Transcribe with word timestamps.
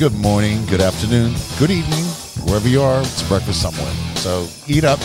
Good 0.00 0.14
morning, 0.14 0.64
good 0.64 0.80
afternoon, 0.80 1.34
good 1.58 1.70
evening, 1.70 2.04
wherever 2.46 2.66
you 2.66 2.80
are, 2.80 3.02
it's 3.02 3.22
breakfast 3.28 3.60
somewhere. 3.60 3.92
So 4.14 4.48
eat 4.66 4.82
up. 4.82 4.98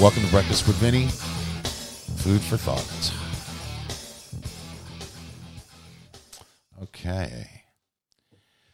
Welcome 0.00 0.24
to 0.24 0.30
Breakfast 0.32 0.66
with 0.66 0.74
Vinny. 0.78 1.06
Food 2.16 2.40
for 2.40 2.56
thought. 2.56 3.12
Okay. 6.82 7.48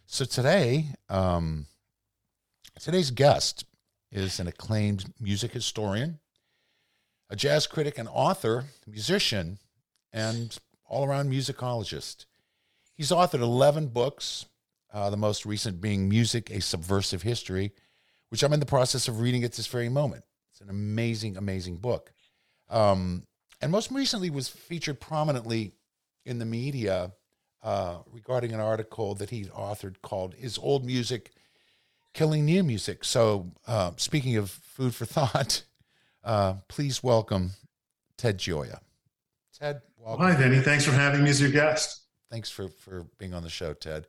So 0.07 0.25
today, 0.25 0.87
um, 1.11 1.67
today's 2.81 3.11
guest 3.11 3.67
is 4.11 4.41
an 4.41 4.47
acclaimed 4.47 5.13
music 5.21 5.53
historian, 5.53 6.21
a 7.29 7.37
jazz 7.37 7.67
critic 7.67 7.99
and 7.99 8.09
author, 8.11 8.65
musician, 8.87 9.59
and 10.11 10.57
all 10.87 11.05
around 11.05 11.31
musicologist. 11.31 12.25
He's 12.95 13.11
authored 13.11 13.43
11 13.43 13.89
books, 13.89 14.47
uh, 14.93 15.11
the 15.11 15.17
most 15.17 15.47
recent 15.47 15.81
being 15.81 16.09
Music, 16.09 16.51
A 16.51 16.61
Subversive 16.61 17.23
History, 17.23 17.73
which 18.29 18.43
I'm 18.43 18.53
in 18.53 18.61
the 18.61 18.67
process 18.67 19.09
of 19.09 19.21
reading 19.21 19.45
at 19.45 19.53
this 19.53 19.67
very 19.67 19.89
moment. 19.89 20.25
It's 20.53 20.61
an 20.61 20.71
amazing, 20.71 21.37
amazing 21.37 21.77
book. 21.77 22.13
Um, 22.69 23.25
and 23.61 23.71
most 23.71 23.91
recently 23.91 24.31
was 24.31 24.49
featured 24.49 25.01
prominently 25.01 25.73
in 26.25 26.39
the 26.39 26.45
media 26.45 27.13
uh, 27.63 27.99
regarding 28.11 28.53
an 28.53 28.61
article 28.61 29.15
that 29.17 29.31
he 29.31 29.45
authored 29.45 29.97
called 30.03 30.35
Is 30.39 30.59
Old 30.59 30.85
Music 30.85 31.33
Killing 32.15 32.45
New 32.45 32.63
Music? 32.63 33.05
So, 33.05 33.53
uh, 33.67 33.93
speaking 33.97 34.37
of 34.37 34.51
food 34.51 34.95
for 34.95 35.05
thought, 35.07 35.65
uh, 36.25 36.55
please 36.69 37.03
welcome 37.03 37.51
Ted 38.17 38.39
Gioia. 38.39 38.81
Ted, 39.59 39.83
welcome. 39.99 40.25
Hi, 40.25 40.35
Vinny. 40.35 40.61
Thanks 40.61 40.85
for 40.85 40.93
having 40.93 41.23
me 41.23 41.31
as 41.31 41.41
your 41.41 41.51
guest. 41.51 42.01
Thanks 42.31 42.51
for, 42.51 42.69
for 42.69 43.07
being 43.19 43.35
on 43.35 43.43
the 43.43 43.51
show, 43.51 43.75
Ted. 43.75 44.07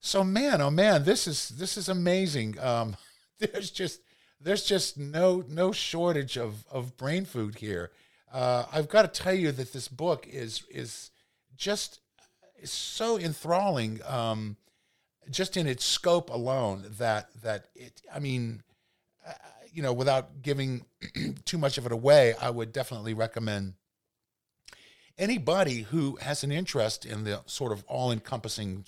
So, 0.00 0.22
man, 0.22 0.60
oh 0.60 0.70
man, 0.70 1.04
this 1.04 1.26
is 1.26 1.48
this 1.50 1.76
is 1.76 1.88
amazing. 1.88 2.58
Um, 2.60 2.96
there's 3.38 3.70
just 3.70 4.00
there's 4.40 4.64
just 4.64 4.98
no 4.98 5.44
no 5.48 5.72
shortage 5.72 6.36
of 6.36 6.64
of 6.70 6.96
brain 6.96 7.24
food 7.24 7.56
here. 7.56 7.90
Uh, 8.32 8.64
I've 8.72 8.88
got 8.88 9.02
to 9.02 9.22
tell 9.22 9.34
you 9.34 9.52
that 9.52 9.72
this 9.72 9.88
book 9.88 10.26
is 10.28 10.62
is 10.70 11.10
just 11.56 12.00
is 12.60 12.70
so 12.70 13.18
enthralling, 13.18 14.00
um, 14.06 14.56
just 15.30 15.56
in 15.56 15.66
its 15.66 15.84
scope 15.84 16.30
alone. 16.30 16.84
That 16.98 17.28
that 17.42 17.68
it, 17.74 18.00
I 18.14 18.18
mean, 18.18 18.62
uh, 19.26 19.32
you 19.72 19.82
know, 19.82 19.92
without 19.92 20.42
giving 20.42 20.84
too 21.44 21.58
much 21.58 21.78
of 21.78 21.86
it 21.86 21.92
away, 21.92 22.34
I 22.40 22.50
would 22.50 22.72
definitely 22.72 23.14
recommend 23.14 23.74
anybody 25.18 25.82
who 25.82 26.16
has 26.20 26.44
an 26.44 26.52
interest 26.52 27.04
in 27.04 27.24
the 27.24 27.42
sort 27.46 27.72
of 27.72 27.84
all-encompassing, 27.84 28.84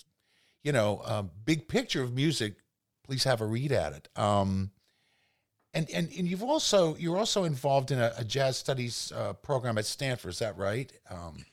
you 0.62 0.72
know, 0.72 1.02
uh, 1.04 1.22
big 1.44 1.68
picture 1.68 2.02
of 2.02 2.14
music, 2.14 2.54
please 3.06 3.24
have 3.24 3.40
a 3.40 3.46
read 3.46 3.72
at 3.72 3.92
it. 3.92 4.08
Um, 4.16 4.70
and 5.72 5.88
and 5.90 6.10
and 6.16 6.26
you've 6.26 6.42
also 6.42 6.96
you're 6.96 7.16
also 7.16 7.44
involved 7.44 7.90
in 7.90 8.00
a, 8.00 8.12
a 8.18 8.24
jazz 8.24 8.56
studies 8.56 9.12
uh, 9.14 9.34
program 9.34 9.78
at 9.78 9.86
Stanford. 9.86 10.32
Is 10.32 10.38
that 10.40 10.56
right? 10.56 10.92
Um, 11.08 11.44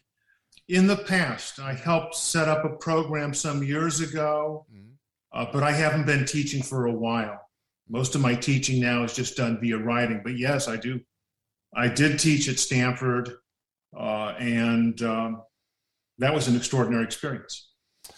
in 0.68 0.88
the 0.88 0.98
past, 0.98 1.60
I 1.60 1.74
helped 1.74 2.16
set 2.16 2.50
up 2.50 2.66
a 2.66 2.76
program 2.78 3.34
some 3.34 3.64
years 3.64 4.02
ago, 4.02 4.66
mm-hmm. 4.74 4.92
uh, 5.34 5.46
but 5.54 5.64
I 5.64 5.72
haven't 5.72 6.06
been 6.06 6.26
teaching 6.26 6.62
for 6.62 6.88
a 6.88 6.92
while. 6.92 7.40
Most 7.88 8.16
of 8.16 8.22
my 8.22 8.36
teaching 8.36 8.82
now 8.82 9.04
is 9.04 9.14
just 9.14 9.38
done 9.38 9.60
via 9.62 9.78
writing. 9.78 10.22
But 10.24 10.38
yes, 10.38 10.68
I 10.68 10.76
do. 10.76 11.00
I 11.76 11.88
did 11.88 12.20
teach 12.20 12.50
at 12.50 12.60
Stanford, 12.60 13.32
uh, 13.98 14.34
and 14.40 15.02
um, 15.04 15.44
that 16.18 16.34
was 16.34 16.48
an 16.48 16.56
extraordinary 16.56 17.04
experience, 17.04 17.70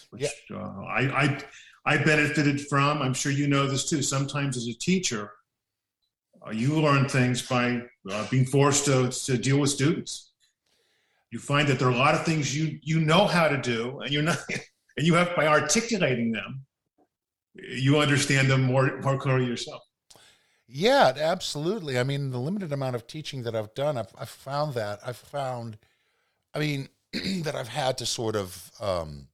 which 0.09 0.23
yeah. 0.23 0.57
uh, 0.57 0.81
I, 0.83 1.01
I 1.23 1.43
I 1.85 1.97
benefited 1.97 2.67
from. 2.67 3.01
I'm 3.01 3.13
sure 3.13 3.31
you 3.31 3.47
know 3.47 3.67
this 3.67 3.89
too. 3.89 4.01
Sometimes 4.01 4.57
as 4.57 4.67
a 4.67 4.73
teacher, 4.73 5.31
uh, 6.45 6.51
you 6.51 6.79
learn 6.79 7.07
things 7.07 7.41
by 7.41 7.81
uh, 8.09 8.27
being 8.29 8.45
forced 8.45 8.85
to, 8.85 9.09
to 9.09 9.37
deal 9.37 9.59
with 9.59 9.69
students. 9.69 10.31
You 11.31 11.39
find 11.39 11.67
that 11.67 11.79
there 11.79 11.87
are 11.87 11.93
a 11.93 11.97
lot 11.97 12.15
of 12.15 12.25
things 12.25 12.55
you 12.55 12.79
you 12.81 12.99
know 12.99 13.25
how 13.25 13.47
to 13.47 13.57
do, 13.57 13.99
and 13.99 14.11
you're 14.11 14.23
not, 14.23 14.39
and 14.97 15.05
you 15.05 15.13
have 15.15 15.35
by 15.35 15.47
articulating 15.47 16.31
them, 16.31 16.65
you 17.55 17.99
understand 17.99 18.49
them 18.49 18.63
more 18.63 18.99
more 19.01 19.17
clearly 19.17 19.45
yourself. 19.45 19.81
Yeah, 20.71 21.13
absolutely. 21.17 21.97
I 21.97 22.03
mean, 22.03 22.29
the 22.29 22.37
limited 22.37 22.71
amount 22.71 22.95
of 22.95 23.07
teaching 23.07 23.41
that 23.43 23.55
I've 23.55 23.73
done, 23.73 23.97
I've, 23.97 24.13
I've 24.19 24.29
found 24.29 24.75
that 24.75 24.99
I've 25.03 25.17
found, 25.17 25.79
I 26.53 26.59
mean, 26.59 26.89
that 27.43 27.55
I've 27.55 27.69
had 27.69 27.97
to 27.97 28.05
sort 28.05 28.35
of, 28.35 28.71
um, 28.79 29.29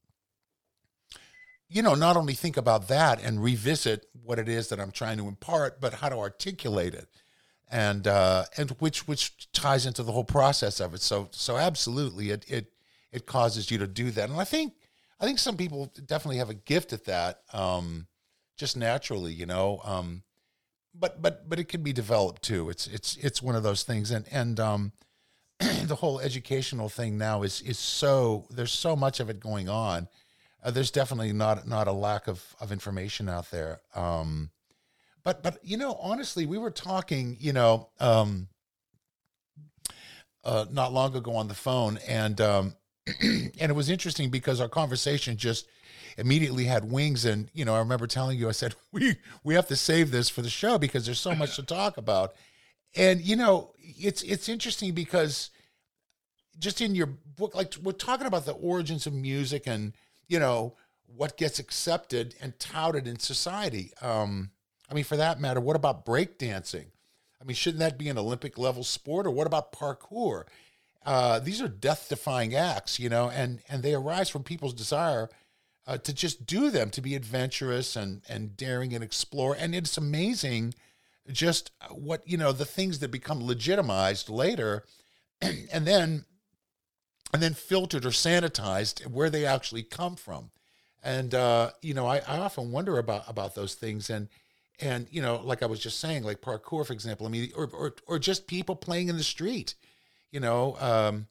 you 1.68 1.82
know, 1.82 1.94
not 1.94 2.16
only 2.16 2.34
think 2.34 2.56
about 2.56 2.88
that 2.88 3.22
and 3.22 3.42
revisit 3.42 4.06
what 4.22 4.38
it 4.38 4.48
is 4.48 4.68
that 4.68 4.80
I'm 4.80 4.92
trying 4.92 5.18
to 5.18 5.28
impart, 5.28 5.80
but 5.80 5.94
how 5.94 6.08
to 6.08 6.16
articulate 6.16 6.94
it, 6.94 7.08
and 7.70 8.06
uh, 8.06 8.44
and 8.56 8.70
which 8.78 9.08
which 9.08 9.50
ties 9.52 9.86
into 9.86 10.02
the 10.02 10.12
whole 10.12 10.24
process 10.24 10.80
of 10.80 10.94
it. 10.94 11.02
So 11.02 11.28
so 11.32 11.56
absolutely, 11.56 12.30
it 12.30 12.44
it 12.48 12.72
it 13.10 13.26
causes 13.26 13.70
you 13.70 13.78
to 13.78 13.86
do 13.86 14.10
that, 14.12 14.30
and 14.30 14.38
I 14.38 14.44
think 14.44 14.74
I 15.18 15.24
think 15.24 15.38
some 15.38 15.56
people 15.56 15.92
definitely 16.04 16.38
have 16.38 16.50
a 16.50 16.54
gift 16.54 16.92
at 16.92 17.04
that, 17.06 17.40
um, 17.52 18.06
just 18.56 18.76
naturally, 18.76 19.32
you 19.32 19.46
know. 19.46 19.80
Um, 19.84 20.22
but 20.94 21.20
but 21.20 21.48
but 21.48 21.58
it 21.58 21.68
can 21.68 21.82
be 21.82 21.92
developed 21.92 22.42
too. 22.42 22.70
It's 22.70 22.86
it's 22.86 23.16
it's 23.16 23.42
one 23.42 23.56
of 23.56 23.64
those 23.64 23.82
things, 23.82 24.12
and 24.12 24.24
and 24.30 24.60
um, 24.60 24.92
the 25.58 25.96
whole 25.96 26.20
educational 26.20 26.88
thing 26.88 27.18
now 27.18 27.42
is 27.42 27.60
is 27.62 27.78
so 27.78 28.46
there's 28.50 28.72
so 28.72 28.94
much 28.94 29.18
of 29.18 29.28
it 29.30 29.40
going 29.40 29.68
on 29.68 30.06
uh, 30.62 30.70
there's 30.70 30.90
definitely 30.90 31.32
not 31.32 31.66
not 31.66 31.88
a 31.88 31.92
lack 31.92 32.28
of 32.28 32.54
of 32.60 32.72
information 32.72 33.28
out 33.28 33.50
there. 33.50 33.80
Um, 33.94 34.50
but 35.24 35.42
but 35.42 35.58
you 35.64 35.76
know, 35.76 35.94
honestly, 36.00 36.46
we 36.46 36.58
were 36.58 36.70
talking, 36.70 37.36
you 37.40 37.52
know, 37.52 37.88
um, 38.00 38.48
uh, 40.44 40.66
not 40.70 40.92
long 40.92 41.14
ago 41.16 41.34
on 41.34 41.48
the 41.48 41.54
phone, 41.54 41.98
and 42.06 42.40
um, 42.40 42.76
and 43.20 43.52
it 43.58 43.74
was 43.74 43.90
interesting 43.90 44.30
because 44.30 44.60
our 44.60 44.68
conversation 44.68 45.36
just 45.36 45.66
immediately 46.16 46.64
had 46.64 46.90
wings. 46.90 47.24
And 47.24 47.50
you 47.52 47.64
know, 47.64 47.74
I 47.74 47.80
remember 47.80 48.06
telling 48.06 48.38
you, 48.38 48.48
I 48.48 48.52
said 48.52 48.74
we 48.92 49.16
we 49.44 49.54
have 49.54 49.68
to 49.68 49.76
save 49.76 50.10
this 50.10 50.28
for 50.28 50.42
the 50.42 50.50
show 50.50 50.78
because 50.78 51.06
there's 51.06 51.20
so 51.20 51.34
much 51.34 51.56
to 51.56 51.62
talk 51.62 51.96
about. 51.96 52.34
And 52.94 53.20
you 53.20 53.36
know, 53.36 53.72
it's 53.78 54.22
it's 54.22 54.48
interesting 54.48 54.92
because 54.92 55.50
just 56.58 56.80
in 56.80 56.94
your 56.94 57.06
book, 57.06 57.54
like 57.54 57.74
we're 57.82 57.92
talking 57.92 58.26
about 58.26 58.46
the 58.46 58.52
origins 58.52 59.06
of 59.06 59.12
music 59.12 59.66
and 59.66 59.92
you 60.28 60.38
know, 60.38 60.74
what 61.06 61.36
gets 61.36 61.58
accepted 61.58 62.34
and 62.40 62.58
touted 62.58 63.06
in 63.06 63.18
society. 63.18 63.92
Um, 64.00 64.50
I 64.90 64.94
mean, 64.94 65.04
for 65.04 65.16
that 65.16 65.40
matter, 65.40 65.60
what 65.60 65.76
about 65.76 66.04
breakdancing? 66.04 66.86
I 67.40 67.44
mean, 67.44 67.54
shouldn't 67.54 67.80
that 67.80 67.98
be 67.98 68.08
an 68.08 68.18
Olympic 68.18 68.58
level 68.58 68.84
sport? 68.84 69.26
Or 69.26 69.30
what 69.30 69.46
about 69.46 69.72
parkour? 69.72 70.44
Uh, 71.04 71.38
these 71.38 71.62
are 71.62 71.68
death 71.68 72.08
defying 72.08 72.54
acts, 72.54 72.98
you 72.98 73.08
know, 73.08 73.30
and, 73.30 73.60
and 73.68 73.82
they 73.82 73.94
arise 73.94 74.28
from 74.28 74.42
people's 74.42 74.74
desire 74.74 75.28
uh, 75.86 75.98
to 75.98 76.12
just 76.12 76.46
do 76.46 76.70
them, 76.70 76.90
to 76.90 77.00
be 77.00 77.14
adventurous 77.14 77.94
and, 77.94 78.22
and 78.28 78.56
daring 78.56 78.92
and 78.92 79.04
explore. 79.04 79.54
And 79.56 79.74
it's 79.74 79.96
amazing 79.96 80.74
just 81.30 81.70
what, 81.90 82.26
you 82.26 82.36
know, 82.36 82.52
the 82.52 82.64
things 82.64 82.98
that 82.98 83.10
become 83.10 83.44
legitimized 83.44 84.28
later. 84.28 84.84
and 85.40 85.86
then 85.86 86.24
and 87.32 87.42
then 87.42 87.54
filtered 87.54 88.04
or 88.04 88.10
sanitized 88.10 89.06
where 89.06 89.30
they 89.30 89.44
actually 89.44 89.82
come 89.82 90.16
from. 90.16 90.50
And 91.02 91.34
uh, 91.34 91.70
you 91.82 91.94
know, 91.94 92.06
I, 92.06 92.18
I 92.26 92.38
often 92.38 92.72
wonder 92.72 92.98
about 92.98 93.24
about 93.28 93.54
those 93.54 93.74
things 93.74 94.10
and 94.10 94.28
and 94.80 95.06
you 95.10 95.22
know, 95.22 95.40
like 95.42 95.62
I 95.62 95.66
was 95.66 95.80
just 95.80 96.00
saying, 96.00 96.24
like 96.24 96.40
parkour, 96.40 96.86
for 96.86 96.92
example. 96.92 97.26
I 97.26 97.30
mean, 97.30 97.50
or 97.56 97.68
or, 97.72 97.94
or 98.06 98.18
just 98.18 98.46
people 98.46 98.76
playing 98.76 99.08
in 99.08 99.16
the 99.16 99.22
street, 99.22 99.74
you 100.30 100.40
know, 100.40 100.76
um, 100.80 101.28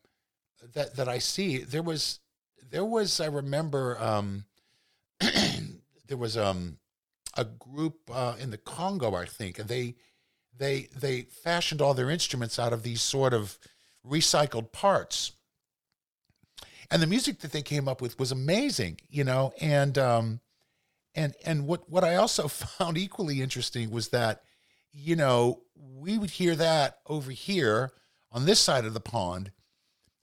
that 0.74 0.96
that 0.96 1.08
I 1.08 1.20
see. 1.20 1.60
There 1.60 1.84
was 1.84 2.20
there 2.70 2.86
was 2.86 3.20
I 3.20 3.28
remember 3.28 4.02
um, 4.02 4.46
there 5.20 6.18
was 6.18 6.38
um, 6.38 6.78
a 7.36 7.46
group 7.46 8.10
uh, 8.12 8.36
in 8.40 8.52
the 8.52 8.58
Congo, 8.58 9.14
I 9.14 9.26
think, 9.26 9.60
and 9.60 9.68
they 9.68 9.96
they 10.58 10.88
they 10.96 11.22
fashioned 11.22 11.82
all 11.82 11.94
their 11.94 12.10
instruments 12.10 12.58
out 12.58 12.74
of 12.74 12.84
these 12.84 13.02
sort 13.02 13.34
of 13.34 13.58
recycled 14.06 14.72
parts 14.72 15.34
and 16.92 17.02
the 17.02 17.08
music 17.08 17.40
that 17.40 17.52
they 17.52 17.62
came 17.62 17.88
up 17.88 18.02
with 18.02 18.20
was 18.20 18.32
amazing, 18.32 19.00
you 19.10 19.24
know, 19.24 19.54
and 19.60 19.98
um, 19.98 20.40
and 21.14 21.34
and 21.46 21.68
what 21.68 21.90
what 21.90 22.04
I 22.04 22.16
also 22.16 22.48
found 22.48 22.98
equally 22.98 23.42
interesting 23.42 23.92
was 23.92 24.10
that, 24.10 24.42
you 24.92 25.16
know, 25.16 25.62
we 25.76 26.18
would 26.18 26.32
hear 26.32 26.56
that 26.56 27.00
over 27.08 27.32
here 27.32 27.92
on 28.32 28.46
this 28.46 28.60
side 28.60 28.86
of 28.86 28.94
the 28.94 29.00
pond, 29.00 29.52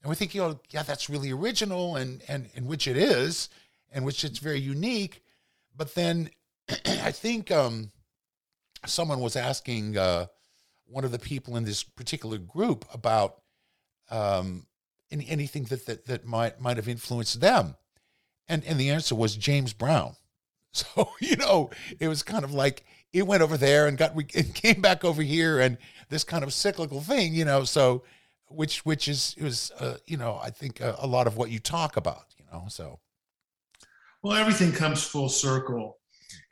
and 0.02 0.10
we 0.10 0.16
think, 0.16 0.34
you 0.34 0.42
know, 0.42 0.60
yeah, 0.70 0.82
that's 0.82 1.10
really 1.10 1.30
original, 1.30 1.96
and 1.96 2.22
and 2.28 2.48
and 2.54 2.66
which 2.66 2.86
it 2.86 2.96
is, 2.96 3.48
and 3.90 4.04
which 4.04 4.24
it's 4.24 4.38
very 4.38 4.60
unique, 4.60 5.22
but 5.76 5.94
then 5.94 6.30
I 6.86 7.10
think 7.12 7.50
um, 7.50 7.90
someone 8.86 9.20
was 9.20 9.36
asking 9.36 9.96
uh, 9.96 10.26
one 10.86 11.04
of 11.04 11.12
the 11.12 11.18
people 11.18 11.56
in 11.56 11.64
this 11.64 11.82
particular 11.82 12.38
group 12.38 12.84
about 12.92 13.40
um, 14.10 14.66
any, 15.12 15.28
anything 15.28 15.64
that, 15.64 15.86
that 15.86 16.06
that 16.06 16.26
might 16.26 16.60
might 16.60 16.76
have 16.76 16.88
influenced 16.88 17.40
them? 17.40 17.76
And 18.48 18.64
and 18.64 18.80
the 18.80 18.90
answer 18.90 19.14
was 19.14 19.36
James 19.36 19.72
Brown. 19.72 20.16
So, 20.74 21.10
you 21.20 21.36
know, 21.36 21.68
it 22.00 22.08
was 22.08 22.22
kind 22.22 22.44
of 22.44 22.54
like 22.54 22.86
it 23.12 23.26
went 23.26 23.42
over 23.42 23.56
there 23.56 23.86
and 23.86 23.98
got, 23.98 24.12
it 24.34 24.54
came 24.54 24.80
back 24.80 25.04
over 25.04 25.22
here 25.22 25.60
and 25.60 25.78
this 26.08 26.24
kind 26.24 26.42
of 26.42 26.52
cyclical 26.52 27.00
thing, 27.00 27.34
you 27.34 27.44
know, 27.44 27.64
so, 27.64 28.02
which, 28.48 28.84
which 28.84 29.08
is, 29.08 29.34
was, 29.40 29.70
uh, 29.78 29.96
you 30.06 30.16
know, 30.16 30.38
I 30.42 30.50
think 30.50 30.80
a, 30.80 30.96
a 30.98 31.06
lot 31.06 31.26
of 31.26 31.36
what 31.36 31.50
you 31.50 31.58
talk 31.58 31.96
about, 31.96 32.24
you 32.38 32.44
know, 32.52 32.64
so. 32.68 33.00
Well, 34.22 34.36
everything 34.36 34.72
comes 34.72 35.02
full 35.02 35.28
circle. 35.28 35.98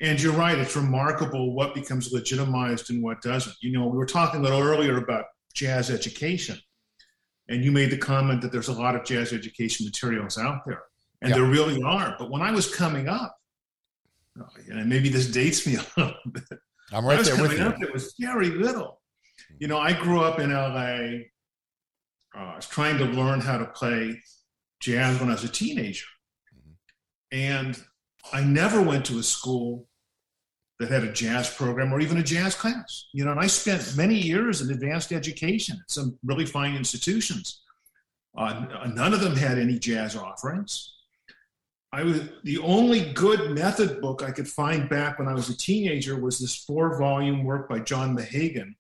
And 0.03 0.21
you're 0.21 0.33
right, 0.33 0.59
it's 0.59 0.77
remarkable 0.77 1.55
what 1.55 1.75
becomes 1.75 2.11
legitimized 2.11 2.91
and 2.91 3.03
what 3.03 3.21
doesn't. 3.21 3.57
You 3.61 3.73
know, 3.73 3.87
we 3.87 3.99
were 3.99 4.07
talking 4.07 4.41
a 4.41 4.43
little 4.43 4.61
earlier 4.61 4.97
about 4.97 5.27
jazz 5.53 5.91
education, 5.91 6.59
and 7.51 7.65
you 7.65 7.73
made 7.73 7.91
the 7.91 7.99
comment 7.99 8.41
that 8.41 8.53
there's 8.53 8.69
a 8.69 8.73
lot 8.73 8.95
of 8.95 9.05
jazz 9.05 9.33
education 9.33 9.85
materials 9.85 10.39
out 10.39 10.61
there, 10.65 10.83
and 11.21 11.35
there 11.35 11.45
really 11.45 11.83
are. 11.83 12.15
But 12.19 12.31
when 12.31 12.41
I 12.41 12.53
was 12.53 12.73
coming 12.73 13.09
up, 13.09 13.37
and 14.69 14.89
maybe 14.89 15.09
this 15.09 15.27
dates 15.27 15.67
me 15.67 15.75
a 15.77 15.85
little 16.01 16.15
bit. 16.33 16.45
I'm 16.93 17.05
right 17.05 17.23
there 17.25 17.41
with 17.43 17.59
you. 17.59 17.65
Up, 17.65 17.77
there 17.79 17.93
was 17.93 18.15
very 18.19 18.51
little. 18.51 19.01
You 19.59 19.69
know, 19.69 19.79
I 19.79 19.93
grew 19.93 20.21
up 20.21 20.39
in 20.39 20.53
LA. 20.53 21.27
Uh, 22.35 22.53
I 22.53 22.57
was 22.57 22.67
trying 22.67 22.99
to 22.99 23.05
learn 23.05 23.41
how 23.41 23.59
to 23.59 23.67
play 23.67 24.23
jazz 24.81 25.19
when 25.19 25.29
I 25.29 25.33
was 25.33 25.45
a 25.45 25.49
teenager. 25.49 26.07
Mm-hmm. 26.57 27.39
And 27.39 27.83
I 28.33 28.43
never 28.43 28.81
went 28.81 29.05
to 29.07 29.19
a 29.19 29.23
school 29.23 29.89
that 30.81 30.91
had 30.91 31.05
a 31.05 31.13
jazz 31.13 31.53
program 31.55 31.93
or 31.93 32.01
even 32.01 32.17
a 32.17 32.23
jazz 32.23 32.55
class. 32.55 33.07
You 33.13 33.27
know, 33.27 33.33
and 33.33 33.39
I 33.39 33.47
spent 33.47 33.97
many 33.97 34.15
years 34.17 34.63
in 34.63 34.71
advanced 34.71 35.13
education 35.13 35.77
at 35.79 35.91
some 35.91 36.19
really 36.25 36.47
fine 36.47 36.75
institutions. 36.75 37.61
Uh, 38.37 38.65
none 38.95 39.13
of 39.13 39.21
them 39.21 39.37
had 39.37 39.59
any 39.59 39.79
jazz 39.79 40.17
offerings. 40.17 40.95
I 41.93 42.03
was 42.03 42.23
the 42.45 42.59
only 42.59 43.13
good 43.13 43.51
method 43.51 44.01
book 44.01 44.23
I 44.23 44.31
could 44.31 44.49
find 44.49 44.89
back 44.89 45.19
when 45.19 45.29
I 45.29 45.35
was 45.35 45.51
a 45.51 45.57
teenager 45.57 46.19
was 46.19 46.39
this 46.39 46.57
four 46.57 46.99
volume 46.99 47.45
work 47.45 47.69
by 47.69 47.81
John 47.81 48.17
Mehegan 48.17 48.75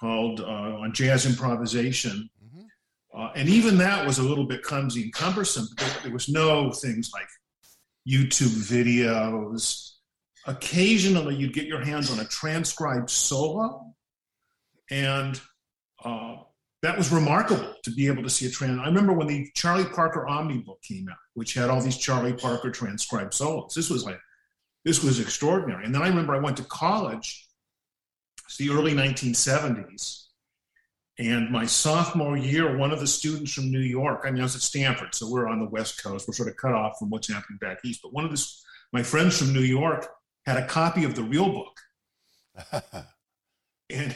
called 0.00 0.40
uh, 0.40 0.44
on 0.44 0.94
jazz 0.94 1.26
improvisation. 1.26 2.30
Mm-hmm. 2.42 3.20
Uh, 3.20 3.30
and 3.34 3.48
even 3.48 3.76
that 3.78 4.06
was 4.06 4.18
a 4.18 4.22
little 4.22 4.46
bit 4.46 4.62
clumsy 4.62 5.02
and 5.02 5.12
cumbersome. 5.12 5.66
There, 5.76 5.88
there 6.04 6.12
was 6.12 6.30
no 6.30 6.70
things 6.70 7.10
like 7.12 7.28
YouTube 8.08 8.56
videos. 8.70 9.93
Occasionally, 10.46 11.36
you'd 11.36 11.54
get 11.54 11.66
your 11.66 11.82
hands 11.82 12.10
on 12.10 12.20
a 12.20 12.24
transcribed 12.24 13.08
solo, 13.08 13.94
and 14.90 15.40
uh, 16.04 16.36
that 16.82 16.98
was 16.98 17.10
remarkable 17.10 17.74
to 17.82 17.90
be 17.90 18.08
able 18.08 18.22
to 18.22 18.28
see 18.28 18.46
a 18.46 18.50
trend. 18.50 18.78
I 18.78 18.86
remember 18.86 19.14
when 19.14 19.26
the 19.26 19.50
Charlie 19.54 19.86
Parker 19.86 20.26
Omnibook 20.28 20.82
came 20.82 21.08
out, 21.08 21.16
which 21.32 21.54
had 21.54 21.70
all 21.70 21.80
these 21.80 21.96
Charlie 21.96 22.34
Parker 22.34 22.70
transcribed 22.70 23.32
solos. 23.32 23.72
This 23.74 23.88
was 23.88 24.04
like, 24.04 24.20
this 24.84 25.02
was 25.02 25.18
extraordinary. 25.18 25.86
And 25.86 25.94
then 25.94 26.02
I 26.02 26.08
remember 26.08 26.34
I 26.34 26.40
went 26.40 26.58
to 26.58 26.64
college. 26.64 27.48
It's 28.44 28.58
the 28.58 28.68
early 28.68 28.92
1970s. 28.92 30.24
And 31.18 31.50
my 31.50 31.64
sophomore 31.64 32.36
year, 32.36 32.76
one 32.76 32.90
of 32.90 33.00
the 33.00 33.06
students 33.06 33.54
from 33.54 33.70
New 33.70 33.78
York, 33.78 34.24
I 34.24 34.30
mean, 34.30 34.40
I 34.40 34.44
was 34.44 34.56
at 34.56 34.60
Stanford, 34.60 35.14
so 35.14 35.30
we're 35.30 35.48
on 35.48 35.60
the 35.60 35.70
West 35.70 36.02
Coast. 36.02 36.28
We're 36.28 36.34
sort 36.34 36.50
of 36.50 36.56
cut 36.56 36.74
off 36.74 36.98
from 36.98 37.08
what's 37.08 37.32
happening 37.32 37.58
back 37.62 37.78
east. 37.82 38.00
But 38.02 38.12
one 38.12 38.26
of 38.26 38.38
my 38.92 39.02
friends 39.02 39.38
from 39.38 39.54
New 39.54 39.60
York 39.60 40.06
had 40.46 40.56
a 40.56 40.66
copy 40.66 41.04
of 41.04 41.14
the 41.14 41.22
real 41.22 41.50
book. 41.50 41.80
and 43.90 44.14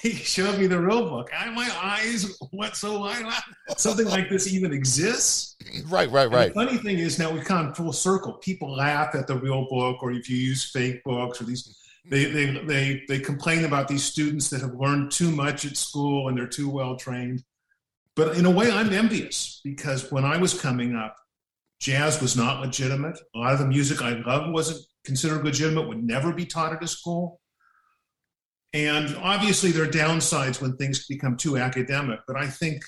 he 0.00 0.10
showed 0.10 0.58
me 0.58 0.66
the 0.66 0.80
real 0.80 1.08
book. 1.08 1.30
And 1.34 1.54
my 1.54 1.70
eyes 1.82 2.38
went 2.52 2.76
so 2.76 3.00
wide. 3.00 3.24
Something 3.76 4.06
like 4.06 4.28
this 4.28 4.52
even 4.52 4.72
exists. 4.72 5.56
Right, 5.88 6.10
right, 6.10 6.30
right. 6.30 6.48
the 6.48 6.54
funny 6.54 6.78
thing 6.78 6.98
is 6.98 7.18
now 7.18 7.30
we've 7.30 7.44
come 7.44 7.74
full 7.74 7.92
circle. 7.92 8.34
People 8.34 8.74
laugh 8.74 9.14
at 9.14 9.26
the 9.26 9.36
real 9.36 9.66
book, 9.68 10.02
or 10.02 10.12
if 10.12 10.28
you 10.28 10.36
use 10.36 10.70
fake 10.70 11.02
books, 11.04 11.40
or 11.40 11.44
these 11.44 11.76
they 12.10 12.26
they 12.26 12.64
they 12.64 13.02
they 13.08 13.18
complain 13.18 13.64
about 13.64 13.88
these 13.88 14.04
students 14.04 14.50
that 14.50 14.60
have 14.60 14.74
learned 14.74 15.10
too 15.10 15.30
much 15.30 15.64
at 15.64 15.76
school 15.76 16.28
and 16.28 16.36
they're 16.36 16.46
too 16.46 16.68
well 16.68 16.96
trained. 16.96 17.42
But 18.14 18.36
in 18.36 18.46
a 18.46 18.50
way, 18.50 18.70
I'm 18.70 18.92
envious 18.92 19.60
because 19.64 20.12
when 20.12 20.24
I 20.24 20.36
was 20.36 20.58
coming 20.58 20.94
up, 20.94 21.16
jazz 21.80 22.20
was 22.20 22.36
not 22.36 22.60
legitimate. 22.60 23.18
A 23.34 23.38
lot 23.38 23.52
of 23.52 23.58
the 23.58 23.66
music 23.66 24.02
I 24.02 24.10
loved 24.10 24.52
wasn't 24.52 24.80
considered 25.04 25.44
legitimate. 25.44 25.88
Would 25.88 26.02
never 26.02 26.32
be 26.32 26.46
taught 26.46 26.72
at 26.72 26.82
a 26.82 26.88
school. 26.88 27.40
And 28.72 29.16
obviously, 29.18 29.70
there 29.70 29.84
are 29.84 29.88
downsides 29.88 30.60
when 30.60 30.76
things 30.76 31.06
become 31.06 31.36
too 31.36 31.56
academic, 31.56 32.20
but 32.26 32.36
I 32.36 32.48
think 32.48 32.82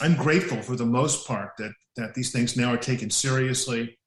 I'm 0.00 0.14
grateful 0.14 0.62
for 0.62 0.76
the 0.76 0.86
most 0.86 1.26
part 1.26 1.50
that, 1.58 1.72
that 1.96 2.14
these 2.14 2.30
things 2.30 2.56
now 2.56 2.72
are 2.72 2.78
taken 2.78 3.10
seriously. 3.10 3.98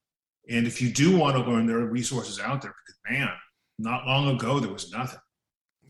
And 0.48 0.66
if 0.66 0.80
you 0.80 0.90
do 0.90 1.16
want 1.16 1.36
to 1.36 1.42
learn, 1.42 1.66
there 1.66 1.78
are 1.78 1.86
resources 1.86 2.40
out 2.40 2.62
there 2.62 2.74
because, 2.86 3.18
man, 3.18 3.28
not 3.78 4.06
long 4.06 4.34
ago, 4.34 4.60
there 4.60 4.72
was 4.72 4.90
nothing. 4.90 5.20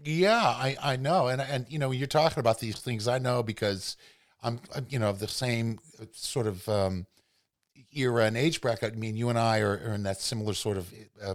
Yeah, 0.05 0.43
I, 0.43 0.77
I 0.83 0.97
know. 0.97 1.29
And, 1.29 1.41
and, 1.41 1.67
you 1.69 1.79
know, 1.79 1.93
you're 1.93 2.09
talking 2.09 2.41
about 2.41 2.59
these 2.59 2.81
things, 2.81 3.07
I 3.07 3.19
know 3.19 3.45
because 3.45 3.97
I'm, 4.43 4.59
you 4.89 4.99
know, 4.99 5.13
the 5.13 5.29
same 5.29 5.79
sort 6.11 6.49
of 6.49 6.69
um, 6.69 7.07
era 7.93 8.25
and 8.25 8.37
age 8.37 8.61
bracket. 8.61 8.95
I 8.95 8.97
mean, 8.97 9.17
you 9.17 9.29
and 9.29 9.39
I 9.39 9.61
are, 9.61 9.73
are 9.87 9.95
in 9.95 10.03
that 10.05 10.21
similar 10.21 10.55
sort 10.55 10.77
of, 10.77 10.93
uh, 11.23 11.35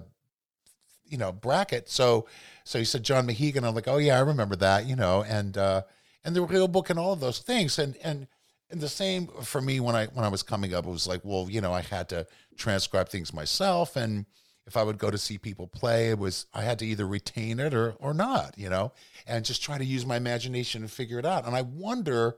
you 1.06 1.18
know, 1.18 1.32
bracket. 1.32 1.90
So, 1.90 2.28
so 2.64 2.80
he 2.80 2.86
said 2.86 3.04
John 3.04 3.28
Mehegan. 3.28 3.64
I'm 3.64 3.76
like, 3.76 3.88
oh 3.88 3.98
yeah, 3.98 4.18
I 4.18 4.22
remember 4.22 4.56
that, 4.58 4.86
you 4.86 4.96
know, 4.96 5.24
and 5.24 5.58
uh, 5.58 5.84
and 6.24 6.36
the 6.36 6.42
real 6.42 6.68
book 6.68 6.90
and 6.90 7.00
all 7.00 7.14
of 7.14 7.20
those 7.20 7.40
things. 7.40 7.80
And 7.80 7.96
and 8.04 8.28
and 8.70 8.82
the 8.82 8.90
same 8.90 9.28
for 9.44 9.62
me 9.62 9.80
when 9.80 9.96
I 9.96 10.08
when 10.08 10.26
I 10.26 10.30
was 10.30 10.44
coming 10.44 10.74
up, 10.74 10.86
it 10.86 10.90
was 10.90 11.08
like, 11.08 11.22
well, 11.24 11.48
you 11.50 11.62
know, 11.62 11.74
I 11.74 11.82
had 11.82 12.10
to 12.10 12.28
transcribe 12.58 13.10
things 13.10 13.34
myself, 13.34 13.96
and 13.96 14.26
if 14.66 14.76
I 14.76 14.84
would 14.84 14.98
go 14.98 15.10
to 15.10 15.18
see 15.18 15.38
people 15.38 15.68
play, 15.68 16.10
it 16.10 16.20
was 16.20 16.46
I 16.54 16.64
had 16.64 16.80
to 16.80 16.86
either 16.86 17.08
retain 17.08 17.60
it 17.60 17.74
or 17.74 17.96
or 18.00 18.14
not, 18.14 18.58
you 18.58 18.70
know, 18.70 18.92
and 19.26 19.46
just 19.46 19.64
try 19.64 19.78
to 19.78 19.86
use 19.86 20.06
my 20.06 20.18
imagination 20.18 20.82
and 20.82 20.92
figure 20.92 21.20
it 21.20 21.26
out. 21.26 21.46
And 21.46 21.56
I 21.56 21.62
wonder, 21.62 22.36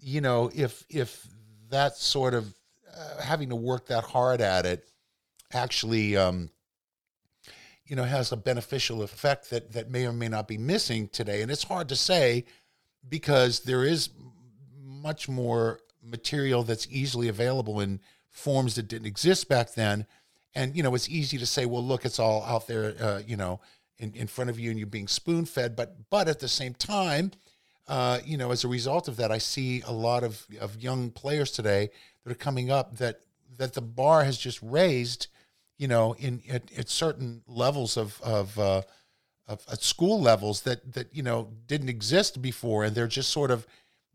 you 0.00 0.20
know, 0.20 0.50
if 0.54 0.84
if 0.90 1.28
that 1.70 1.96
sort 1.96 2.34
of 2.34 2.52
uh, 2.96 3.22
having 3.22 3.48
to 3.50 3.56
work 3.56 3.86
that 3.86 4.04
hard 4.04 4.40
at 4.40 4.66
it 4.66 4.88
actually 5.52 6.16
um, 6.16 6.50
you 7.86 7.96
know 7.96 8.04
has 8.04 8.32
a 8.32 8.36
beneficial 8.36 9.02
effect 9.02 9.50
that 9.50 9.72
that 9.72 9.90
may 9.90 10.06
or 10.06 10.12
may 10.12 10.28
not 10.28 10.46
be 10.46 10.58
missing 10.58 11.08
today. 11.08 11.42
And 11.42 11.50
it's 11.50 11.64
hard 11.64 11.88
to 11.88 11.96
say 11.96 12.44
because 13.08 13.60
there 13.60 13.84
is 13.84 14.10
much 14.84 15.28
more 15.28 15.80
material 16.02 16.62
that's 16.62 16.86
easily 16.90 17.28
available 17.28 17.80
in 17.80 18.00
forms 18.30 18.74
that 18.76 18.88
didn't 18.88 19.06
exist 19.06 19.48
back 19.48 19.74
then. 19.74 20.06
And 20.54 20.76
you 20.76 20.82
know 20.82 20.94
it's 20.94 21.08
easy 21.08 21.38
to 21.38 21.46
say 21.46 21.66
well 21.66 21.84
look 21.84 22.04
it's 22.04 22.18
all 22.18 22.42
out 22.44 22.66
there 22.66 22.94
uh, 23.00 23.22
you 23.26 23.36
know 23.36 23.60
in, 23.98 24.12
in 24.14 24.26
front 24.26 24.50
of 24.50 24.58
you 24.58 24.70
and 24.70 24.78
you're 24.78 24.86
being 24.86 25.08
spoon 25.08 25.44
fed 25.44 25.74
but 25.74 25.96
but 26.10 26.28
at 26.28 26.38
the 26.40 26.48
same 26.48 26.74
time 26.74 27.32
uh, 27.88 28.18
you 28.24 28.36
know 28.36 28.50
as 28.50 28.64
a 28.64 28.68
result 28.68 29.08
of 29.08 29.16
that 29.16 29.30
i 29.30 29.38
see 29.38 29.82
a 29.86 29.92
lot 29.92 30.22
of, 30.22 30.46
of 30.60 30.80
young 30.80 31.10
players 31.10 31.50
today 31.50 31.90
that 32.28 32.34
are 32.34 32.38
coming 32.38 32.70
up 32.70 32.98
that 32.98 33.20
that 33.56 33.74
the 33.74 33.80
bar 33.80 34.24
has 34.24 34.38
just 34.38 34.60
raised 34.62 35.28
you 35.78 35.86
know, 35.86 36.14
in 36.18 36.42
at, 36.50 36.70
at 36.76 36.88
certain 36.88 37.42
levels 37.46 37.96
of 37.96 38.20
of, 38.20 38.58
uh, 38.58 38.82
of 39.46 39.64
at 39.70 39.80
school 39.82 40.20
levels 40.20 40.62
that 40.62 40.92
that 40.92 41.14
you 41.14 41.22
know 41.22 41.48
didn't 41.66 41.88
exist 41.88 42.42
before, 42.42 42.84
and 42.84 42.94
they're 42.94 43.06
just 43.06 43.30
sort 43.30 43.50
of, 43.50 43.66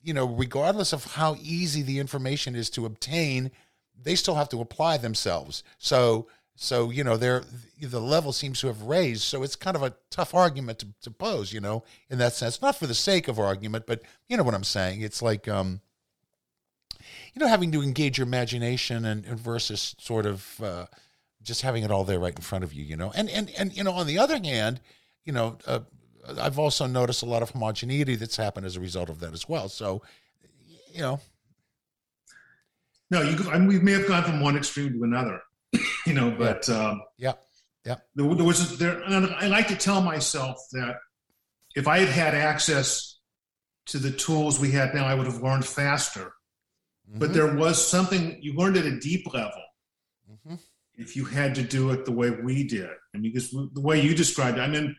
you 0.04 0.14
know, 0.14 0.26
regardless 0.26 0.94
of 0.94 1.14
how 1.14 1.36
easy 1.42 1.82
the 1.82 2.00
information 2.00 2.54
is 2.54 2.70
to 2.72 2.86
obtain, 2.86 3.50
they 4.00 4.16
still 4.16 4.36
have 4.36 4.50
to 4.50 4.62
apply 4.62 4.98
themselves. 4.98 5.64
So 5.78 6.28
so 6.56 6.92
you 6.92 7.04
know, 7.04 7.16
they're 7.16 7.44
the 7.82 8.02
level 8.02 8.34
seems 8.34 8.60
to 8.60 8.68
have 8.68 8.82
raised. 8.82 9.22
So 9.22 9.42
it's 9.42 9.56
kind 9.56 9.78
of 9.78 9.84
a 9.84 9.96
tough 10.12 10.36
argument 10.36 10.80
to, 10.80 10.88
to 11.04 11.12
pose, 11.12 11.54
you 11.54 11.62
know, 11.62 11.84
in 12.10 12.18
that 12.18 12.34
sense. 12.34 12.62
Not 12.62 12.76
for 12.76 12.88
the 12.88 12.94
sake 12.94 13.30
of 13.30 13.40
argument, 13.40 13.86
but 13.88 14.02
you 14.28 14.36
know 14.36 14.44
what 14.44 14.54
I'm 14.54 14.66
saying. 14.66 15.02
It's 15.02 15.22
like 15.22 15.48
um, 15.48 15.80
you 17.34 17.40
know, 17.40 17.48
having 17.48 17.72
to 17.72 17.82
engage 17.82 18.18
your 18.18 18.28
imagination 18.28 19.06
and, 19.06 19.26
and 19.26 19.40
versus 19.40 19.96
sort 20.00 20.26
of 20.26 20.62
uh, 20.62 20.86
just 21.42 21.62
having 21.62 21.84
it 21.84 21.92
all 21.92 22.04
there 22.04 22.20
right 22.20 22.36
in 22.36 22.42
front 22.42 22.64
of 22.64 22.74
you, 22.74 22.84
you 22.84 22.96
know. 22.96 23.12
And 23.16 23.30
and 23.30 23.50
and 23.58 23.76
you 23.76 23.84
know, 23.84 23.94
on 23.94 24.08
the 24.08 24.20
other 24.20 24.40
hand, 24.40 24.80
you 25.26 25.34
know, 25.34 25.58
uh, 25.66 25.80
I've 26.40 26.60
also 26.60 26.86
noticed 26.86 27.24
a 27.24 27.26
lot 27.26 27.42
of 27.42 27.52
homogeneity 27.52 28.16
that's 28.16 28.38
happened 28.38 28.66
as 28.66 28.76
a 28.76 28.80
result 28.80 29.10
of 29.10 29.20
that 29.20 29.34
as 29.34 29.48
well. 29.48 29.70
So, 29.70 30.02
you 30.92 31.02
know. 31.02 31.20
No, 33.10 33.22
you. 33.22 33.38
I 33.50 33.58
mean, 33.58 33.68
we 33.68 33.80
may 33.80 33.92
have 33.94 34.08
gone 34.08 34.24
from 34.24 34.40
one 34.40 34.56
extreme 34.56 34.94
to 34.94 35.04
another, 35.04 35.42
you 36.06 36.14
know. 36.14 36.32
But 36.32 36.68
yeah, 36.68 36.76
um, 36.76 37.02
yeah. 37.18 37.34
yeah. 37.86 37.96
There, 38.16 38.34
there 38.36 38.46
was 38.46 38.78
there. 38.78 39.02
And 39.02 39.28
I 39.36 39.48
like 39.48 39.68
to 39.68 39.76
tell 39.76 40.02
myself 40.02 40.58
that 40.72 40.98
if 41.76 41.88
I 41.88 42.00
had 42.00 42.10
had 42.10 42.36
access 42.36 43.18
to 43.88 43.98
the 43.98 44.12
tools 44.12 44.60
we 44.60 44.72
had 44.72 44.94
now, 44.94 45.06
I 45.06 45.14
would 45.16 45.28
have 45.28 45.42
learned 45.42 45.66
faster. 45.66 46.34
Mm-hmm. 47.10 47.20
But 47.20 47.34
there 47.34 47.56
was 47.56 47.86
something 47.86 48.38
you 48.42 48.54
learned 48.54 48.78
at 48.78 48.86
a 48.86 49.00
deep 49.00 49.34
level. 49.34 49.62
Mm-hmm 50.32 50.56
if 50.96 51.16
you 51.16 51.26
had 51.26 51.56
to 51.56 51.64
do 51.64 51.92
it 51.92 52.06
the 52.06 52.12
way 52.12 52.30
we 52.30 52.64
did. 52.64 52.90
I 53.14 53.18
mean, 53.18 53.32
because 53.34 53.52
the 53.52 53.82
way 53.82 54.02
you 54.02 54.16
described 54.16 54.58
it, 54.58 54.62
I 54.62 54.68
mean, 54.68 54.96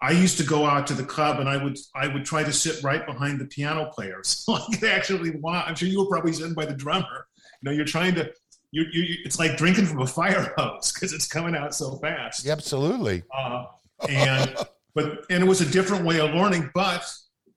I 0.00 0.10
used 0.10 0.36
to 0.38 0.44
go 0.44 0.66
out 0.66 0.86
to 0.88 0.94
the 0.94 1.04
club 1.04 1.40
and 1.40 1.48
I 1.48 1.62
would 1.62 1.78
I 1.94 2.08
would 2.08 2.24
try 2.24 2.42
to 2.42 2.52
sit 2.52 2.82
right 2.82 3.06
behind 3.06 3.40
the 3.40 3.46
piano 3.46 3.90
player 3.94 4.20
so 4.24 4.54
I 4.54 4.66
could 4.74 4.88
actually 4.88 5.30
watch. 5.30 5.64
I'm 5.66 5.74
sure 5.74 5.88
you 5.88 6.00
were 6.00 6.08
probably 6.08 6.32
sitting 6.32 6.54
by 6.54 6.66
the 6.66 6.74
drummer. 6.74 7.26
You 7.62 7.70
know, 7.70 7.72
you're 7.72 7.86
trying 7.86 8.14
to 8.16 8.30
you, 8.72 8.84
you, 8.92 9.16
it's 9.24 9.38
like 9.38 9.56
drinking 9.56 9.86
from 9.86 10.02
a 10.02 10.06
fire 10.06 10.52
hose 10.58 10.92
because 10.92 11.12
it's 11.12 11.26
coming 11.26 11.54
out 11.54 11.74
so 11.74 11.96
fast. 11.98 12.46
Absolutely. 12.46 13.22
Uh, 13.34 13.66
and 14.08 14.54
but 14.94 15.24
and 15.30 15.42
it 15.42 15.46
was 15.46 15.60
a 15.60 15.70
different 15.70 16.04
way 16.04 16.20
of 16.20 16.34
learning, 16.34 16.70
but 16.74 17.04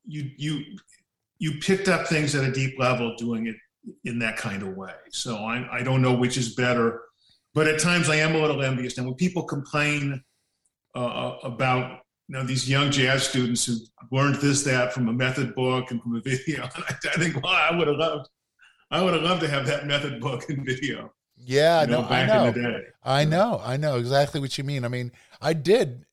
you 0.06 0.30
you 0.38 0.64
you 1.40 1.60
picked 1.60 1.90
up 1.90 2.08
things 2.08 2.36
at 2.36 2.48
a 2.48 2.52
deep 2.52 2.80
level 2.80 3.16
doing 3.18 3.48
it 3.48 3.56
in 4.04 4.20
that 4.20 4.38
kind 4.38 4.64
of 4.64 4.76
way. 4.76 4.94
So 5.12 5.38
I 5.38 5.68
I 5.72 5.84
don't 5.84 6.02
know 6.02 6.14
which 6.14 6.38
is 6.38 6.56
better, 6.56 7.02
but 7.54 7.68
at 7.68 7.80
times 7.80 8.10
I 8.10 8.16
am 8.16 8.36
a 8.36 8.40
little 8.40 8.62
envious. 8.64 8.98
And 8.98 9.06
when 9.06 9.16
people 9.16 9.44
complain 9.44 10.24
uh, 10.96 11.36
about 11.44 12.02
you 12.28 12.38
know 12.38 12.44
these 12.44 12.70
young 12.70 12.92
jazz 12.92 13.28
students 13.28 13.66
who 13.66 13.76
learned 14.12 14.36
this 14.36 14.64
that 14.64 14.94
from 14.94 15.10
a 15.10 15.14
method 15.14 15.56
book 15.56 15.92
and 15.92 16.02
from 16.02 16.16
a 16.16 16.22
video, 16.22 16.64
I, 16.76 16.94
I 17.14 17.18
think 17.18 17.42
well 17.44 17.54
I 17.54 17.76
would 17.76 17.88
have 17.88 17.98
loved 17.98 18.30
I 18.92 19.02
would 19.02 19.14
have 19.14 19.24
loved 19.24 19.42
to 19.42 19.48
have 19.48 19.66
that 19.68 19.86
method 19.86 20.20
book 20.20 20.50
and 20.50 20.66
video. 20.66 21.14
Yeah, 21.38 21.82
you 21.82 21.88
know, 21.88 22.02
no, 22.02 22.08
I 22.10 22.26
know. 22.26 22.82
I 23.04 23.26
know, 23.26 23.62
I 23.64 23.78
know 23.78 23.96
exactly 23.96 24.42
what 24.42 24.58
you 24.58 24.64
mean. 24.64 24.84
I 24.84 24.90
mean, 24.90 25.12
I 25.42 25.54
did 25.54 26.06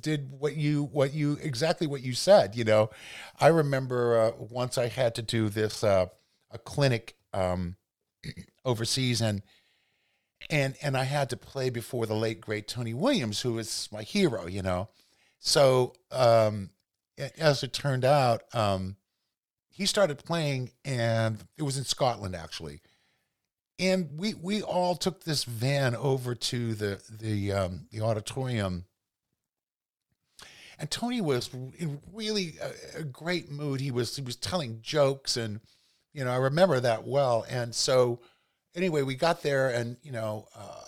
did 0.00 0.30
what 0.30 0.56
you 0.56 0.84
what 0.84 1.12
you 1.14 1.38
exactly 1.42 1.86
what 1.86 2.02
you 2.02 2.12
said. 2.12 2.54
You 2.54 2.64
know, 2.64 2.90
I 3.40 3.48
remember 3.48 4.18
uh, 4.18 4.32
once 4.38 4.78
I 4.78 4.88
had 4.88 5.14
to 5.16 5.22
do 5.22 5.48
this 5.48 5.82
uh, 5.82 6.06
a 6.50 6.58
clinic 6.58 7.16
um, 7.34 7.76
overseas 8.64 9.20
and 9.20 9.42
and 10.50 10.76
and 10.82 10.96
I 10.96 11.04
had 11.04 11.30
to 11.30 11.36
play 11.36 11.70
before 11.70 12.06
the 12.06 12.14
late 12.14 12.40
great 12.40 12.68
Tony 12.68 12.94
Williams, 12.94 13.40
who 13.40 13.58
is 13.58 13.88
my 13.92 14.02
hero. 14.02 14.46
You 14.46 14.62
know, 14.62 14.88
so 15.38 15.94
um, 16.10 16.70
as 17.38 17.62
it 17.62 17.72
turned 17.72 18.04
out, 18.04 18.42
um, 18.54 18.96
he 19.70 19.86
started 19.86 20.18
playing, 20.18 20.70
and 20.84 21.44
it 21.56 21.62
was 21.62 21.78
in 21.78 21.84
Scotland 21.84 22.36
actually. 22.36 22.80
And 23.78 24.10
we 24.16 24.34
we 24.34 24.62
all 24.62 24.94
took 24.94 25.24
this 25.24 25.44
van 25.44 25.96
over 25.96 26.34
to 26.34 26.74
the 26.74 27.02
the 27.10 27.52
um, 27.52 27.86
the 27.90 28.00
auditorium 28.02 28.84
and 30.78 30.90
Tony 30.90 31.20
was 31.20 31.50
in 31.78 32.00
really 32.12 32.56
a, 32.60 33.00
a, 33.00 33.04
great 33.04 33.50
mood. 33.50 33.80
He 33.80 33.90
was 33.90 34.16
he 34.16 34.22
was 34.22 34.36
telling 34.36 34.80
jokes, 34.82 35.36
and 35.36 35.60
you 36.14 36.24
know 36.24 36.30
I 36.30 36.36
remember 36.36 36.80
that 36.80 37.06
well. 37.06 37.44
And 37.50 37.74
so 37.74 38.20
anyway, 38.74 39.02
we 39.02 39.14
got 39.14 39.42
there, 39.42 39.68
and 39.68 39.98
you 40.02 40.12
know 40.12 40.48
uh, 40.56 40.84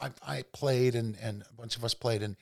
I 0.00 0.36
I 0.38 0.42
played, 0.52 0.94
and 0.94 1.16
and 1.20 1.42
a 1.42 1.54
bunch 1.54 1.76
of 1.76 1.84
us 1.84 1.94
played, 1.94 2.22
and 2.22 2.36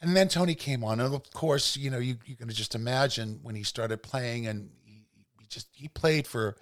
and 0.00 0.16
then 0.16 0.28
Tony 0.28 0.56
came 0.56 0.82
on, 0.82 0.98
and 0.98 1.14
of 1.14 1.30
course 1.32 1.76
you 1.76 1.90
know 1.90 1.98
you 1.98 2.16
you 2.24 2.34
can 2.34 2.48
just 2.48 2.74
imagine 2.74 3.38
when 3.42 3.54
he 3.54 3.62
started 3.62 4.02
playing, 4.02 4.46
and 4.48 4.70
he, 4.84 5.04
he 5.38 5.46
just 5.46 5.68
he 5.72 5.86
played 5.86 6.26
for 6.26 6.56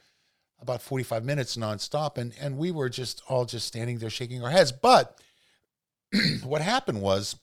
about 0.60 0.82
45 0.82 1.24
minutes 1.24 1.56
nonstop. 1.56 2.18
And 2.18 2.32
and 2.40 2.58
we 2.58 2.70
were 2.70 2.88
just 2.88 3.22
all 3.28 3.44
just 3.44 3.66
standing 3.66 3.98
there 3.98 4.10
shaking 4.10 4.42
our 4.42 4.50
heads. 4.50 4.72
But 4.72 5.18
what 6.42 6.60
happened 6.60 7.00
was 7.00 7.36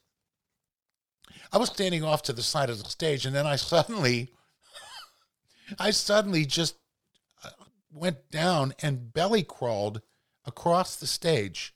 I 1.53 1.57
was 1.57 1.69
standing 1.69 2.03
off 2.03 2.24
to 2.24 2.33
the 2.33 2.43
side 2.43 2.69
of 2.69 2.83
the 2.83 2.89
stage, 2.89 3.25
and 3.25 3.36
then 3.36 3.45
I 3.45 3.55
suddenly, 3.57 4.31
I 5.79 5.91
suddenly 5.91 6.45
just 6.45 6.75
went 7.91 8.29
down 8.31 8.74
and 8.81 9.13
belly 9.13 9.43
crawled 9.43 10.01
across 10.45 10.95
the 10.95 11.07
stage, 11.07 11.74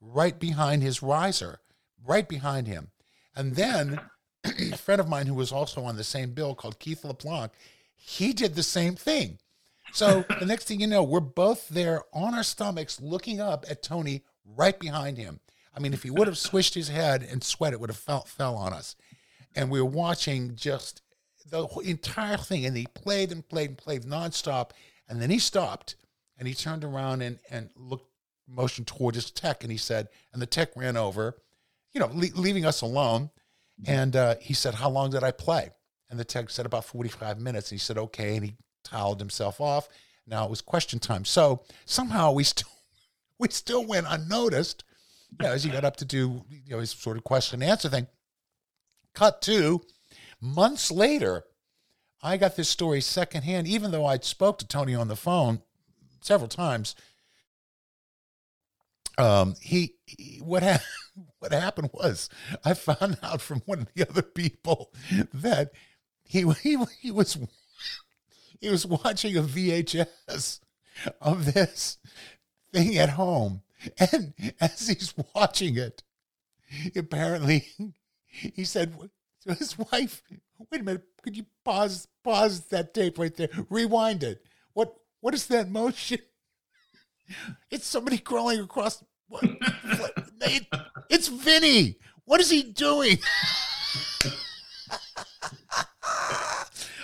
right 0.00 0.38
behind 0.38 0.82
his 0.82 1.02
riser, 1.02 1.60
right 2.04 2.28
behind 2.28 2.66
him. 2.66 2.90
And 3.34 3.56
then 3.56 4.00
a 4.44 4.76
friend 4.76 5.00
of 5.00 5.08
mine 5.08 5.26
who 5.26 5.34
was 5.34 5.52
also 5.52 5.82
on 5.84 5.96
the 5.96 6.04
same 6.04 6.32
bill 6.32 6.54
called 6.54 6.78
Keith 6.78 7.04
LeBlanc, 7.04 7.52
he 7.94 8.32
did 8.32 8.54
the 8.54 8.62
same 8.62 8.94
thing. 8.94 9.38
So 9.92 10.24
the 10.38 10.46
next 10.46 10.64
thing 10.64 10.80
you 10.80 10.86
know, 10.86 11.02
we're 11.02 11.20
both 11.20 11.68
there 11.68 12.02
on 12.12 12.34
our 12.34 12.42
stomachs 12.42 13.00
looking 13.00 13.40
up 13.40 13.64
at 13.70 13.82
Tony 13.82 14.22
right 14.44 14.78
behind 14.78 15.18
him. 15.18 15.40
I 15.74 15.80
mean, 15.80 15.92
if 15.92 16.02
he 16.02 16.10
would 16.10 16.26
have 16.26 16.38
swished 16.38 16.74
his 16.74 16.88
head 16.88 17.22
and 17.22 17.42
sweat, 17.42 17.72
it 17.72 17.80
would 17.80 17.90
have 17.90 17.96
fell, 17.96 18.22
fell 18.22 18.56
on 18.56 18.72
us 18.72 18.96
and 19.54 19.70
we 19.70 19.80
were 19.80 19.88
watching 19.88 20.54
just 20.54 21.02
the 21.50 21.66
entire 21.84 22.36
thing. 22.36 22.64
And 22.64 22.76
he 22.76 22.86
played 22.86 23.32
and 23.32 23.46
played 23.46 23.70
and 23.70 23.78
played 23.78 24.04
nonstop. 24.04 24.70
And 25.08 25.20
then 25.20 25.30
he 25.30 25.38
stopped 25.38 25.96
and 26.38 26.46
he 26.46 26.54
turned 26.54 26.84
around 26.84 27.22
and, 27.22 27.38
and 27.50 27.70
looked, 27.76 28.10
motioned 28.46 28.86
toward 28.86 29.14
his 29.14 29.30
tech. 29.30 29.62
And 29.62 29.72
he 29.72 29.78
said, 29.78 30.08
and 30.32 30.40
the 30.40 30.46
tech 30.46 30.70
ran 30.76 30.96
over, 30.96 31.36
you 31.92 32.00
know, 32.00 32.10
le- 32.12 32.34
leaving 32.34 32.64
us 32.64 32.80
alone. 32.80 33.30
And 33.86 34.16
uh, 34.16 34.36
he 34.40 34.54
said, 34.54 34.74
How 34.74 34.90
long 34.90 35.10
did 35.10 35.22
I 35.22 35.30
play? 35.30 35.70
And 36.10 36.18
the 36.18 36.24
tech 36.24 36.50
said, 36.50 36.66
About 36.66 36.84
45 36.84 37.40
minutes. 37.40 37.70
And 37.70 37.78
he 37.78 37.80
said, 37.80 37.96
Okay. 37.96 38.36
And 38.36 38.44
he 38.44 38.56
toweled 38.84 39.20
himself 39.20 39.60
off. 39.60 39.88
Now 40.26 40.44
it 40.44 40.50
was 40.50 40.60
question 40.60 40.98
time. 40.98 41.24
So 41.24 41.62
somehow 41.84 42.32
we 42.32 42.44
still 42.44 42.68
we 43.38 43.48
still 43.50 43.84
went 43.84 44.06
unnoticed 44.08 44.84
you 45.30 45.46
know, 45.46 45.52
as 45.52 45.62
he 45.62 45.70
got 45.70 45.84
up 45.84 45.96
to 45.96 46.04
do 46.04 46.42
you 46.50 46.70
know 46.70 46.80
his 46.80 46.90
sort 46.90 47.16
of 47.16 47.24
question 47.24 47.62
and 47.62 47.70
answer 47.70 47.88
thing. 47.88 48.06
Cut 49.14 49.40
to 49.42 49.80
months 50.40 50.90
later, 50.90 51.44
I 52.22 52.36
got 52.36 52.56
this 52.56 52.68
story 52.68 53.00
secondhand, 53.00 53.68
even 53.68 53.90
though 53.90 54.06
I'd 54.06 54.24
spoke 54.24 54.58
to 54.58 54.66
Tony 54.66 54.94
on 54.94 55.08
the 55.08 55.16
phone 55.16 55.62
several 56.20 56.48
times. 56.48 56.94
Um, 59.16 59.54
he, 59.60 59.94
he 60.06 60.38
what 60.38 60.62
ha- 60.62 60.84
what 61.38 61.52
happened 61.52 61.90
was 61.92 62.28
I 62.64 62.74
found 62.74 63.18
out 63.22 63.40
from 63.40 63.62
one 63.66 63.80
of 63.80 63.88
the 63.94 64.08
other 64.08 64.22
people 64.22 64.92
that 65.32 65.72
he 66.24 66.42
he 66.62 66.76
he 67.00 67.10
was 67.10 67.38
he 68.60 68.70
was 68.70 68.86
watching 68.86 69.36
a 69.36 69.42
VHS 69.42 70.60
of 71.20 71.52
this 71.52 71.98
thing 72.72 72.98
at 72.98 73.10
home, 73.10 73.62
and 73.98 74.34
as 74.60 74.88
he's 74.88 75.14
watching 75.34 75.76
it, 75.76 76.02
apparently 76.96 77.68
he 78.26 78.64
said 78.64 78.96
to 79.42 79.54
his 79.54 79.78
wife, 79.78 80.22
"Wait 80.70 80.80
a 80.80 80.84
minute, 80.84 81.04
could 81.22 81.36
you 81.36 81.46
pause 81.64 82.08
pause 82.22 82.66
that 82.66 82.94
tape 82.94 83.18
right 83.18 83.34
there? 83.34 83.50
Rewind 83.70 84.22
it. 84.22 84.44
What 84.72 84.94
what 85.20 85.34
is 85.34 85.46
that 85.46 85.70
motion? 85.70 86.18
It's 87.70 87.86
somebody 87.86 88.16
crawling 88.16 88.60
across. 88.60 89.04
What, 89.28 89.44
what, 89.44 90.30
it, 90.40 90.66
it's 91.10 91.28
Vinny. 91.28 91.98
What 92.24 92.40
is 92.40 92.48
he 92.48 92.62
doing?" 92.62 93.18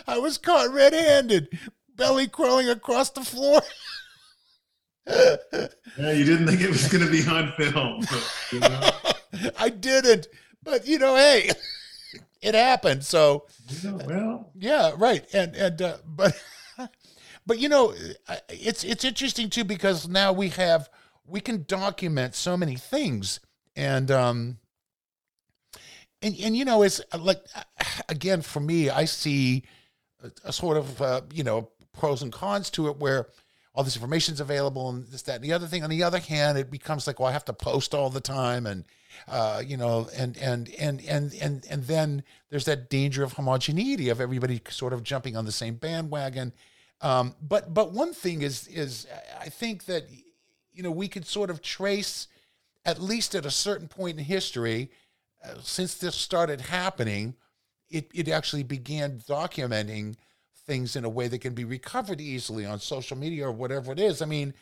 I 0.07 0.19
was 0.19 0.39
caught 0.39 0.73
red-handed, 0.73 1.59
belly 1.95 2.29
crawling 2.29 2.69
across 2.69 3.11
the 3.11 3.23
floor. 3.23 3.61
yeah, 5.07 6.13
you 6.13 6.25
didn't 6.25 6.47
think 6.47 6.61
it 6.61 6.71
was 6.71 6.89
going 6.89 7.05
to 7.05 7.11
be 7.11 7.27
on 7.29 7.53
film. 7.53 8.01
But, 8.01 8.35
you 8.53 8.61
know? 8.61 8.91
I 9.59 9.69
didn't. 9.69 10.29
But 10.63 10.87
you 10.87 10.99
know, 10.99 11.17
hey, 11.17 11.51
it 12.45 12.55
happened. 12.55 13.05
So, 13.05 13.47
well, 14.07 14.51
yeah, 14.55 14.93
right. 14.97 15.25
And 15.33 15.57
and 15.57 15.81
uh, 15.81 15.97
but 16.07 16.41
but 17.47 17.59
you 17.59 17.69
know, 17.69 17.95
it's 18.49 18.85
it's 18.85 19.05
interesting 19.05 19.49
too 19.49 19.65
because 19.65 20.07
now 20.07 20.33
we 20.33 20.51
have 20.51 20.91
we 21.27 21.41
can 21.41 21.65
document 21.67 22.35
so 22.35 22.57
many 22.57 22.77
things 22.77 23.41
and 23.77 24.11
um 24.11 24.59
and 26.23 26.37
and 26.39 26.57
you 26.57 26.65
know 26.65 26.83
it's 26.83 27.01
like 27.19 27.43
again 28.09 28.43
for 28.43 28.61
me 28.61 28.91
I 28.91 29.07
see 29.07 29.65
a, 30.23 30.31
a 30.45 30.53
sort 30.53 30.77
of 30.77 31.01
uh, 31.01 31.23
you 31.33 31.45
know 31.45 31.71
pros 31.93 32.23
and 32.23 32.33
cons 32.33 32.71
to 32.71 32.89
it 32.89 32.99
where 32.99 33.29
all 33.75 33.85
this 33.85 33.97
information 33.97 34.35
is 34.35 34.41
available 34.41 34.89
and 34.89 35.07
this 35.09 35.23
that 35.23 35.37
and 35.37 35.45
the 35.45 35.53
other 35.53 35.67
thing 35.67 35.83
on 35.83 35.91
the 35.91 36.03
other 36.03 36.21
hand 36.21 36.57
it 36.59 36.71
becomes 36.71 37.07
like 37.07 37.19
well 37.19 37.29
I 37.29 37.33
have 37.33 37.45
to 37.47 37.53
post 37.53 37.95
all 37.95 38.11
the 38.11 38.21
time 38.21 38.67
and 38.67 38.85
uh, 39.29 39.63
you 39.65 39.77
know, 39.77 40.09
and 40.17 40.37
and 40.39 40.71
and 40.79 41.03
and 41.05 41.35
and 41.35 41.67
and 41.69 41.85
then 41.85 42.23
there's 42.51 42.65
that 42.67 42.91
danger 42.91 43.23
of 43.23 43.35
homogeneity 43.35 44.09
of 44.09 44.21
everybody 44.21 44.61
sort 44.69 44.93
of 44.93 45.03
jumping 45.03 45.37
on 45.37 45.45
the 45.45 45.53
same 45.53 45.75
bandwagon. 45.75 46.53
Um, 47.01 47.35
but 47.43 47.73
but 47.73 47.93
one 47.93 48.13
thing 48.13 48.43
is 48.43 48.67
is 48.69 49.07
I 49.41 49.49
think 49.49 49.87
that 49.87 50.05
you 50.73 50.83
know 50.83 50.91
we 50.91 51.09
could 51.09 51.27
sort 51.27 51.51
of 51.51 51.63
trace 51.63 52.29
at 52.85 53.01
least 53.01 53.35
at 53.35 53.47
a 53.47 53.51
certain 53.51 53.89
point 53.89 54.19
in 54.19 54.25
history 54.25 54.91
uh, 55.45 55.55
since 55.63 55.95
this 55.95 56.15
started 56.15 56.61
happening, 56.61 57.35
it 57.91 58.11
it 58.15 58.29
actually 58.29 58.63
began 58.63 59.21
documenting 59.29 60.17
things 60.67 60.97
in 60.97 61.05
a 61.05 61.09
way 61.09 61.29
that 61.29 61.41
can 61.41 61.55
be 61.55 61.65
recovered 61.65 62.21
easily 62.21 62.65
on 62.65 62.81
social 62.81 63.17
media 63.17 63.47
or 63.47 63.53
whatever 63.53 63.93
it 63.93 63.99
is. 63.99 64.23
I 64.23 64.27
mean, 64.27 64.55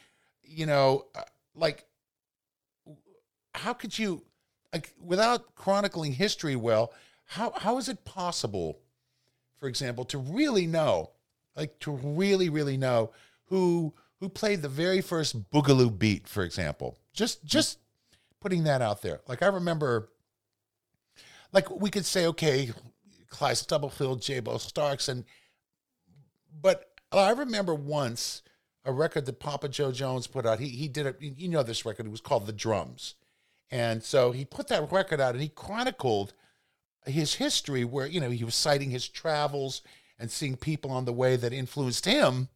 you 0.42 0.66
know, 0.66 1.06
uh, 1.14 1.22
like 1.54 1.86
how 3.54 3.72
could 3.72 3.98
you 3.98 4.22
like, 4.72 4.92
without 5.00 5.54
chronicling 5.54 6.12
history 6.12 6.56
well, 6.56 6.92
how 7.24 7.52
how 7.56 7.78
is 7.78 7.88
it 7.88 8.04
possible, 8.04 8.80
for 9.58 9.68
example, 9.68 10.04
to 10.06 10.18
really 10.18 10.66
know, 10.66 11.10
like 11.56 11.78
to 11.80 11.92
really 11.92 12.48
really 12.48 12.76
know 12.76 13.12
who 13.46 13.94
who 14.20 14.28
played 14.28 14.62
the 14.62 14.68
very 14.68 15.00
first 15.00 15.50
boogaloo 15.50 15.96
beat, 15.96 16.26
for 16.26 16.42
example? 16.42 16.98
Just 17.12 17.44
just 17.44 17.78
putting 18.40 18.64
that 18.64 18.82
out 18.82 19.02
there. 19.02 19.20
Like 19.28 19.42
I 19.42 19.46
remember, 19.46 20.10
like 21.52 21.70
we 21.70 21.90
could 21.90 22.04
say, 22.04 22.26
okay, 22.26 22.70
Clyde 23.28 23.56
Stubblefield, 23.58 24.20
J. 24.20 24.40
Jabo 24.40 24.60
Starks, 24.60 25.08
and 25.08 25.24
but 26.60 26.90
I 27.10 27.30
remember 27.30 27.74
once 27.74 28.42
a 28.84 28.92
record 28.92 29.26
that 29.26 29.38
Papa 29.40 29.68
Jo 29.68 29.92
Jones 29.92 30.26
put 30.26 30.46
out. 30.46 30.60
He 30.60 30.68
he 30.68 30.88
did 30.88 31.06
it. 31.06 31.16
You 31.20 31.48
know 31.48 31.62
this 31.62 31.84
record. 31.84 32.06
It 32.06 32.10
was 32.10 32.20
called 32.20 32.46
The 32.46 32.52
Drums, 32.52 33.14
and 33.70 34.02
so 34.02 34.32
he 34.32 34.44
put 34.44 34.68
that 34.68 34.90
record 34.90 35.20
out 35.20 35.34
and 35.34 35.42
he 35.42 35.48
chronicled 35.48 36.34
his 37.06 37.34
history, 37.34 37.84
where 37.84 38.06
you 38.06 38.20
know 38.20 38.30
he 38.30 38.44
was 38.44 38.54
citing 38.54 38.90
his 38.90 39.08
travels 39.08 39.82
and 40.18 40.30
seeing 40.30 40.56
people 40.56 40.90
on 40.90 41.04
the 41.04 41.12
way 41.12 41.36
that 41.36 41.52
influenced 41.52 42.04
him. 42.06 42.48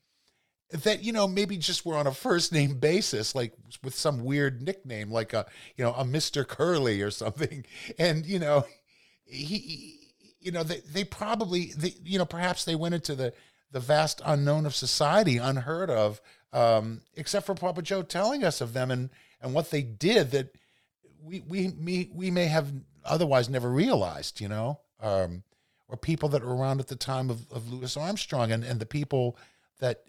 That 0.70 1.04
you 1.04 1.12
know 1.12 1.28
maybe 1.28 1.56
just 1.58 1.86
were 1.86 1.96
on 1.96 2.08
a 2.08 2.12
first 2.12 2.52
name 2.52 2.78
basis, 2.78 3.36
like 3.36 3.52
with 3.84 3.94
some 3.94 4.24
weird 4.24 4.62
nickname, 4.62 5.12
like 5.12 5.32
a 5.32 5.46
you 5.76 5.84
know 5.84 5.92
a 5.92 6.04
Mister 6.04 6.42
Curly 6.42 7.02
or 7.02 7.12
something, 7.12 7.64
and 7.98 8.26
you 8.26 8.40
know 8.40 8.64
he, 9.24 10.00
you 10.40 10.50
know 10.50 10.64
they 10.64 10.80
they 10.92 11.04
probably 11.04 11.72
they, 11.76 11.94
you 12.04 12.18
know 12.18 12.24
perhaps 12.24 12.64
they 12.64 12.74
went 12.74 12.96
into 12.96 13.14
the 13.14 13.32
the 13.70 13.80
vast 13.80 14.20
unknown 14.24 14.66
of 14.66 14.74
society, 14.74 15.36
unheard 15.36 15.90
of, 15.90 16.20
um, 16.52 17.02
except 17.14 17.46
for 17.46 17.54
Papa 17.54 17.82
Jo 17.82 18.02
telling 18.02 18.44
us 18.44 18.60
of 18.60 18.72
them 18.72 18.90
and 18.90 19.10
and 19.40 19.54
what 19.54 19.70
they 19.70 19.82
did 19.82 20.30
that 20.30 20.54
we 21.22 21.40
we 21.40 21.68
we, 21.68 22.10
we 22.14 22.30
may 22.30 22.46
have 22.46 22.72
otherwise 23.04 23.48
never 23.48 23.70
realized, 23.70 24.40
you 24.40 24.48
know, 24.48 24.80
um, 25.00 25.42
or 25.88 25.96
people 25.96 26.28
that 26.30 26.42
were 26.42 26.56
around 26.56 26.80
at 26.80 26.88
the 26.88 26.96
time 26.96 27.30
of, 27.30 27.50
of 27.52 27.70
Louis 27.70 27.96
Armstrong 27.96 28.50
and, 28.52 28.64
and 28.64 28.80
the 28.80 28.86
people 28.86 29.36
that 29.80 30.02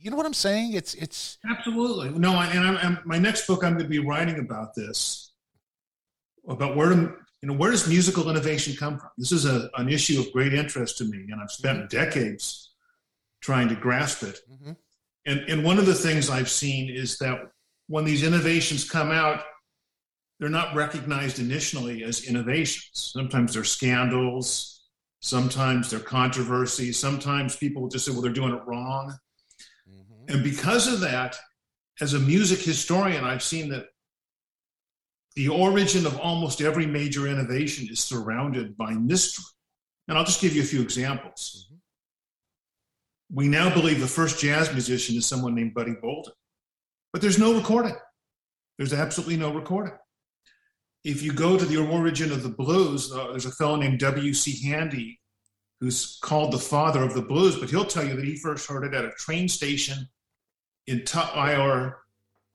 you 0.00 0.10
know 0.10 0.16
what 0.16 0.26
I'm 0.26 0.34
saying? 0.34 0.74
It's 0.74 0.94
it's 0.94 1.38
absolutely 1.50 2.10
no. 2.10 2.34
I, 2.34 2.46
and 2.46 2.60
I'm, 2.60 2.76
I'm, 2.78 2.98
my 3.04 3.18
next 3.18 3.46
book, 3.46 3.64
I'm 3.64 3.72
going 3.72 3.84
to 3.84 3.88
be 3.88 3.98
writing 3.98 4.38
about 4.38 4.74
this, 4.74 5.32
about 6.46 6.76
where 6.76 6.90
to, 6.90 7.14
you 7.42 7.48
know 7.48 7.54
where 7.54 7.70
does 7.70 7.88
musical 7.88 8.30
innovation 8.30 8.76
come 8.76 8.98
from. 8.98 9.10
This 9.18 9.32
is 9.32 9.44
a, 9.44 9.68
an 9.76 9.88
issue 9.88 10.20
of 10.20 10.32
great 10.32 10.54
interest 10.54 10.98
to 10.98 11.04
me, 11.04 11.26
and 11.30 11.40
I've 11.40 11.50
spent 11.50 11.78
mm-hmm. 11.78 11.96
decades 11.96 12.67
trying 13.40 13.68
to 13.68 13.74
grasp 13.74 14.22
it. 14.22 14.40
Mm-hmm. 14.50 14.72
And, 15.26 15.40
and 15.40 15.64
one 15.64 15.78
of 15.78 15.86
the 15.86 15.94
things 15.94 16.30
I've 16.30 16.50
seen 16.50 16.88
is 16.88 17.18
that 17.18 17.40
when 17.86 18.04
these 18.04 18.22
innovations 18.22 18.88
come 18.88 19.10
out, 19.10 19.42
they're 20.38 20.48
not 20.48 20.74
recognized 20.74 21.38
initially 21.38 22.04
as 22.04 22.24
innovations. 22.24 23.12
Sometimes 23.14 23.54
they're 23.54 23.64
scandals, 23.64 24.86
sometimes 25.20 25.90
they're 25.90 26.00
controversies, 26.00 26.98
sometimes 26.98 27.56
people 27.56 27.88
just 27.88 28.06
say, 28.06 28.12
well, 28.12 28.22
they're 28.22 28.32
doing 28.32 28.54
it 28.54 28.62
wrong. 28.66 29.14
Mm-hmm. 29.90 30.34
And 30.34 30.44
because 30.44 30.86
of 30.92 31.00
that, 31.00 31.36
as 32.00 32.14
a 32.14 32.20
music 32.20 32.60
historian, 32.60 33.24
I've 33.24 33.42
seen 33.42 33.68
that 33.70 33.86
the 35.34 35.48
origin 35.48 36.06
of 36.06 36.18
almost 36.18 36.60
every 36.60 36.86
major 36.86 37.26
innovation 37.26 37.88
is 37.90 38.00
surrounded 38.00 38.76
by 38.76 38.92
mystery. 38.92 39.44
And 40.06 40.16
I'll 40.16 40.24
just 40.24 40.40
give 40.40 40.54
you 40.54 40.62
a 40.62 40.64
few 40.64 40.80
examples. 40.80 41.67
We 43.32 43.48
now 43.48 43.72
believe 43.72 44.00
the 44.00 44.06
first 44.06 44.40
jazz 44.40 44.72
musician 44.72 45.16
is 45.16 45.26
someone 45.26 45.54
named 45.54 45.74
Buddy 45.74 45.94
Bolden. 46.00 46.32
But 47.12 47.22
there's 47.22 47.38
no 47.38 47.54
recording. 47.54 47.96
There's 48.78 48.92
absolutely 48.92 49.36
no 49.36 49.52
recording. 49.52 49.94
If 51.04 51.22
you 51.22 51.32
go 51.32 51.58
to 51.58 51.64
the 51.64 51.78
origin 51.78 52.32
of 52.32 52.42
the 52.42 52.48
blues, 52.48 53.12
uh, 53.12 53.28
there's 53.30 53.46
a 53.46 53.52
fellow 53.52 53.76
named 53.76 54.00
W.C. 54.00 54.66
Handy 54.68 55.20
who's 55.80 56.18
called 56.22 56.52
the 56.52 56.58
father 56.58 57.02
of 57.02 57.14
the 57.14 57.22
blues, 57.22 57.58
but 57.58 57.70
he'll 57.70 57.84
tell 57.84 58.04
you 58.04 58.16
that 58.16 58.24
he 58.24 58.36
first 58.36 58.68
heard 58.68 58.84
it 58.84 58.94
at 58.94 59.04
a 59.04 59.12
train 59.12 59.48
station 59.48 60.08
in 60.86 61.00
Tutwiler, 61.00 61.94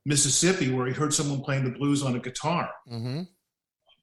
Mississippi, 0.06 0.74
where 0.74 0.88
he 0.88 0.94
heard 0.94 1.13
someone 1.13 1.42
playing 1.42 1.63
the 1.63 1.77
blues 1.77 2.03
on 2.03 2.15
a 2.15 2.20
guitar. 2.20 2.70
Mm-hmm. 2.92 3.22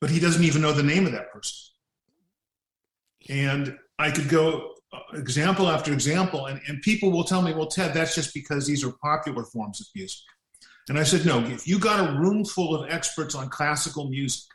But 0.00 0.10
he 0.10 0.20
doesn't 0.20 0.44
even 0.44 0.62
know 0.62 0.72
the 0.72 0.82
name 0.82 1.04
of 1.04 1.12
that 1.12 1.30
person. 1.32 1.56
And 3.28 3.76
I 3.98 4.10
could 4.10 4.30
go 4.30 4.74
example 5.14 5.68
after 5.68 5.92
example, 5.92 6.46
and, 6.46 6.60
and 6.68 6.82
people 6.82 7.10
will 7.10 7.24
tell 7.24 7.42
me, 7.42 7.54
well, 7.54 7.66
Ted, 7.66 7.94
that's 7.94 8.14
just 8.14 8.34
because 8.34 8.66
these 8.66 8.84
are 8.84 8.92
popular 9.02 9.44
forms 9.44 9.80
of 9.80 9.86
music. 9.94 10.20
And 10.88 10.98
I 10.98 11.04
said, 11.04 11.24
no, 11.24 11.38
if 11.44 11.68
you 11.68 11.78
got 11.78 12.08
a 12.08 12.18
room 12.18 12.44
full 12.44 12.74
of 12.74 12.90
experts 12.90 13.34
on 13.34 13.48
classical 13.48 14.08
music 14.08 14.48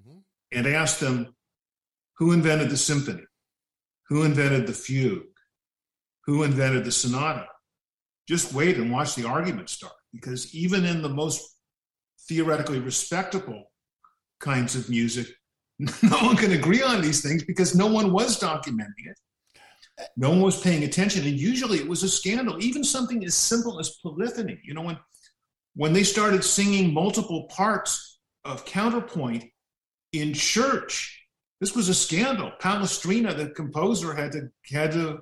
mm-hmm. 0.00 0.18
and 0.52 0.66
asked 0.66 1.00
them 1.00 1.34
who 2.16 2.32
invented 2.32 2.70
the 2.70 2.76
symphony, 2.76 3.24
who 4.08 4.22
invented 4.22 4.66
the 4.66 4.72
fugue, 4.72 5.24
who 6.24 6.42
invented 6.44 6.84
the 6.84 6.92
sonata, 6.92 7.46
just 8.28 8.54
wait 8.54 8.78
and 8.78 8.90
watch 8.90 9.14
the 9.14 9.26
argument 9.26 9.68
start. 9.68 9.92
Because 10.12 10.54
even 10.54 10.84
in 10.84 11.02
the 11.02 11.08
most 11.08 11.58
theoretically 12.28 12.78
respectable 12.78 13.64
kinds 14.40 14.76
of 14.76 14.88
music, 14.88 15.26
no 15.78 16.16
one 16.18 16.36
can 16.36 16.52
agree 16.52 16.82
on 16.82 17.02
these 17.02 17.20
things 17.20 17.44
because 17.44 17.74
no 17.74 17.86
one 17.86 18.12
was 18.12 18.40
documenting 18.40 19.06
it. 19.06 19.18
No 20.16 20.30
one 20.30 20.40
was 20.40 20.60
paying 20.60 20.84
attention, 20.84 21.24
and 21.26 21.38
usually 21.38 21.78
it 21.78 21.88
was 21.88 22.02
a 22.02 22.08
scandal. 22.08 22.62
Even 22.62 22.82
something 22.82 23.24
as 23.24 23.34
simple 23.34 23.78
as 23.78 23.90
polyphony. 24.02 24.58
You 24.64 24.74
know, 24.74 24.82
when 24.82 24.98
when 25.76 25.92
they 25.92 26.02
started 26.02 26.44
singing 26.44 26.92
multiple 26.92 27.44
parts 27.44 28.18
of 28.44 28.64
counterpoint 28.64 29.44
in 30.12 30.34
church, 30.34 31.26
this 31.60 31.74
was 31.74 31.88
a 31.88 31.94
scandal. 31.94 32.52
Palestrina, 32.60 33.36
the 33.36 33.50
composer, 33.50 34.14
had 34.14 34.32
to 34.32 34.48
had 34.70 34.92
to 34.92 35.20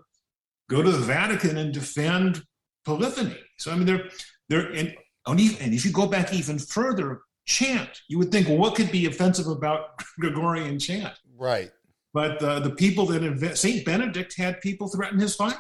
go 0.71 0.83
to 0.83 0.91
the 0.91 0.99
Vatican 0.99 1.59
and 1.59 1.73
defend 1.75 2.43
polyphony. 2.85 3.39
So 3.59 3.73
I 3.73 3.77
mean, 3.77 3.87
they're 3.87 4.09
they're 4.49 4.73
and 4.73 4.95
and 5.27 5.75
if 5.75 5.85
you 5.85 5.93
go 5.93 6.07
back 6.07 6.33
even 6.33 6.59
further, 6.59 7.21
chant. 7.47 8.03
You 8.09 8.19
would 8.19 8.31
think, 8.31 8.49
well, 8.49 8.59
what 8.59 8.75
could 8.75 8.91
be 8.91 9.07
offensive 9.07 9.47
about 9.47 10.03
Gregorian 10.21 10.79
chant? 10.79 11.15
Right. 11.37 11.71
But 12.15 12.43
uh, 12.43 12.61
the 12.61 12.71
people 12.71 13.07
that 13.07 13.23
invent 13.23 13.59
Saint 13.59 13.85
Benedict 13.85 14.37
had 14.37 14.61
people 14.61 14.89
threaten 14.89 15.19
his 15.19 15.39
life. 15.41 15.57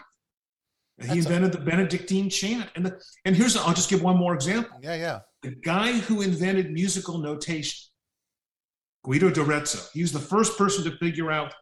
He 1.00 1.18
invented 1.18 1.54
a- 1.54 1.58
the 1.58 1.64
Benedictine 1.64 2.28
chant, 2.28 2.70
and 2.76 2.86
the, 2.86 3.00
and 3.24 3.34
here's 3.34 3.56
I'll 3.56 3.74
just 3.74 3.90
give 3.90 4.02
one 4.02 4.16
more 4.16 4.34
example. 4.34 4.78
Yeah, 4.82 4.94
yeah. 4.94 5.18
The 5.42 5.50
guy 5.50 5.92
who 5.92 6.20
invented 6.20 6.70
musical 6.70 7.18
notation, 7.18 7.90
Guido 9.04 9.30
d'Arezzo, 9.30 9.80
he 9.94 10.02
was 10.02 10.12
the 10.12 10.20
first 10.20 10.56
person 10.58 10.84
to 10.84 10.96
figure 10.98 11.32
out 11.32 11.54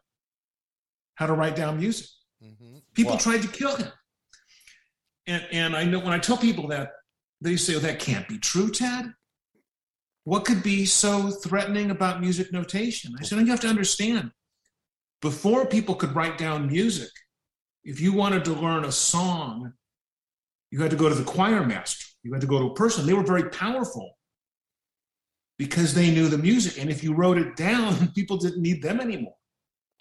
how 1.14 1.26
to 1.26 1.32
write 1.32 1.56
down 1.56 1.78
music. 1.78 2.08
Mm-hmm. 2.42 2.78
People 2.94 3.12
wow. 3.12 3.18
tried 3.18 3.42
to 3.42 3.48
kill 3.48 3.76
him, 3.76 3.92
and 5.26 5.46
and 5.52 5.76
I 5.76 5.84
know 5.84 6.00
when 6.00 6.12
I 6.12 6.18
tell 6.18 6.36
people 6.36 6.68
that, 6.68 6.90
they 7.40 7.56
say, 7.56 7.76
"Oh, 7.76 7.78
that 7.78 8.00
can't 8.00 8.28
be 8.28 8.38
true, 8.38 8.70
Ted." 8.70 9.12
What 10.24 10.44
could 10.44 10.62
be 10.62 10.84
so 10.84 11.30
threatening 11.30 11.90
about 11.90 12.20
music 12.20 12.52
notation? 12.52 13.14
I 13.18 13.24
said, 13.24 13.38
you 13.38 13.46
have 13.46 13.60
to 13.60 13.68
understand 13.68 14.30
before 15.20 15.66
people 15.66 15.94
could 15.94 16.14
write 16.14 16.38
down 16.38 16.66
music, 16.66 17.10
if 17.84 18.00
you 18.00 18.12
wanted 18.12 18.44
to 18.46 18.52
learn 18.52 18.84
a 18.84 18.92
song, 18.92 19.72
you 20.70 20.80
had 20.80 20.90
to 20.90 20.96
go 20.96 21.08
to 21.08 21.14
the 21.14 21.24
choir 21.24 21.64
master. 21.64 22.06
You 22.22 22.32
had 22.32 22.40
to 22.42 22.46
go 22.46 22.58
to 22.58 22.66
a 22.66 22.74
person. 22.74 23.06
They 23.06 23.14
were 23.14 23.22
very 23.22 23.48
powerful 23.50 24.16
because 25.58 25.94
they 25.94 26.10
knew 26.10 26.28
the 26.28 26.38
music. 26.38 26.80
And 26.80 26.90
if 26.90 27.02
you 27.02 27.14
wrote 27.14 27.38
it 27.38 27.56
down, 27.56 28.08
people 28.14 28.36
didn't 28.36 28.62
need 28.62 28.82
them 28.82 29.00
anymore. 29.00 29.34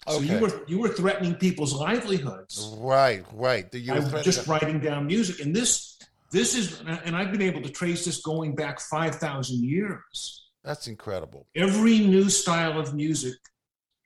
Okay. 0.08 0.26
So 0.26 0.32
you 0.32 0.40
were 0.40 0.62
you 0.66 0.78
were 0.78 0.88
threatening 0.88 1.34
people's 1.34 1.74
livelihoods. 1.74 2.74
Right, 2.78 3.22
right. 3.32 3.72
You 3.74 3.92
were 3.94 4.22
just 4.22 4.46
writing 4.46 4.80
down 4.80 5.06
music. 5.06 5.44
And 5.44 5.54
this 5.54 5.98
this 6.32 6.54
is 6.54 6.80
and 6.80 7.14
I've 7.14 7.32
been 7.32 7.42
able 7.42 7.60
to 7.62 7.68
trace 7.68 8.06
this 8.06 8.22
going 8.22 8.54
back 8.54 8.80
5,000 8.80 9.62
years. 9.62 10.46
That's 10.64 10.86
incredible. 10.86 11.46
Every 11.54 11.98
new 11.98 12.30
style 12.30 12.78
of 12.78 12.94
music 12.94 13.36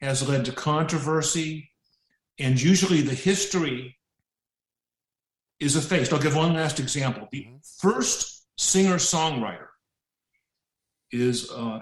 has 0.04 0.26
led 0.28 0.44
to 0.44 0.52
controversy, 0.52 1.70
and 2.38 2.60
usually 2.60 3.00
the 3.00 3.14
history 3.14 3.96
is 5.60 5.76
effaced. 5.76 6.12
I'll 6.12 6.20
give 6.20 6.36
one 6.36 6.54
last 6.54 6.78
example. 6.78 7.28
The 7.32 7.48
first 7.80 8.46
singer 8.58 8.96
songwriter 8.96 9.68
is 11.10 11.50
uh, 11.50 11.80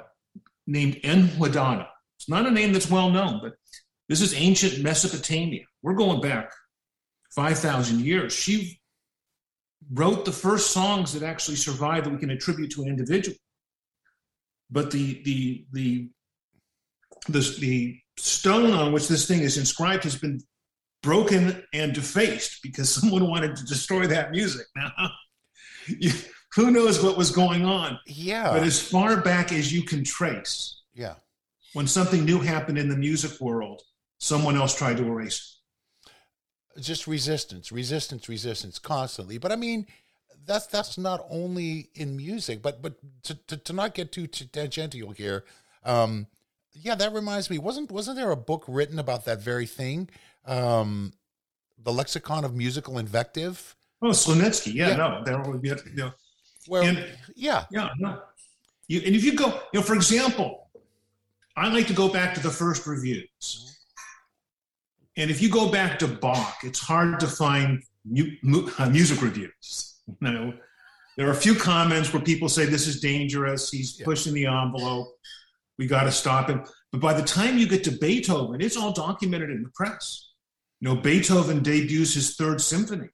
named 0.67 0.97
Enheduanna. 1.03 1.89
It's 2.19 2.29
not 2.29 2.47
a 2.47 2.51
name 2.51 2.73
that's 2.73 2.91
well 2.91 3.11
known, 3.11 3.41
but 3.43 3.55
this 4.09 4.21
is 4.21 4.35
ancient 4.35 4.83
Mesopotamia. 4.83 5.65
We're 5.83 5.95
going 5.95 6.21
back 6.21 6.53
5,000 7.35 8.01
years. 8.01 8.33
She 8.33 8.81
wrote 9.93 10.25
the 10.25 10.33
first 10.33 10.71
songs 10.71 11.13
that 11.15 11.23
actually 11.23 11.57
survived 11.57 12.07
that 12.07 12.13
we 12.13 12.19
can 12.19 12.31
attribute 12.31 12.71
to 12.73 12.83
an 12.83 12.89
individual. 12.89 13.37
But 14.71 14.91
the 14.91 15.23
the 15.25 15.67
the 15.73 16.11
the, 17.29 17.57
the 17.61 18.02
stone 18.17 18.73
on 18.73 18.93
which 18.93 19.09
this 19.09 19.27
thing 19.27 19.41
is 19.41 19.59
inscribed 19.59 20.05
has 20.05 20.17
been 20.17 20.41
broken 21.03 21.63
and 21.73 21.93
defaced 21.93 22.63
because 22.63 22.89
someone 22.95 23.29
wanted 23.29 23.57
to 23.57 23.65
destroy 23.65 24.07
that 24.07 24.31
music. 24.31 24.67
Now, 24.77 24.93
you, 25.87 26.13
who 26.55 26.71
knows 26.71 27.03
what 27.03 27.17
was 27.17 27.31
going 27.31 27.65
on? 27.65 27.99
Yeah. 28.07 28.51
But 28.53 28.63
as 28.63 28.81
far 28.81 29.21
back 29.21 29.53
as 29.53 29.73
you 29.73 29.83
can 29.83 30.05
trace, 30.05 30.83
yeah, 30.95 31.15
when 31.73 31.87
something 31.87 32.25
new 32.25 32.39
happened 32.39 32.79
in 32.79 32.89
the 32.89 32.97
music 32.97 33.41
world, 33.41 33.83
someone 34.19 34.57
else 34.57 34.75
tried 34.75 34.99
to 34.99 35.05
erase 35.05 35.59
it. 36.77 36.83
Just 36.83 37.07
resistance, 37.07 37.71
resistance, 37.71 38.29
resistance, 38.29 38.79
constantly. 38.79 39.37
But 39.37 39.53
I 39.53 39.57
mean, 39.57 39.87
that's 40.47 40.67
that's 40.67 40.97
not 40.99 41.25
only 41.31 41.91
in 41.95 42.17
music, 42.17 42.63
but 42.63 42.83
but 42.83 42.95
to 43.25 43.35
to, 43.35 43.57
to 43.57 43.73
not 43.73 43.95
get 43.95 44.13
too 44.13 44.27
tangential 44.27 45.11
here. 45.11 45.45
Um, 45.85 46.27
yeah, 46.75 46.95
that 46.95 47.13
reminds 47.13 47.51
me. 47.51 47.59
wasn't 47.59 47.91
Wasn't 47.91 48.17
there 48.17 48.31
a 48.31 48.37
book 48.37 48.65
written 48.69 48.99
about 48.99 49.25
that 49.27 49.41
very 49.41 49.67
thing? 49.67 50.09
Um, 50.47 51.13
the 51.83 51.93
lexicon 51.93 52.45
of 52.45 52.55
musical 52.55 52.99
invective. 52.99 53.77
Oh, 54.01 54.09
Slonimsky. 54.09 54.75
Yeah, 54.75 54.89
yeah, 54.89 54.97
no, 54.97 55.23
there 55.25 55.41
would 55.41 55.63
be. 55.63 55.69
You 55.69 55.77
know, 55.95 56.13
well, 56.69 56.83
and, 56.83 57.05
yeah, 57.35 57.65
yeah, 57.71 57.91
no. 57.99 58.21
You, 58.89 59.01
and 59.05 59.15
if 59.15 59.25
you 59.25 59.35
go, 59.35 59.47
you 59.73 59.81
know, 59.81 59.83
for 59.83 59.95
example, 59.95 60.69
I 61.57 61.69
like 61.69 61.87
to 61.89 61.93
go 61.93 62.09
back 62.09 62.35
to 62.35 62.41
the 62.41 62.51
first 62.51 62.87
reviews. 62.87 63.79
And 65.17 65.31
if 65.31 65.43
you 65.43 65.51
go 65.51 65.71
back 65.71 65.99
to 65.99 66.09
Bach, 66.09 66.59
it's 66.63 66.81
hard 66.81 67.21
to 67.21 67.27
find 67.27 67.83
mu- 68.05 68.33
mu- 68.43 68.71
uh, 68.79 68.89
music 68.89 69.23
reviews. 69.23 69.89
You 70.21 70.33
know, 70.33 70.53
there 71.17 71.29
are 71.29 71.31
a 71.31 71.37
few 71.37 71.55
comments 71.55 72.13
where 72.13 72.21
people 72.21 72.49
say 72.49 72.67
this 72.67 72.89
is 72.89 73.01
dangerous. 73.01 73.71
He's 73.71 73.99
yeah. 73.99 74.05
pushing 74.05 74.35
the 74.35 74.47
envelope. 74.47 75.17
We 75.79 75.87
got 75.87 76.05
to 76.05 76.13
stop 76.13 76.49
him. 76.49 76.65
But 76.91 77.01
by 77.01 77.15
the 77.15 77.23
time 77.23 77.59
you 77.59 77.67
get 77.67 77.85
to 77.85 77.93
Beethoven, 77.93 78.61
it's 78.61 78.77
all 78.77 78.93
documented 78.93 79.51
in 79.51 79.63
the 79.63 79.71
press. 79.75 80.29
You 80.81 80.89
know, 80.89 80.97
Beethoven 80.97 81.63
debuts 81.63 82.15
his 82.15 82.37
third 82.37 82.61
symphony. 82.61 83.09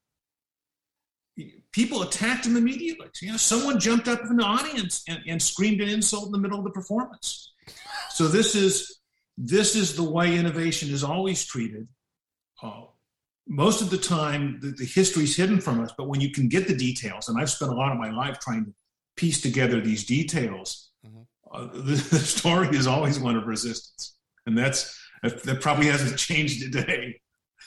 People 1.71 2.03
attacked 2.03 2.47
him 2.47 2.57
immediately. 2.57 3.07
You 3.21 3.33
know, 3.33 3.37
someone 3.37 3.79
jumped 3.79 4.09
up 4.09 4.21
in 4.23 4.37
the 4.37 4.45
audience 4.45 5.05
and, 5.07 5.21
and 5.29 5.41
screamed 5.41 5.81
an 5.81 5.89
insult 5.89 6.27
in 6.27 6.33
the 6.33 6.39
middle 6.39 6.59
of 6.59 6.65
the 6.65 6.71
performance. 6.71 7.53
So 8.11 8.27
this 8.27 8.55
is 8.55 8.99
this 9.37 9.77
is 9.77 9.95
the 9.95 10.03
way 10.03 10.37
innovation 10.37 10.91
is 10.91 11.05
always 11.05 11.45
treated. 11.45 11.87
Uh, 12.61 12.87
most 13.47 13.81
of 13.81 13.89
the 13.89 13.99
time, 13.99 14.59
the, 14.61 14.73
the 14.73 14.85
history 14.85 15.25
is 15.25 15.37
hidden 15.37 15.61
from 15.61 15.81
us, 15.81 15.93
but 15.97 16.09
when 16.09 16.21
you 16.21 16.33
can 16.33 16.49
get 16.49 16.67
the 16.67 16.77
details, 16.77 17.29
and 17.29 17.41
I've 17.41 17.51
spent 17.51 17.71
a 17.71 17.75
lot 17.75 17.93
of 17.93 17.99
my 17.99 18.11
life 18.11 18.41
trying 18.41 18.65
to 18.65 18.75
piece 19.17 19.41
together 19.41 19.81
these 19.81 20.05
details. 20.05 20.88
Uh, 21.53 21.67
the, 21.73 21.95
the, 22.11 22.19
story 22.19 22.69
is 22.69 22.87
always 22.87 23.19
one 23.19 23.37
of 23.37 23.47
resistance, 23.47 24.17
and 24.47 24.57
that's 24.57 24.99
that 25.23 25.61
probably 25.61 25.87
hasn't 25.87 26.19
changed 26.19 26.63
today. 26.63 27.21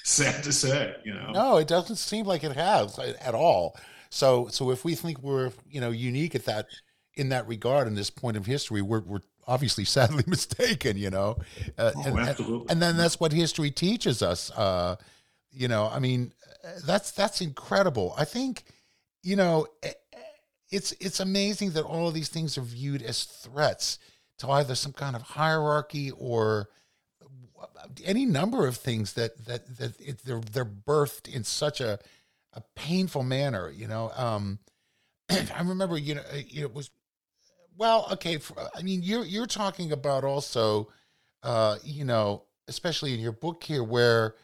Sad 0.03 0.43
to 0.43 0.51
say, 0.51 0.95
you 1.05 1.13
know. 1.13 1.31
No, 1.31 1.57
it 1.57 1.67
doesn't 1.67 1.97
seem 1.97 2.25
like 2.25 2.43
it 2.43 2.53
has 2.53 2.97
at 2.97 3.35
all. 3.35 3.77
So, 4.09 4.47
so 4.47 4.71
if 4.71 4.83
we 4.83 4.95
think 4.95 5.21
we're 5.21 5.51
you 5.69 5.79
know 5.79 5.91
unique 5.91 6.35
at 6.35 6.45
that 6.45 6.67
in 7.15 7.29
that 7.29 7.47
regard 7.47 7.87
in 7.87 7.95
this 7.95 8.09
point 8.09 8.37
of 8.37 8.45
history, 8.45 8.81
we're 8.81 9.01
we're 9.01 9.21
obviously 9.47 9.85
sadly 9.97 10.23
mistaken, 10.27 10.97
you 10.97 11.09
know. 11.09 11.37
Uh, 11.77 11.91
oh, 11.95 12.03
and, 12.05 12.19
absolutely. 12.19 12.67
And, 12.69 12.81
then 12.81 12.97
that's 12.97 13.19
what 13.19 13.31
history 13.31 13.71
teaches 13.71 14.21
us. 14.21 14.51
Uh, 14.51 14.95
you 15.51 15.67
know, 15.67 15.89
I 15.91 15.99
mean, 15.99 16.33
that's 16.85 17.11
that's 17.11 17.41
incredible. 17.41 18.13
I 18.17 18.25
think, 18.25 18.63
you 19.21 19.35
know, 19.35 19.67
it's 20.71 20.93
it's 20.93 21.19
amazing 21.19 21.71
that 21.71 21.83
all 21.83 22.07
of 22.07 22.13
these 22.13 22.29
things 22.29 22.57
are 22.57 22.61
viewed 22.61 23.01
as 23.01 23.23
threats 23.23 23.99
to 24.39 24.49
either 24.49 24.75
some 24.75 24.93
kind 24.93 25.15
of 25.15 25.21
hierarchy 25.21 26.11
or 26.11 26.69
any 28.03 28.25
number 28.25 28.67
of 28.67 28.77
things 28.77 29.13
that 29.13 29.45
that 29.45 29.77
that 29.77 29.99
it, 29.99 30.23
they're 30.25 30.39
they're 30.39 30.65
birthed 30.65 31.33
in 31.33 31.43
such 31.43 31.81
a 31.81 31.99
a 32.53 32.61
painful 32.75 33.23
manner. 33.23 33.69
You 33.69 33.87
know, 33.87 34.11
um, 34.15 34.59
I 35.29 35.61
remember, 35.63 35.97
you 35.97 36.15
know, 36.15 36.23
it 36.31 36.73
was 36.73 36.89
well, 37.77 38.07
okay. 38.13 38.37
For, 38.37 38.55
I 38.75 38.81
mean, 38.81 39.01
you're 39.03 39.25
you're 39.25 39.47
talking 39.47 39.91
about 39.91 40.23
also, 40.23 40.89
uh, 41.43 41.77
you 41.83 42.05
know, 42.05 42.43
especially 42.67 43.13
in 43.13 43.19
your 43.19 43.31
book 43.31 43.63
here, 43.63 43.83
where 43.83 44.35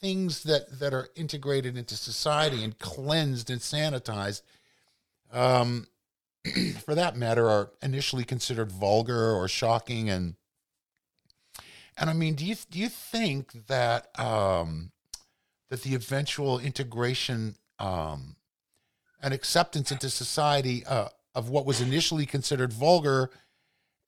things 0.00 0.42
that 0.44 0.78
that 0.78 0.94
are 0.94 1.08
integrated 1.16 1.76
into 1.76 1.96
society 1.96 2.64
and 2.64 2.78
cleansed 2.78 3.50
and 3.50 3.60
sanitized, 3.60 4.42
um, 5.32 5.86
for 6.84 6.94
that 6.94 7.16
matter, 7.16 7.48
are 7.48 7.70
initially 7.82 8.24
considered 8.24 8.70
vulgar 8.72 9.32
or 9.32 9.48
shocking 9.48 10.08
and. 10.10 10.34
And 11.98 12.10
I 12.10 12.12
mean, 12.12 12.34
do 12.34 12.44
you 12.44 12.56
do 12.70 12.78
you 12.78 12.90
think 12.90 13.68
that 13.68 14.08
um, 14.20 14.92
that 15.70 15.82
the 15.82 15.94
eventual 15.94 16.58
integration 16.58 17.56
um, 17.78 18.36
and 19.22 19.32
acceptance 19.32 19.90
into 19.90 20.10
society 20.10 20.84
uh, 20.84 21.08
of 21.34 21.48
what 21.48 21.66
was 21.66 21.80
initially 21.80 22.26
considered 22.26 22.72
vulgar 22.72 23.30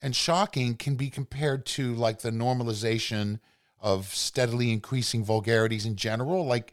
and 0.00 0.14
shocking 0.14 0.76
can 0.76 0.94
be 0.94 1.11
compared 1.11 1.66
to 1.66 1.94
like 1.94 2.20
the 2.20 2.31
normalization 2.31 3.40
of 3.81 4.07
steadily 4.14 4.72
increasing 4.72 5.24
vulgarities 5.24 5.87
in 5.87 5.96
general 5.96 6.44
like 6.44 6.72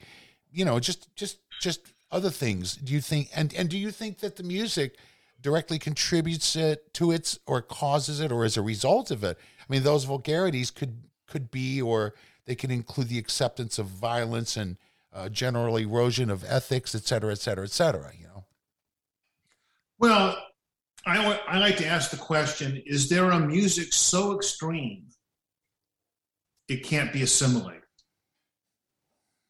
you 0.52 0.66
know 0.66 0.80
just 0.80 1.14
just 1.16 1.40
just 1.62 1.94
other 2.16 2.30
things. 2.30 2.78
Do 2.78 2.94
you 2.94 3.02
think 3.02 3.30
and 3.36 3.54
and 3.54 3.70
do 3.70 3.78
you 3.78 3.92
think 3.92 4.20
that 4.20 4.38
the 4.38 4.44
music 4.44 4.96
directly 5.42 5.78
contributes 5.78 6.56
it 6.56 6.94
to 6.94 7.12
it 7.12 7.38
or 7.46 7.62
causes 7.62 8.22
it 8.22 8.32
or 8.32 8.46
as 8.46 8.56
a 8.56 8.62
result 8.62 9.12
of 9.12 9.24
it? 9.24 9.38
I 9.60 9.66
mean 9.68 9.84
those 9.84 10.06
vulgarities 10.06 10.72
could 10.72 11.04
could 11.28 11.52
be 11.52 11.82
or 11.82 12.16
they 12.46 12.56
can 12.56 12.72
include 12.72 13.10
the 13.10 13.20
acceptance 13.20 13.78
of 13.78 13.88
violence 13.88 14.56
and 14.56 14.78
uh, 15.14 15.28
general 15.30 15.76
erosion 15.78 16.30
of 16.30 16.46
ethics 16.46 16.96
et 16.96 17.04
cetera 17.04 17.32
et 17.34 17.40
cetera 17.40 17.66
et 17.66 17.72
cetera 17.72 18.12
you 18.18 18.28
know? 18.28 18.46
Well 20.00 20.38
I, 21.06 21.40
I 21.48 21.60
like 21.60 21.78
to 21.78 21.86
ask 21.86 22.12
the 22.12 22.18
question 22.18 22.82
is 22.86 23.10
there 23.10 23.30
a 23.32 23.40
music 23.40 23.94
so 23.94 24.36
extreme 24.36 25.08
it 26.68 26.84
can't 26.84 27.14
be 27.14 27.22
assimilated. 27.22 27.85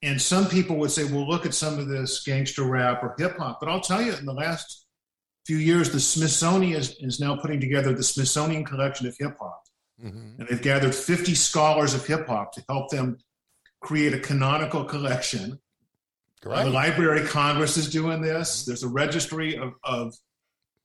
And 0.02 0.22
some 0.22 0.48
people 0.48 0.76
would 0.78 0.92
say, 0.92 1.04
well, 1.06 1.28
look 1.28 1.46
at 1.46 1.54
some 1.54 1.80
of 1.80 1.88
this 1.88 2.24
gangster 2.24 2.64
rap 2.64 3.02
or 3.04 3.16
hip 3.18 3.38
hop. 3.38 3.60
But 3.60 3.70
I'll 3.70 3.82
tell 3.82 4.02
you, 4.02 4.14
in 4.14 4.26
the 4.26 4.34
last 4.34 4.86
few 5.46 5.58
years, 5.58 5.92
the 5.92 6.00
Smithsonian 6.00 6.80
is, 6.80 6.96
is 7.00 7.20
now 7.20 7.36
putting 7.36 7.60
together 7.60 7.94
the 7.94 8.04
Smithsonian 8.04 8.66
Collection 8.66 9.08
of 9.08 9.16
Hip 9.18 9.38
Hop. 9.40 9.64
Mm-hmm. 10.04 10.40
And 10.42 10.48
they've 10.50 10.62
gathered 10.62 10.94
50 10.94 11.36
scholars 11.36 11.94
of 11.94 12.06
hip 12.06 12.28
hop 12.28 12.52
to 12.54 12.64
help 12.68 12.90
them 12.90 13.18
create 13.82 14.14
a 14.14 14.20
canonical 14.20 14.84
collection. 14.84 15.60
Uh, 16.46 16.64
the 16.64 16.70
Library 16.70 17.22
of 17.22 17.30
Congress 17.30 17.78
is 17.78 17.90
doing 17.90 18.22
this. 18.22 18.62
Mm-hmm. 18.62 18.72
There's 18.72 18.84
a 18.84 18.90
registry 18.90 19.58
of, 19.58 19.74
of, 19.84 20.14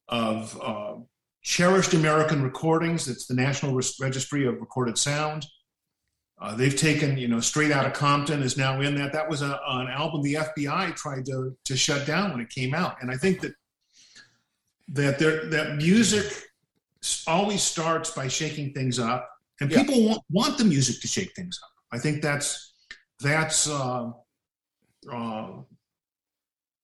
of 0.07 0.59
uh, 0.61 0.95
cherished 1.41 1.93
American 1.93 2.41
recordings. 2.41 3.07
It's 3.07 3.27
the 3.27 3.33
National 3.33 3.79
Registry 3.99 4.47
of 4.47 4.59
Recorded 4.59 4.97
Sound. 4.97 5.45
Uh, 6.41 6.55
they've 6.55 6.75
taken, 6.75 7.17
you 7.17 7.27
know, 7.27 7.39
Straight 7.39 7.71
Outta 7.71 7.91
Compton 7.91 8.41
is 8.41 8.57
now 8.57 8.81
in 8.81 8.95
that. 8.95 9.13
That 9.13 9.29
was 9.29 9.43
a, 9.43 9.59
an 9.67 9.87
album 9.87 10.23
the 10.23 10.33
FBI 10.33 10.95
tried 10.95 11.25
to 11.27 11.55
to 11.65 11.77
shut 11.77 12.07
down 12.07 12.31
when 12.31 12.41
it 12.41 12.49
came 12.49 12.73
out, 12.73 12.97
and 13.01 13.11
I 13.11 13.15
think 13.15 13.41
that 13.41 13.53
that 14.89 15.19
there 15.19 15.45
that 15.51 15.75
music 15.75 16.25
always 17.27 17.61
starts 17.61 18.09
by 18.09 18.27
shaking 18.27 18.73
things 18.73 18.97
up, 18.97 19.29
and 19.59 19.69
yeah. 19.69 19.83
people 19.83 20.03
want 20.03 20.23
want 20.31 20.57
the 20.57 20.65
music 20.65 20.99
to 21.01 21.07
shake 21.07 21.31
things 21.35 21.59
up. 21.63 21.69
I 21.91 21.99
think 21.99 22.23
that's 22.23 22.73
that's 23.19 23.69
uh, 23.69 24.09
uh, 25.13 25.47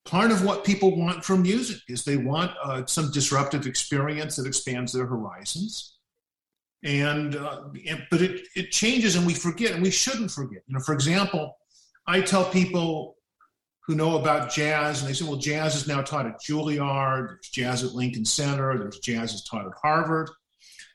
part 0.06 0.32
of 0.32 0.46
what 0.46 0.66
people 0.66 0.96
want 0.96 1.26
from 1.26 1.42
music 1.42 1.82
is 1.90 2.04
they 2.04 2.18
want 2.18 2.52
uh, 2.64 2.86
some 2.86 3.10
disruptive 3.12 3.66
experience 3.66 4.36
that 4.36 4.46
expands 4.46 4.94
their 4.94 5.08
horizons 5.08 5.97
and, 6.84 7.36
uh, 7.36 7.64
and 7.88 8.06
but 8.12 8.22
it, 8.22 8.48
it 8.56 8.72
changes 8.72 9.16
and 9.16 9.26
we 9.26 9.34
forget 9.34 9.72
and 9.72 9.82
we 9.82 9.92
shouldn't 9.92 10.32
forget. 10.32 10.62
You 10.68 10.76
know 10.76 10.80
for 10.80 10.94
example 10.94 11.58
i 12.06 12.22
tell 12.22 12.46
people 12.46 13.18
who 13.86 13.96
know 13.96 14.18
about 14.18 14.52
jazz 14.52 15.02
and 15.02 15.10
they 15.10 15.14
say 15.14 15.26
well 15.26 15.38
jazz 15.38 15.76
is 15.76 15.88
now 15.88 16.02
taught 16.02 16.26
at 16.26 16.40
juilliard 16.42 17.28
there's 17.28 17.50
jazz 17.50 17.84
at 17.84 17.94
lincoln 17.94 18.26
center 18.26 18.78
there's 18.78 19.00
jazz 19.00 19.34
is 19.34 19.44
taught 19.44 19.66
at 19.66 19.74
harvard. 19.82 20.30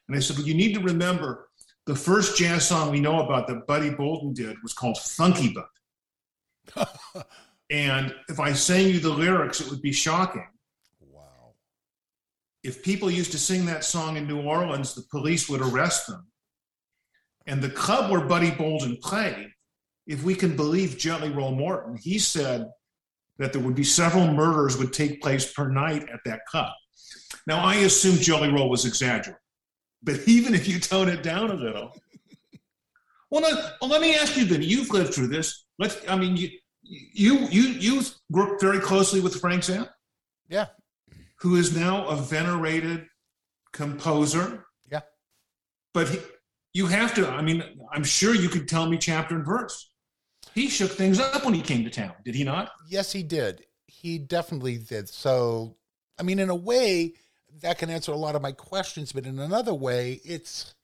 And 0.09 0.17
i 0.17 0.21
said 0.21 0.37
well 0.37 0.47
you 0.47 0.55
need 0.55 0.75
to 0.75 0.81
remember 0.81 1.49
the 1.87 1.97
first 1.97 2.37
jazz 2.37 2.67
song 2.67 2.91
we 2.91 3.01
know 3.01 3.21
about 3.21 3.49
that 3.49 3.67
buddy 3.67 3.91
bolden 3.91 4.35
did 4.35 4.57
was 4.63 4.73
called 4.73 4.99
funky 4.99 5.55
bud. 5.55 6.87
And 7.71 8.15
if 8.29 8.39
i 8.39 8.53
sang 8.53 8.89
you 8.89 9.01
the 9.01 9.09
lyrics 9.09 9.61
it 9.61 9.71
would 9.71 9.81
be 9.81 9.93
shocking 9.93 10.47
if 12.63 12.83
people 12.83 13.11
used 13.11 13.33
to 13.33 13.39
sing 13.39 13.67
that 13.67 13.85
song 13.85 14.17
in 14.17 14.27
New 14.27 14.41
Orleans, 14.41 14.95
the 14.95 15.03
police 15.11 15.49
would 15.49 15.61
arrest 15.61 16.07
them. 16.07 16.27
And 17.47 17.61
the 17.61 17.71
club 17.71 18.11
where 18.11 18.21
Buddy 18.21 18.53
Bolden 18.53 18.99
played, 19.03 19.49
if 20.07 20.23
we 20.23 20.35
can 20.35 20.57
believe 20.57 20.99
Jelly 20.99 21.31
Roll 21.31 21.55
Morton, 21.55 21.97
he 21.97 22.19
said 22.19 22.69
that 23.39 23.53
there 23.53 23.63
would 23.63 23.75
be 23.75 23.85
several 23.85 24.33
murders 24.33 24.79
would 24.79 24.93
take 24.93 25.21
place 25.23 25.53
per 25.53 25.69
night 25.69 26.09
at 26.13 26.21
that 26.25 26.47
club. 26.47 26.73
Now, 27.47 27.65
I 27.65 27.77
assume 27.77 28.17
Jelly 28.17 28.53
Roll 28.53 28.71
was 28.71 28.85
exaggerating, 28.85 29.41
but 30.03 30.21
even 30.29 30.55
if 30.55 30.69
you 30.69 30.79
tone 30.79 31.09
it 31.09 31.23
down 31.23 31.51
a 31.51 31.55
little, 31.55 31.93
well, 33.31 33.75
well, 33.81 33.91
let 33.91 34.03
me 34.03 34.15
ask 34.15 34.37
you 34.37 34.45
then. 34.45 34.63
You've 34.63 34.91
lived 34.91 35.15
through 35.15 35.29
this. 35.29 35.65
Let's. 35.79 35.97
I 36.07 36.17
mean, 36.17 36.37
you 36.37 36.51
you 36.83 37.49
you 37.49 37.63
you 37.63 38.03
worked 38.29 38.61
very 38.61 38.79
closely 38.79 39.21
with 39.21 39.41
Frank 39.41 39.63
Zappa. 39.63 39.89
Yeah, 40.51 40.67
who 41.43 41.57
is 41.57 41.77
now 41.77 42.07
a 42.07 42.15
venerated 42.15 43.05
composer. 43.73 44.65
Yeah. 44.89 45.01
But 45.93 46.09
he, 46.09 46.19
you 46.73 46.87
have 46.87 47.15
to, 47.15 47.29
I 47.29 47.43
mean, 47.43 47.65
I'm 47.93 48.05
sure 48.05 48.33
you 48.33 48.49
could 48.49 48.69
tell 48.69 48.89
me 48.89 48.97
chapter 48.97 49.35
and 49.35 49.45
verse. 49.45 49.91
He 50.55 50.69
shook 50.69 50.93
things 50.93 51.19
up 51.19 51.45
when 51.45 51.53
he 51.53 51.61
came 51.61 51.83
to 51.83 51.91
town, 51.91 52.13
did 52.25 52.37
he 52.37 52.45
not? 52.45 52.71
Yes, 52.89 53.11
he 53.11 53.25
did. 53.25 53.65
He 53.89 54.19
definitely 54.19 54.79
did. 54.79 55.09
So, 55.09 55.75
I 56.17 56.23
mean, 56.23 56.39
in 56.39 56.49
a 56.49 56.55
way, 56.55 57.15
that 57.61 57.77
can 57.77 57.91
answer 57.91 58.13
a 58.13 58.17
lot 58.17 58.37
of 58.37 58.43
my 58.43 58.53
questions, 58.53 59.11
but 59.11 59.27
in 59.27 59.41
another 59.41 59.75
way, 59.75 60.21
it's 60.25 60.77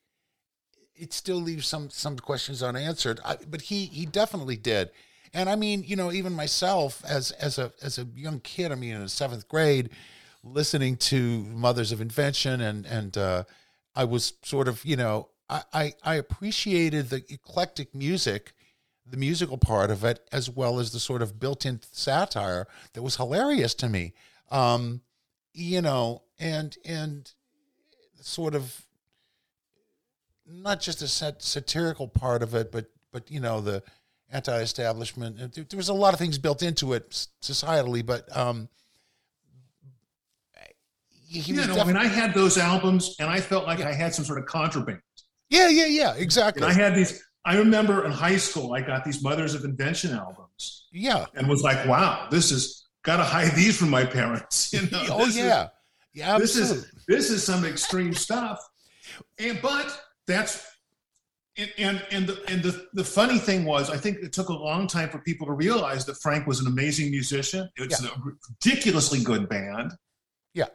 it 0.96 1.12
still 1.12 1.36
leaves 1.36 1.68
some 1.68 1.88
some 1.88 2.18
questions 2.18 2.62
unanswered. 2.62 3.20
I, 3.24 3.36
but 3.48 3.62
he 3.62 3.86
he 3.86 4.04
definitely 4.04 4.56
did, 4.56 4.90
and 5.32 5.48
I 5.48 5.56
mean, 5.56 5.84
you 5.86 5.96
know, 5.96 6.12
even 6.12 6.32
myself 6.34 7.02
as 7.06 7.30
as 7.32 7.58
a 7.58 7.72
as 7.80 7.98
a 7.98 8.06
young 8.14 8.40
kid, 8.40 8.72
I 8.72 8.74
mean, 8.74 8.94
in 8.94 9.02
the 9.02 9.08
seventh 9.08 9.48
grade, 9.48 9.90
listening 10.52 10.96
to 10.96 11.44
Mothers 11.44 11.92
of 11.92 12.00
Invention, 12.00 12.60
and 12.60 12.86
and 12.86 13.16
uh, 13.16 13.44
I 13.94 14.04
was 14.04 14.34
sort 14.42 14.68
of, 14.68 14.84
you 14.84 14.96
know, 14.96 15.28
I, 15.48 15.62
I 15.72 15.92
I 16.02 16.14
appreciated 16.16 17.10
the 17.10 17.24
eclectic 17.28 17.94
music, 17.94 18.52
the 19.06 19.16
musical 19.16 19.58
part 19.58 19.90
of 19.90 20.04
it, 20.04 20.26
as 20.32 20.50
well 20.50 20.78
as 20.78 20.92
the 20.92 21.00
sort 21.00 21.22
of 21.22 21.38
built-in 21.38 21.80
satire 21.90 22.66
that 22.92 23.02
was 23.02 23.16
hilarious 23.16 23.74
to 23.74 23.88
me. 23.88 24.12
Um, 24.50 25.02
you 25.52 25.82
know, 25.82 26.22
and 26.38 26.76
and 26.84 27.30
sort 28.20 28.54
of 28.54 28.86
not 30.46 30.80
just 30.80 31.02
a 31.02 31.08
sat- 31.08 31.42
satirical 31.42 32.08
part 32.08 32.42
of 32.42 32.54
it, 32.54 32.72
but 32.72 32.90
but 33.12 33.30
you 33.30 33.40
know 33.40 33.60
the 33.60 33.82
anti-establishment. 34.30 35.54
There, 35.54 35.64
there 35.64 35.76
was 35.76 35.88
a 35.88 35.94
lot 35.94 36.12
of 36.12 36.18
things 36.18 36.38
built 36.38 36.62
into 36.62 36.92
it 36.92 37.10
societally, 37.42 38.04
but 38.04 38.34
um, 38.36 38.68
he 41.28 41.52
yeah, 41.52 41.66
no, 41.66 41.78
I 41.78 41.84
mean, 41.84 41.96
I 41.96 42.06
had 42.06 42.32
those 42.32 42.56
albums, 42.56 43.14
and 43.20 43.28
I 43.28 43.40
felt 43.40 43.66
like 43.66 43.80
yeah. 43.80 43.88
I 43.88 43.92
had 43.92 44.14
some 44.14 44.24
sort 44.24 44.38
of 44.38 44.46
contraband. 44.46 45.00
Yeah, 45.50 45.68
yeah, 45.68 45.86
yeah, 45.86 46.14
exactly. 46.14 46.62
And 46.62 46.70
I 46.70 46.74
had 46.74 46.94
these. 46.94 47.22
I 47.44 47.56
remember 47.56 48.04
in 48.04 48.12
high 48.12 48.36
school, 48.36 48.74
I 48.74 48.80
got 48.80 49.04
these 49.04 49.22
Mothers 49.22 49.54
of 49.54 49.64
Invention 49.64 50.12
albums. 50.12 50.88
Yeah, 50.92 51.26
and 51.34 51.48
was 51.48 51.62
like, 51.62 51.86
"Wow, 51.86 52.28
this 52.30 52.50
is 52.50 52.86
got 53.02 53.18
to 53.18 53.24
hide 53.24 53.52
these 53.52 53.76
from 53.76 53.90
my 53.90 54.04
parents." 54.04 54.72
You 54.78 54.82
know, 54.90 55.04
oh 55.10 55.26
yeah, 55.26 55.64
is, 55.64 55.70
yeah, 56.14 56.34
absolutely. 56.34 56.40
this 56.40 56.56
is 56.56 56.92
this 57.06 57.30
is 57.30 57.44
some 57.44 57.64
extreme 57.64 58.14
stuff. 58.14 58.58
And 59.38 59.60
but 59.60 60.00
that's 60.26 60.64
and 61.58 61.72
and 61.76 62.06
and 62.10 62.26
the 62.26 62.42
and 62.48 62.62
the, 62.62 62.86
the 62.94 63.04
funny 63.04 63.38
thing 63.38 63.64
was, 63.64 63.90
I 63.90 63.96
think 63.96 64.18
it 64.18 64.32
took 64.32 64.48
a 64.48 64.54
long 64.54 64.86
time 64.86 65.10
for 65.10 65.18
people 65.18 65.46
to 65.46 65.52
realize 65.52 66.06
that 66.06 66.16
Frank 66.22 66.46
was 66.46 66.60
an 66.60 66.66
amazing 66.68 67.10
musician. 67.10 67.68
It's 67.76 68.02
yeah. 68.02 68.10
a 68.10 68.20
ridiculously 68.20 69.20
good 69.22 69.48
band. 69.48 69.92
Yeah, 70.54 70.66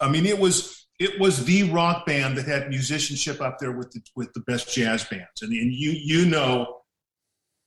I 0.00 0.08
mean, 0.08 0.26
it 0.26 0.38
was 0.38 0.86
it 0.98 1.18
was 1.18 1.44
the 1.44 1.64
rock 1.70 2.06
band 2.06 2.36
that 2.38 2.46
had 2.46 2.68
musicianship 2.68 3.40
up 3.40 3.58
there 3.58 3.72
with 3.72 3.90
the 3.92 4.00
with 4.16 4.32
the 4.32 4.40
best 4.40 4.72
jazz 4.72 5.04
bands, 5.04 5.42
and, 5.42 5.52
and 5.52 5.72
you 5.72 5.90
you 5.90 6.26
know 6.26 6.80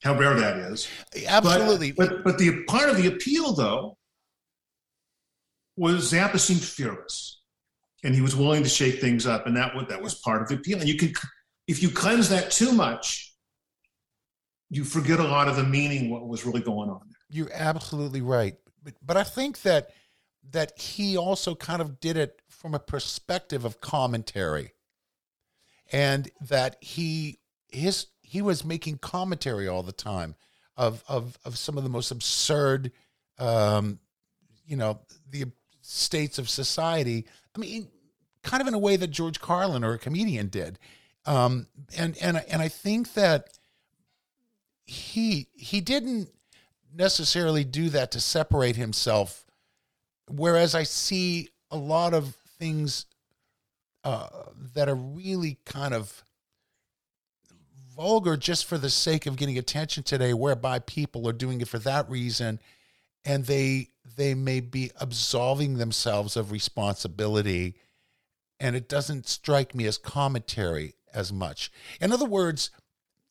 how 0.04 0.18
rare 0.18 0.36
that 0.36 0.58
is. 0.58 0.88
Absolutely. 1.28 1.92
But, 1.92 2.10
but, 2.10 2.24
but 2.24 2.38
the 2.38 2.64
part 2.66 2.90
of 2.90 2.98
the 2.98 3.08
appeal 3.08 3.54
though 3.54 3.98
was 5.76 6.12
Zappa 6.12 6.40
seemed 6.40 6.64
fearless, 6.64 7.42
and 8.04 8.14
he 8.14 8.22
was 8.22 8.36
willing 8.36 8.64
to 8.64 8.70
shake 8.70 9.02
things 9.02 9.26
up, 9.26 9.48
and 9.48 9.58
that 9.58 9.76
was 9.76 9.86
that 9.90 10.02
was 10.02 10.16
part 10.16 10.42
of 10.42 10.48
the 10.48 10.56
appeal. 10.56 10.80
And 10.80 10.88
you 10.88 10.98
could 10.98 11.14
if 11.68 11.84
you 11.84 11.90
cleanse 11.90 12.30
that 12.30 12.52
too 12.52 12.72
much, 12.72 13.34
you 14.70 14.84
forget 14.84 15.20
a 15.20 15.24
lot 15.24 15.48
of 15.48 15.56
the 15.56 15.64
meaning, 15.64 16.10
what 16.10 16.28
was 16.28 16.46
really 16.46 16.62
going 16.62 16.90
on. 16.90 17.02
There. 17.08 17.18
You're 17.30 17.54
absolutely 17.54 18.22
right. 18.22 18.56
But, 18.84 18.94
but 19.06 19.18
I 19.18 19.24
think 19.24 19.62
that 19.64 19.90
that 20.52 20.80
he 20.80 21.18
also 21.18 21.56
kind 21.56 21.82
of 21.82 22.00
did 22.00 22.18
it 22.18 22.42
from 22.48 22.74
a 22.74 22.80
perspective 22.80 23.66
of 23.66 23.82
commentary. 23.82 24.74
And 25.92 26.30
that 26.42 26.78
he 26.82 27.40
his 27.70 28.08
he 28.22 28.42
was 28.42 28.66
making 28.66 28.98
commentary 28.98 29.68
all 29.68 29.84
the 29.84 29.92
time 29.92 30.36
of 30.76 31.04
of 31.08 31.38
of 31.46 31.58
some 31.58 31.78
of 31.78 31.84
the 31.84 31.90
most 31.90 32.12
absurd 32.12 32.92
um 33.40 34.00
you 34.66 34.76
know 34.76 35.00
the 35.30 35.46
states 35.82 36.38
of 36.38 36.50
society. 36.50 37.26
I 37.56 37.60
mean 37.60 37.88
kind 38.44 38.62
of 38.62 38.68
in 38.68 38.74
a 38.74 38.80
way 38.80 38.96
that 38.96 39.08
George 39.08 39.40
Carlin 39.40 39.84
or 39.84 39.94
a 39.94 40.00
comedian 40.00 40.48
did. 40.48 40.80
Um, 41.26 41.68
and 41.98 42.18
and 42.22 42.38
and 42.50 42.62
I 42.62 42.70
think 42.70 43.14
that 43.14 43.50
he 44.86 45.48
he 45.54 45.82
didn't 45.82 46.30
necessarily 46.96 47.64
do 47.64 47.90
that 47.90 48.12
to 48.12 48.22
separate 48.22 48.78
himself. 48.78 49.46
Whereas 50.30 50.76
I 50.76 50.84
see 50.84 51.50
a 51.72 51.78
lot 51.78 52.14
of 52.14 52.36
things 52.60 53.06
uh, 54.04 54.28
that 54.74 54.90
are 54.90 54.96
really 54.96 55.58
kind 55.66 55.94
of 55.94 56.24
vulgar 57.96 58.38
just 58.38 58.66
for 58.66 58.78
the 58.78 58.90
sake 58.90 59.26
of 59.26 59.36
getting 59.36 59.58
attention 59.58 60.04
today, 60.04 60.34
whereby 60.34 60.80
people 60.80 61.28
are 61.28 61.34
doing 61.34 61.62
it 61.62 61.68
for 61.68 61.80
that 61.80 62.10
reason, 62.10 62.60
and 63.26 63.46
they 63.46 63.90
they 64.16 64.34
may 64.34 64.60
be 64.60 64.92
absolving 65.00 65.78
themselves 65.78 66.38
of 66.38 66.52
responsibility, 66.52 67.76
and 68.60 68.76
it 68.76 68.88
doesn't 68.88 69.28
strike 69.28 69.76
me 69.76 69.86
as 69.86 69.98
commentary 69.98 70.94
as 71.14 71.34
much. 71.34 71.72
In 72.00 72.12
other 72.12 72.26
words, 72.26 72.70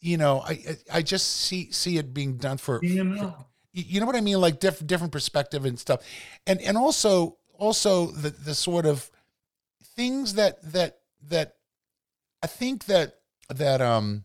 you 0.00 0.16
know, 0.16 0.40
I 0.40 0.76
I 0.92 1.02
just 1.02 1.28
see 1.28 1.70
see 1.72 1.98
it 1.98 2.12
being 2.12 2.36
done 2.36 2.58
for 2.58 2.80
for, 3.18 3.36
you 3.82 4.00
know 4.00 4.06
what 4.06 4.16
I 4.16 4.20
mean, 4.20 4.40
like 4.40 4.60
different 4.60 4.88
different 4.88 5.12
perspective 5.12 5.64
and 5.64 5.78
stuff, 5.78 6.02
and 6.46 6.60
and 6.60 6.76
also 6.76 7.36
also 7.58 8.06
the 8.06 8.30
the 8.30 8.54
sort 8.54 8.86
of 8.86 9.10
things 9.94 10.34
that 10.34 10.62
that 10.72 10.98
that 11.28 11.56
I 12.42 12.46
think 12.46 12.86
that 12.86 13.16
that 13.48 13.80
um 13.80 14.24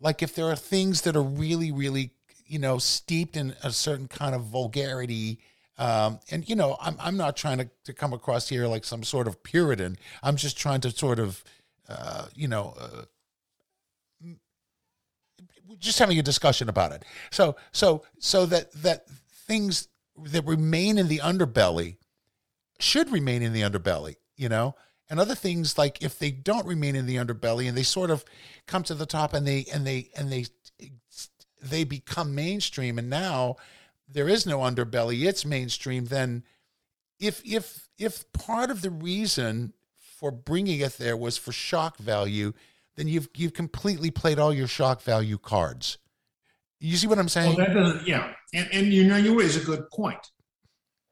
like 0.00 0.22
if 0.22 0.34
there 0.34 0.46
are 0.46 0.56
things 0.56 1.02
that 1.02 1.16
are 1.16 1.22
really 1.22 1.70
really 1.70 2.12
you 2.46 2.58
know 2.58 2.78
steeped 2.78 3.36
in 3.36 3.54
a 3.62 3.70
certain 3.70 4.08
kind 4.08 4.34
of 4.34 4.42
vulgarity 4.44 5.38
um, 5.78 6.18
and 6.30 6.48
you 6.48 6.56
know 6.56 6.76
I'm 6.80 6.96
I'm 6.98 7.16
not 7.16 7.36
trying 7.36 7.58
to, 7.58 7.70
to 7.84 7.92
come 7.92 8.12
across 8.12 8.48
here 8.48 8.66
like 8.66 8.84
some 8.84 9.02
sort 9.02 9.26
of 9.26 9.42
Puritan. 9.42 9.96
I'm 10.22 10.36
just 10.36 10.58
trying 10.58 10.80
to 10.82 10.90
sort 10.90 11.18
of 11.18 11.42
uh, 11.88 12.26
you 12.34 12.48
know, 12.48 12.74
uh, 12.80 13.02
just 15.78 15.98
having 15.98 16.18
a 16.18 16.22
discussion 16.22 16.68
about 16.68 16.92
it. 16.92 17.04
So, 17.30 17.56
so, 17.72 18.02
so 18.18 18.46
that 18.46 18.72
that 18.82 19.06
things 19.46 19.88
that 20.16 20.44
remain 20.44 20.98
in 20.98 21.08
the 21.08 21.18
underbelly 21.18 21.96
should 22.78 23.10
remain 23.10 23.42
in 23.42 23.52
the 23.52 23.62
underbelly, 23.62 24.16
you 24.36 24.48
know, 24.48 24.74
and 25.08 25.20
other 25.20 25.34
things 25.34 25.78
like 25.78 26.02
if 26.02 26.18
they 26.18 26.30
don't 26.30 26.66
remain 26.66 26.96
in 26.96 27.06
the 27.06 27.16
underbelly 27.16 27.68
and 27.68 27.76
they 27.76 27.82
sort 27.82 28.10
of 28.10 28.24
come 28.66 28.82
to 28.84 28.94
the 28.94 29.06
top 29.06 29.34
and 29.34 29.46
they 29.46 29.66
and 29.72 29.86
they 29.86 30.10
and 30.16 30.30
they 30.30 30.46
they 31.62 31.84
become 31.84 32.34
mainstream 32.34 32.98
and 32.98 33.08
now 33.08 33.56
there 34.08 34.28
is 34.28 34.46
no 34.46 34.58
underbelly 34.58 35.26
it's 35.26 35.44
mainstream 35.44 36.06
then 36.06 36.42
if 37.20 37.40
if 37.44 37.88
if 37.98 38.30
part 38.32 38.70
of 38.70 38.82
the 38.82 38.90
reason 38.90 39.72
for 40.22 40.30
bringing 40.30 40.78
it 40.78 40.98
there 40.98 41.16
was 41.16 41.36
for 41.36 41.50
shock 41.50 41.98
value, 41.98 42.52
then 42.96 43.08
you've 43.08 43.28
you've 43.36 43.54
completely 43.54 44.10
played 44.10 44.38
all 44.38 44.52
your 44.52 44.66
shock 44.66 45.02
value 45.02 45.38
cards. 45.38 45.98
You 46.80 46.96
see 46.96 47.06
what 47.06 47.18
I'm 47.18 47.28
saying? 47.28 47.56
Well, 47.56 47.66
that 47.66 47.74
doesn't, 47.74 48.06
yeah, 48.06 48.32
and 48.52 48.68
and 48.72 48.92
you 48.92 49.04
know 49.04 49.16
you 49.16 49.38
raise 49.38 49.56
a 49.56 49.64
good 49.64 49.88
point 49.90 50.18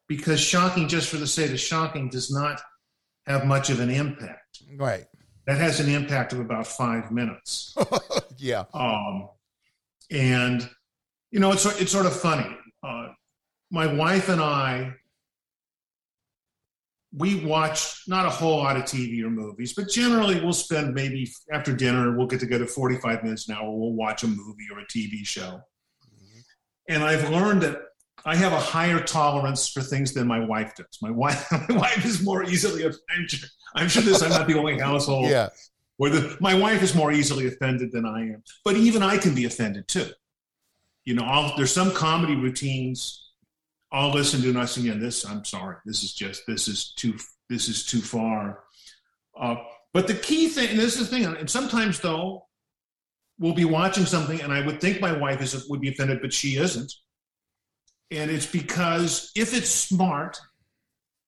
because 0.09 0.41
shocking 0.41 0.89
just 0.89 1.09
for 1.09 1.17
the 1.17 1.27
sake 1.27 1.53
of 1.53 1.61
shocking 1.61 2.09
does 2.09 2.31
not 2.31 2.61
have 3.27 3.47
much 3.47 3.71
of 3.71 3.81
an 3.81 3.91
impact. 3.91 4.63
Right. 4.77 5.07
That 5.47 5.59
has 5.59 5.81
an 5.81 5.89
impact 5.89 6.33
of 6.33 6.41
about 6.41 6.67
five 6.67 7.11
minutes. 7.13 7.75
yeah. 8.37 8.65
Um, 8.75 9.29
and 10.11 10.69
you 11.31 11.41
know 11.41 11.53
it's 11.53 11.65
it's 11.81 11.93
sort 11.93 12.07
of 12.07 12.15
funny. 12.15 12.57
Uh, 12.83 13.09
my 13.71 13.87
wife 13.87 14.29
and 14.29 14.41
I 14.41 14.95
we 17.13 17.45
watch 17.45 18.03
not 18.07 18.27
a 18.27 18.31
whole 18.31 18.59
lot 18.59 18.77
of 18.77 18.85
TV 18.85 19.23
or 19.23 19.31
movies, 19.31 19.73
but 19.75 19.89
generally 19.89 20.41
we'll 20.41 20.53
spend 20.53 20.95
maybe 20.95 21.31
after 21.53 21.75
dinner, 21.75 22.17
we'll 22.17 22.27
get 22.27 22.41
together 22.41 22.67
45 22.67 23.25
minutes 23.25 23.49
an 23.49 23.57
hour, 23.57 23.71
we'll 23.71 23.93
watch 23.93 24.23
a 24.23 24.29
movie 24.29 24.69
or 24.73 24.79
a 24.79 24.87
TV 24.87 25.27
show. 25.27 25.61
Mm-hmm. 26.07 26.41
And 26.89 27.03
I've 27.03 27.29
learned 27.31 27.63
that 27.63 27.83
I 28.25 28.37
have 28.37 28.53
a 28.53 28.61
higher 28.61 29.01
tolerance 29.01 29.69
for 29.69 29.81
things 29.81 30.13
than 30.13 30.27
my 30.29 30.45
wife 30.45 30.75
does. 30.77 30.99
My 31.03 31.11
wife, 31.11 31.51
my 31.69 31.77
wife 31.77 32.05
is 32.05 32.23
more 32.23 32.45
easily 32.45 32.85
offended. 32.85 33.45
I'm 33.75 33.89
sure 33.89 34.03
this, 34.03 34.23
I'm 34.23 34.31
not 34.31 34.47
the 34.47 34.59
only 34.59 34.79
household 34.79 35.31
yeah. 35.31 35.49
where 35.97 36.11
the, 36.11 36.37
my 36.41 36.55
wife 36.55 36.83
is 36.83 36.95
more 36.95 37.11
easily 37.11 37.49
offended 37.49 37.91
than 37.93 38.07
I 38.07 38.21
am. 38.21 38.43
But 38.65 38.77
even 38.77 39.03
I 39.03 39.19
can 39.19 39.35
be 39.35 39.47
offended 39.47 39.89
too. 39.89 40.07
You 41.05 41.15
know, 41.15 41.25
I'll, 41.25 41.57
there's 41.57 41.73
some 41.73 41.93
comedy 41.93 42.37
routines 42.37 43.30
I'll 43.93 44.13
listen 44.13 44.41
to 44.43 44.53
nothing 44.53 44.85
again. 44.85 45.01
This, 45.01 45.27
I'm 45.27 45.45
sorry. 45.45 45.77
This 45.85 46.03
is 46.05 46.13
just, 46.13 46.47
this 46.47 46.69
is 46.69 46.93
too, 46.93 47.15
this 47.49 47.69
is 47.69 47.85
too 47.85 48.01
far. 48.01 48.61
Uh, 49.39 49.57
but 49.93 50.07
the 50.07 50.15
key 50.15 50.49
thing, 50.49 50.69
and 50.71 50.79
this 50.79 50.99
is 51.01 51.11
the 51.11 51.17
thing, 51.17 51.25
and 51.25 51.51
sometimes 51.51 52.01
though, 52.01 52.47
we'll 53.41 53.55
be 53.55 53.65
watching 53.65 54.05
something 54.05 54.41
and 54.41 54.53
I 54.53 54.65
would 54.65 54.81
think 54.81 55.01
my 55.01 55.13
wife 55.13 55.41
is 55.41 55.67
would 55.69 55.81
be 55.81 55.89
offended, 55.89 56.21
but 56.21 56.33
she 56.33 56.57
isn't. 56.57 56.93
And 58.13 58.31
it's 58.31 58.47
because 58.47 59.33
if 59.35 59.57
it's 59.57 59.71
smart 59.71 60.39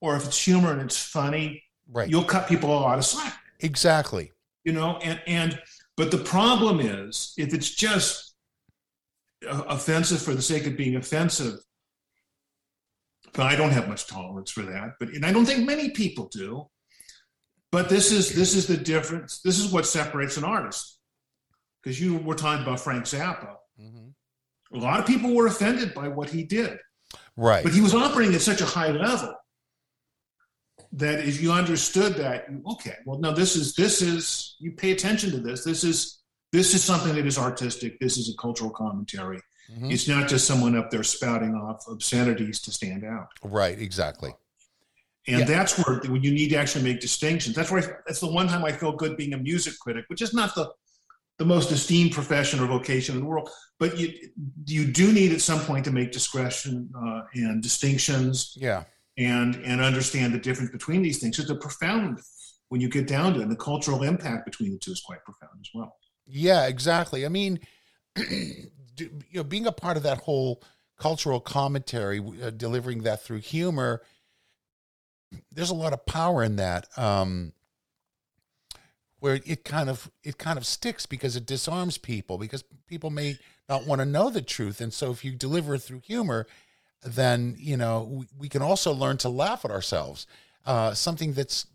or 0.01 0.17
if 0.17 0.27
it's 0.27 0.45
humor 0.45 0.73
and 0.73 0.83
it's 0.83 1.03
funny, 1.03 1.65
right. 1.91 2.09
you'll 2.09 2.25
cut 2.25 2.49
people 2.49 2.71
a 2.71 2.79
lot 2.79 2.99
of 2.99 3.05
slack. 3.05 3.37
Exactly. 3.61 4.31
You 4.65 4.73
know, 4.73 4.99
and 4.99 5.21
and 5.27 5.61
but 5.97 6.11
the 6.11 6.19
problem 6.19 6.81
is 6.81 7.35
if 7.39 7.55
it's 7.55 7.71
just 7.71 8.35
uh, 9.49 9.63
offensive 9.69 10.21
for 10.21 10.35
the 10.35 10.43
sake 10.43 10.67
of 10.67 10.77
being 10.77 10.97
offensive, 10.97 11.59
but 13.33 13.47
I 13.47 13.57
don't 13.57 13.71
have 13.71 13.89
much 13.89 14.07
tolerance 14.07 14.51
for 14.51 14.63
that. 14.63 14.95
But 14.99 15.11
and 15.11 15.25
I 15.25 15.33
don't 15.33 15.47
think 15.47 15.67
many 15.67 15.91
people 15.91 16.29
do. 16.29 16.69
But 17.71 17.89
this 17.89 18.13
is 18.13 18.35
this 18.35 18.55
is 18.55 18.67
the 18.67 18.77
difference. 18.77 19.41
This 19.41 19.59
is 19.59 19.73
what 19.73 19.87
separates 19.87 20.37
an 20.37 20.45
artist. 20.45 20.99
Because 21.83 22.01
you 22.01 22.19
were 22.19 22.35
talking 22.35 22.63
about 22.63 22.81
Frank 22.81 23.05
Zappa. 23.05 23.57
Mm-hmm. 23.81 24.77
A 24.77 24.79
lot 24.79 25.01
of 25.01 25.07
people 25.07 25.35
were 25.35 25.47
offended 25.47 25.95
by 25.95 26.09
what 26.09 26.31
he 26.31 26.45
did. 26.45 26.79
Right. 27.37 27.65
But 27.65 27.73
he 27.73 27.81
was 27.81 27.95
operating 27.95 28.35
at 28.35 28.41
such 28.41 28.61
a 28.61 28.67
high 28.67 28.91
level 28.91 29.35
that 30.93 31.27
if 31.27 31.41
you 31.41 31.53
understood 31.53 32.15
that, 32.17 32.47
okay, 32.73 32.97
well, 33.07 33.19
no, 33.19 33.33
this 33.33 33.57
is 33.57 33.75
this 33.75 34.03
is 34.03 34.57
you 34.61 34.73
pay 34.73 34.93
attention 34.93 35.31
to 35.31 35.39
this. 35.39 35.65
This 35.65 35.85
is 35.85 36.21
this 36.53 36.75
is 36.75 36.85
something 36.85 37.15
that 37.15 37.27
is 37.27 37.39
artistic. 37.39 37.99
This 37.99 38.19
is 38.19 38.33
a 38.33 38.37
cultural 38.37 38.71
commentary. 38.71 39.41
Mm-hmm. 39.71 39.91
It's 39.91 40.09
not 40.09 40.29
just 40.29 40.47
someone 40.47 40.77
up 40.77 40.91
there 40.91 41.03
spouting 41.03 41.55
off 41.55 41.85
obscenities 41.89 42.61
to 42.63 42.71
stand 42.71 43.05
out. 43.05 43.29
Right. 43.43 43.79
Exactly. 43.79 44.33
And 45.29 45.41
yeah. 45.41 45.45
that's 45.45 45.79
where 45.79 46.01
when 46.11 46.23
you 46.23 46.33
need 46.33 46.49
to 46.49 46.57
actually 46.57 46.85
make 46.85 47.01
distinctions. 47.01 47.55
That's 47.55 47.71
where 47.71 47.83
I, 47.83 47.93
that's 48.07 48.21
the 48.21 48.31
one 48.31 48.49
time 48.49 48.65
I 48.65 48.73
feel 48.73 48.93
good 48.93 49.17
being 49.17 49.35
a 49.35 49.39
music 49.39 49.75
critic, 49.81 50.05
which 50.09 50.21
is 50.21 50.35
not 50.35 50.55
the 50.55 50.73
the 51.39 51.45
most 51.45 51.71
esteemed 51.71 52.13
profession 52.13 52.61
or 52.61 52.67
vocation 52.67 53.15
in 53.15 53.21
the 53.21 53.27
world. 53.27 53.49
But 53.79 53.99
you 53.99 54.13
you 54.67 54.87
do 54.87 55.13
need 55.13 55.33
at 55.33 55.41
some 55.41 55.61
point 55.61 55.85
to 55.85 55.93
make 55.93 56.11
discretion 56.11 56.91
uh, 56.97 57.23
and 57.35 57.63
distinctions. 57.63 58.57
Yeah. 58.61 58.85
And 59.17 59.57
and 59.65 59.81
understand 59.81 60.35
the 60.35 60.39
difference 60.39 60.73
between 60.73 61.03
these 61.03 61.21
things. 61.21 61.39
It's 61.39 61.51
a 61.51 61.55
profound 61.55 62.19
when 62.71 62.81
you 62.81 62.89
get 62.89 63.07
down 63.07 63.35
to 63.35 63.41
it. 63.41 63.43
And 63.43 63.53
the 63.53 63.57
cultural 63.57 64.03
impact 64.03 64.45
between 64.45 64.73
the 64.73 64.79
two 64.79 64.93
is 64.93 65.03
quite 65.03 65.23
profound 65.25 65.53
as 65.61 65.69
well. 65.75 65.95
Yeah, 66.27 66.67
exactly. 66.67 67.27
I 67.27 67.29
mean, 67.29 67.61
you 69.31 69.39
know, 69.39 69.45
being 69.45 69.67
a 69.67 69.73
part 69.73 69.97
of 69.97 70.03
that 70.05 70.19
whole 70.19 70.63
cultural 70.99 71.41
commentary, 71.41 72.21
uh, 72.43 72.51
delivering 72.51 73.03
that 73.03 73.23
through 73.23 73.39
humor, 73.39 74.03
there's 75.51 75.71
a 75.71 75.75
lot 75.75 75.93
of 75.93 76.05
power 76.07 76.43
in 76.43 76.57
that. 76.57 76.87
Um, 76.97 77.53
where 79.23 79.39
it 79.47 79.65
kind 79.65 79.89
of 79.89 80.11
it 80.25 80.37
kind 80.37 80.59
of 80.59 80.67
sticks 80.67 81.07
because 81.07 81.37
it 81.37 81.47
disarms 81.47 81.97
people 81.97 82.39
because 82.39 82.65
people 82.89 83.09
may 83.09 83.39
not 83.69 83.87
want 83.87 84.01
to 84.01 84.05
know 84.05 84.31
the 84.31 84.43
truth 84.43 84.81
and 84.81 84.93
so 84.93 85.13
if 85.13 85.25
you 85.25 85.31
deliver 85.31 85.77
it 85.77 85.79
through 85.79 86.01
humor 86.01 86.45
then 87.05 87.55
you 87.57 87.77
know 87.77 88.03
we, 88.11 88.27
we 88.37 88.49
can 88.49 88.63
also 88.63 88.93
learn 88.93 89.17
to 89.17 89.29
laugh 89.29 89.65
at 89.65 89.71
ourselves 89.71 90.27
uh, 90.67 90.93
something 90.93 91.35
that's 91.35 91.67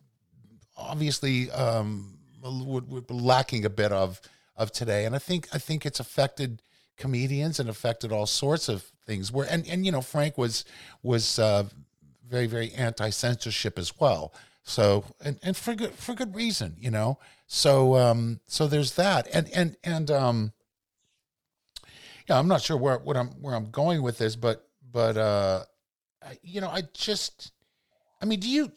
obviously 0.75 1.49
um, 1.51 2.17
lacking 2.43 3.63
a 3.63 3.69
bit 3.69 3.93
of 3.93 4.19
of 4.57 4.69
today 4.73 5.05
and 5.05 5.15
i 5.15 5.19
think 5.19 5.47
i 5.53 5.57
think 5.57 5.85
it's 5.85 6.01
affected 6.01 6.61
comedians 6.97 7.59
and 7.59 7.69
affected 7.69 8.11
all 8.11 8.25
sorts 8.25 8.69
of 8.69 8.83
things 9.05 9.31
where 9.31 9.47
and 9.49 9.67
and 9.67 9.85
you 9.85 9.91
know 9.91 10.01
frank 10.01 10.37
was 10.37 10.65
was 11.03 11.39
uh, 11.39 11.63
very 12.27 12.47
very 12.47 12.71
anti 12.73 13.09
censorship 13.09 13.79
as 13.79 13.99
well. 13.99 14.33
So 14.63 15.05
and 15.23 15.39
and 15.43 15.55
for 15.55 15.75
good 15.75 15.93
for 15.93 16.13
good 16.13 16.35
reason 16.35 16.75
you 16.79 16.91
know? 16.91 17.19
So 17.47 17.95
um, 17.95 18.41
so 18.47 18.67
there's 18.67 18.95
that, 18.95 19.27
and 19.33 19.49
and 19.53 19.77
and 19.83 20.11
um, 20.11 20.53
yeah, 22.27 22.37
I'm 22.37 22.49
not 22.49 22.61
sure 22.61 22.75
where 22.75 22.97
what 22.97 23.15
I'm 23.15 23.29
where 23.41 23.55
I'm 23.55 23.71
going 23.71 24.01
with 24.01 24.17
this, 24.17 24.35
but 24.35 24.67
but 24.91 25.15
uh, 25.15 25.63
you 26.41 26.61
know, 26.61 26.69
I 26.69 26.83
just, 26.93 27.51
I 28.21 28.25
mean, 28.25 28.39
do 28.39 28.49
you, 28.49 28.71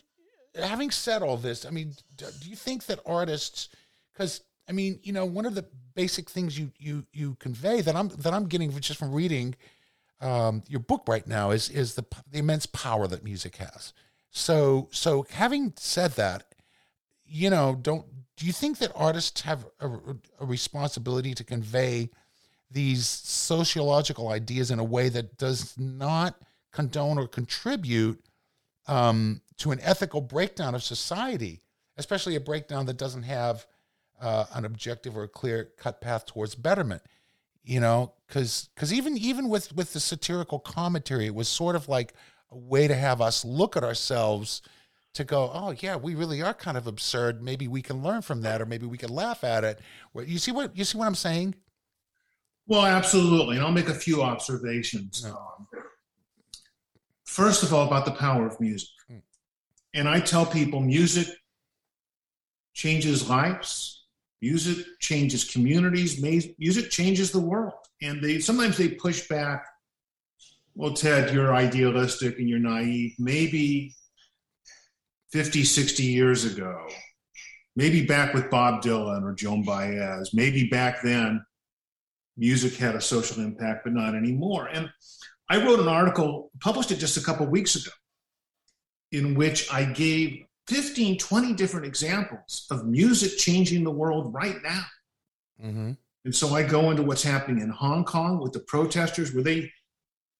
having 0.54 0.90
said 0.90 1.22
all 1.22 1.36
this, 1.36 1.64
I 1.64 1.70
mean, 1.70 1.94
do, 2.16 2.26
do 2.40 2.48
you 2.48 2.56
think 2.56 2.86
that 2.86 3.00
artists, 3.06 3.68
because 4.12 4.42
I 4.70 4.72
mean, 4.72 5.00
you 5.02 5.12
know, 5.12 5.26
one 5.26 5.46
of 5.46 5.56
the 5.56 5.66
basic 5.94 6.30
things 6.30 6.56
you 6.56 6.70
you 6.78 7.04
you 7.12 7.34
convey 7.40 7.80
that 7.80 7.96
I'm 7.96 8.08
that 8.08 8.32
I'm 8.32 8.46
getting 8.46 8.70
just 8.78 9.00
from 9.00 9.12
reading 9.12 9.56
um, 10.20 10.62
your 10.68 10.78
book 10.80 11.02
right 11.08 11.26
now 11.26 11.50
is 11.50 11.68
is 11.68 11.96
the 11.96 12.04
the 12.30 12.38
immense 12.38 12.66
power 12.66 13.08
that 13.08 13.24
music 13.24 13.56
has. 13.56 13.92
So 14.30 14.88
so 14.92 15.26
having 15.30 15.72
said 15.76 16.12
that, 16.12 16.54
you 17.26 17.50
know, 17.50 17.76
don't 17.82 18.06
do 18.36 18.46
you 18.46 18.52
think 18.52 18.78
that 18.78 18.92
artists 18.94 19.40
have 19.42 19.66
a, 19.80 19.90
a, 20.38 20.46
responsibility 20.46 21.34
to 21.34 21.44
convey 21.44 22.08
these 22.70 23.06
sociological 23.06 24.28
ideas 24.28 24.70
in 24.70 24.78
a 24.78 24.84
way 24.84 25.08
that 25.08 25.36
does 25.36 25.76
not 25.76 26.36
condone 26.72 27.18
or 27.18 27.26
contribute 27.26 28.24
um, 28.86 29.42
to 29.58 29.72
an 29.72 29.80
ethical 29.82 30.20
breakdown 30.20 30.74
of 30.76 30.82
society, 30.82 31.60
especially 31.98 32.36
a 32.36 32.40
breakdown 32.40 32.86
that 32.86 32.96
doesn't 32.96 33.24
have 33.24 33.66
uh, 34.20 34.46
an 34.54 34.64
objective 34.64 35.16
or 35.16 35.24
a 35.24 35.28
clear 35.28 35.70
cut 35.76 36.00
path 36.00 36.26
towards 36.26 36.54
betterment? 36.54 37.02
You 37.62 37.80
know, 37.80 38.14
because 38.26 38.68
because 38.74 38.92
even 38.92 39.16
even 39.18 39.48
with 39.48 39.74
with 39.74 39.92
the 39.92 40.00
satirical 40.00 40.58
commentary, 40.58 41.26
it 41.26 41.34
was 41.34 41.48
sort 41.48 41.76
of 41.76 41.88
like 41.88 42.14
a 42.50 42.56
way 42.56 42.88
to 42.88 42.94
have 42.94 43.20
us 43.20 43.44
look 43.44 43.76
at 43.76 43.84
ourselves 43.84 44.62
to 45.14 45.24
go, 45.24 45.50
oh 45.52 45.74
yeah, 45.78 45.96
we 45.96 46.14
really 46.14 46.42
are 46.42 46.54
kind 46.54 46.76
of 46.76 46.86
absurd. 46.86 47.42
Maybe 47.42 47.68
we 47.68 47.82
can 47.82 48.02
learn 48.02 48.22
from 48.22 48.42
that, 48.42 48.62
or 48.62 48.66
maybe 48.66 48.86
we 48.86 48.98
can 48.98 49.10
laugh 49.10 49.42
at 49.44 49.64
it. 49.64 49.80
You 50.14 50.38
see 50.38 50.52
what 50.52 50.76
you 50.76 50.84
see 50.84 50.98
what 50.98 51.06
I'm 51.06 51.14
saying? 51.14 51.54
Well, 52.66 52.86
absolutely, 52.86 53.56
and 53.56 53.64
I'll 53.64 53.72
make 53.72 53.88
a 53.88 53.94
few 53.94 54.22
observations. 54.22 55.24
Um, 55.24 55.66
first 57.24 57.62
of 57.62 57.74
all, 57.74 57.86
about 57.86 58.04
the 58.04 58.12
power 58.12 58.46
of 58.46 58.60
music, 58.60 58.88
hmm. 59.08 59.18
and 59.94 60.08
I 60.08 60.20
tell 60.20 60.46
people, 60.46 60.80
music 60.80 61.26
changes 62.74 63.28
lives. 63.28 63.99
Music 64.42 64.86
changes 65.00 65.44
communities. 65.44 66.20
Music 66.58 66.90
changes 66.90 67.30
the 67.30 67.40
world, 67.40 67.74
and 68.02 68.22
they 68.22 68.38
sometimes 68.40 68.76
they 68.76 68.88
push 68.88 69.28
back. 69.28 69.66
Well, 70.74 70.94
Ted, 70.94 71.34
you're 71.34 71.54
idealistic 71.54 72.38
and 72.38 72.48
you're 72.48 72.58
naive. 72.58 73.14
Maybe 73.18 73.94
50, 75.32 75.64
60 75.64 76.02
years 76.04 76.44
ago, 76.44 76.88
maybe 77.76 78.06
back 78.06 78.34
with 78.34 78.50
Bob 78.50 78.82
Dylan 78.82 79.22
or 79.22 79.34
Joan 79.34 79.62
Baez, 79.62 80.32
maybe 80.32 80.68
back 80.68 81.02
then 81.02 81.44
music 82.36 82.76
had 82.76 82.94
a 82.94 83.00
social 83.00 83.42
impact, 83.42 83.84
but 83.84 83.92
not 83.92 84.14
anymore. 84.14 84.68
And 84.72 84.90
I 85.50 85.62
wrote 85.62 85.80
an 85.80 85.88
article, 85.88 86.50
published 86.60 86.90
it 86.92 86.96
just 86.96 87.16
a 87.16 87.22
couple 87.22 87.46
weeks 87.46 87.74
ago, 87.74 87.90
in 89.12 89.34
which 89.34 89.70
I 89.70 89.84
gave 89.84 90.44
15, 90.70 91.18
20 91.18 91.52
different 91.54 91.84
examples 91.84 92.66
of 92.70 92.86
music 92.86 93.36
changing 93.36 93.82
the 93.82 93.90
world 93.90 94.32
right 94.32 94.56
now. 94.62 94.84
Mm-hmm. 95.62 95.92
And 96.24 96.34
so 96.34 96.54
I 96.54 96.62
go 96.62 96.90
into 96.90 97.02
what's 97.02 97.22
happening 97.22 97.62
in 97.62 97.70
Hong 97.70 98.04
Kong 98.04 98.40
with 98.40 98.52
the 98.52 98.60
protesters, 98.60 99.34
where 99.34 99.42
they 99.42 99.72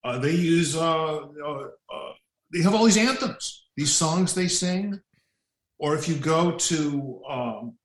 uh, 0.05 0.19
they 0.19 0.33
use 0.35 0.77
uh, 0.77 1.17
uh, 1.17 1.69
uh 1.93 2.13
they 2.53 2.63
have 2.63 2.75
all 2.75 2.85
these 2.85 2.97
anthems 2.97 3.61
these 3.77 3.93
songs 3.93 4.35
they 4.35 4.47
sing, 4.49 5.01
or 5.79 5.95
if 5.95 6.09
you 6.09 6.15
go 6.15 6.53
to 6.53 7.23
um, 7.29 7.79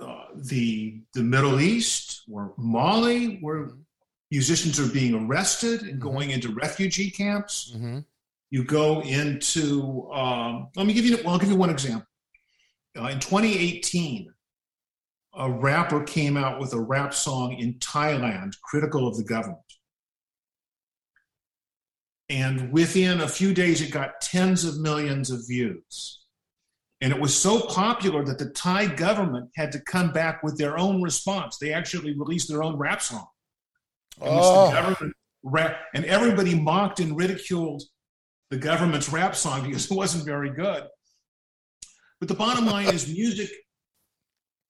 uh, 0.00 0.26
the 0.36 1.02
the 1.14 1.22
Middle 1.22 1.60
East 1.60 2.22
or 2.30 2.54
Mali, 2.56 3.38
where 3.40 3.70
musicians 4.30 4.78
are 4.78 4.92
being 4.92 5.14
arrested 5.14 5.82
and 5.82 5.90
mm-hmm. 5.92 6.08
going 6.08 6.30
into 6.30 6.52
refugee 6.52 7.10
camps. 7.10 7.72
Mm-hmm. 7.74 7.98
You 8.52 8.64
go 8.64 9.00
into. 9.00 10.10
Um, 10.12 10.68
let 10.76 10.86
me 10.86 10.92
give 10.92 11.06
you. 11.06 11.16
Well, 11.24 11.30
I'll 11.30 11.38
give 11.38 11.48
you 11.48 11.56
one 11.56 11.70
example. 11.70 12.06
Uh, 12.96 13.06
in 13.06 13.18
2018, 13.18 14.30
a 15.34 15.50
rapper 15.50 16.04
came 16.04 16.36
out 16.36 16.60
with 16.60 16.74
a 16.74 16.78
rap 16.78 17.14
song 17.14 17.54
in 17.54 17.78
Thailand 17.78 18.52
critical 18.62 19.08
of 19.08 19.16
the 19.16 19.24
government. 19.24 19.62
And 22.28 22.70
within 22.74 23.22
a 23.22 23.28
few 23.28 23.54
days, 23.54 23.80
it 23.80 23.90
got 23.90 24.20
tens 24.20 24.66
of 24.66 24.78
millions 24.78 25.30
of 25.30 25.48
views. 25.48 26.20
And 27.00 27.10
it 27.10 27.18
was 27.18 27.34
so 27.34 27.58
popular 27.58 28.22
that 28.22 28.38
the 28.38 28.50
Thai 28.50 28.86
government 28.86 29.48
had 29.56 29.72
to 29.72 29.80
come 29.80 30.12
back 30.12 30.42
with 30.42 30.58
their 30.58 30.76
own 30.76 31.00
response. 31.00 31.56
They 31.56 31.72
actually 31.72 32.14
released 32.18 32.50
their 32.50 32.62
own 32.62 32.76
rap 32.76 33.00
song. 33.00 33.28
Oh. 34.20 35.10
Rap, 35.42 35.78
and 35.94 36.04
everybody 36.04 36.54
mocked 36.54 37.00
and 37.00 37.16
ridiculed 37.16 37.82
the 38.52 38.58
government's 38.58 39.08
rap 39.08 39.34
song 39.34 39.64
because 39.64 39.90
it 39.90 39.94
wasn't 39.96 40.26
very 40.26 40.50
good. 40.50 40.84
But 42.20 42.28
the 42.28 42.34
bottom 42.34 42.66
line 42.66 42.92
is 42.92 43.08
music 43.08 43.48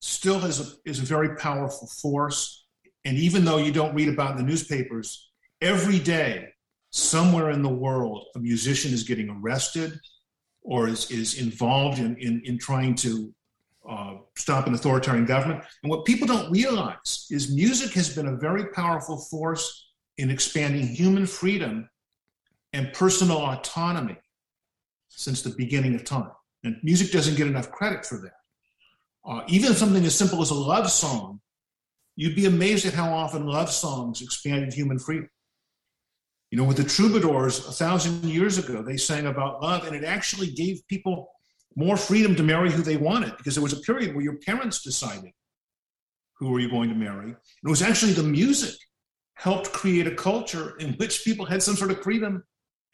still 0.00 0.38
has 0.38 0.60
a, 0.60 0.88
is 0.88 1.00
a 1.00 1.02
very 1.02 1.34
powerful 1.34 1.88
force. 2.00 2.64
And 3.04 3.18
even 3.18 3.44
though 3.44 3.56
you 3.56 3.72
don't 3.72 3.92
read 3.92 4.08
about 4.08 4.30
in 4.30 4.36
the 4.36 4.44
newspapers, 4.44 5.32
every 5.60 5.98
day 5.98 6.50
somewhere 6.90 7.50
in 7.50 7.62
the 7.62 7.68
world, 7.68 8.26
a 8.36 8.38
musician 8.38 8.92
is 8.92 9.02
getting 9.02 9.28
arrested 9.28 9.98
or 10.62 10.86
is, 10.86 11.10
is 11.10 11.40
involved 11.40 11.98
in, 11.98 12.16
in, 12.18 12.40
in 12.44 12.58
trying 12.58 12.94
to 12.94 13.34
uh, 13.90 14.14
stop 14.36 14.68
an 14.68 14.74
authoritarian 14.74 15.26
government. 15.26 15.64
And 15.82 15.90
what 15.90 16.04
people 16.04 16.28
don't 16.28 16.52
realize 16.52 17.26
is 17.32 17.52
music 17.52 17.94
has 17.94 18.14
been 18.14 18.28
a 18.28 18.36
very 18.36 18.66
powerful 18.66 19.16
force 19.28 19.90
in 20.18 20.30
expanding 20.30 20.86
human 20.86 21.26
freedom 21.26 21.88
and 22.72 22.92
personal 22.92 23.38
autonomy 23.38 24.16
since 25.08 25.42
the 25.42 25.54
beginning 25.56 25.94
of 25.94 26.04
time. 26.04 26.30
And 26.64 26.76
music 26.82 27.12
doesn't 27.12 27.36
get 27.36 27.46
enough 27.46 27.70
credit 27.70 28.06
for 28.06 28.18
that. 28.18 28.32
Uh, 29.24 29.42
even 29.48 29.74
something 29.74 30.04
as 30.04 30.16
simple 30.16 30.42
as 30.42 30.50
a 30.50 30.54
love 30.54 30.90
song, 30.90 31.40
you'd 32.16 32.36
be 32.36 32.46
amazed 32.46 32.86
at 32.86 32.94
how 32.94 33.12
often 33.12 33.46
love 33.46 33.70
songs 33.70 34.22
expanded 34.22 34.72
human 34.72 34.98
freedom. 34.98 35.28
You 36.50 36.58
know, 36.58 36.64
with 36.64 36.76
the 36.76 36.84
troubadours 36.84 37.66
a 37.66 37.72
thousand 37.72 38.24
years 38.24 38.58
ago, 38.58 38.82
they 38.82 38.96
sang 38.96 39.26
about 39.26 39.62
love, 39.62 39.86
and 39.86 39.96
it 39.96 40.04
actually 40.04 40.48
gave 40.48 40.86
people 40.86 41.30
more 41.76 41.96
freedom 41.96 42.36
to 42.36 42.42
marry 42.42 42.70
who 42.70 42.82
they 42.82 42.98
wanted 42.98 43.36
because 43.38 43.54
there 43.54 43.62
was 43.62 43.72
a 43.72 43.80
period 43.80 44.14
where 44.14 44.24
your 44.24 44.36
parents 44.36 44.82
decided 44.82 45.30
who 46.38 46.50
were 46.50 46.60
you 46.60 46.70
going 46.70 46.90
to 46.90 46.94
marry. 46.94 47.28
And 47.28 47.36
it 47.64 47.70
was 47.70 47.80
actually 47.80 48.12
the 48.12 48.22
music 48.22 48.74
helped 49.34 49.72
create 49.72 50.06
a 50.06 50.14
culture 50.14 50.76
in 50.78 50.92
which 50.94 51.24
people 51.24 51.46
had 51.46 51.62
some 51.62 51.76
sort 51.76 51.90
of 51.90 52.02
freedom 52.02 52.44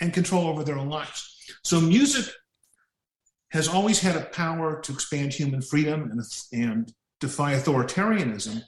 and 0.01 0.13
control 0.13 0.47
over 0.47 0.65
their 0.65 0.79
own 0.79 0.89
lives. 0.89 1.35
So 1.65 1.81
music 1.81 2.27
has 3.51 3.69
always 3.69 4.01
had 4.01 4.17
a 4.17 4.27
power 4.27 4.81
to 4.81 4.93
expand 4.93 5.33
human 5.33 5.63
freedom 5.63 6.11
and, 6.11 6.23
and 6.53 6.93
defy 7.21 7.55
authoritarianism. 7.55 8.63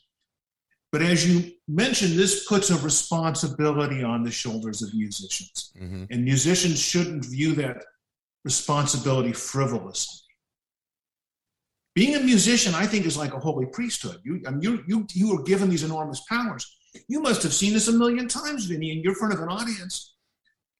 But 0.92 1.02
as 1.02 1.28
you 1.28 1.52
mentioned, 1.68 2.18
this 2.18 2.46
puts 2.46 2.70
a 2.70 2.78
responsibility 2.78 4.02
on 4.02 4.24
the 4.24 4.30
shoulders 4.30 4.82
of 4.82 4.92
musicians. 4.94 5.72
Mm-hmm. 5.78 6.04
And 6.10 6.24
musicians 6.24 6.80
shouldn't 6.80 7.24
view 7.26 7.54
that 7.56 7.84
responsibility 8.44 9.32
frivolously. 9.32 10.20
Being 11.94 12.16
a 12.16 12.20
musician, 12.20 12.74
I 12.74 12.86
think, 12.86 13.04
is 13.06 13.16
like 13.16 13.34
a 13.34 13.38
holy 13.38 13.66
priesthood. 13.66 14.20
You, 14.24 14.40
I 14.46 14.50
mean, 14.50 14.62
you, 14.62 14.82
you, 14.86 15.06
you 15.12 15.38
are 15.38 15.42
given 15.42 15.68
these 15.68 15.84
enormous 15.84 16.22
powers. 16.28 16.66
You 17.08 17.20
must 17.20 17.42
have 17.42 17.52
seen 17.52 17.72
this 17.72 17.88
a 17.88 17.92
million 17.92 18.26
times, 18.26 18.64
Vinny, 18.64 18.92
and 18.92 19.04
you're 19.04 19.12
in 19.12 19.18
front 19.18 19.34
of 19.34 19.40
an 19.40 19.48
audience. 19.48 20.16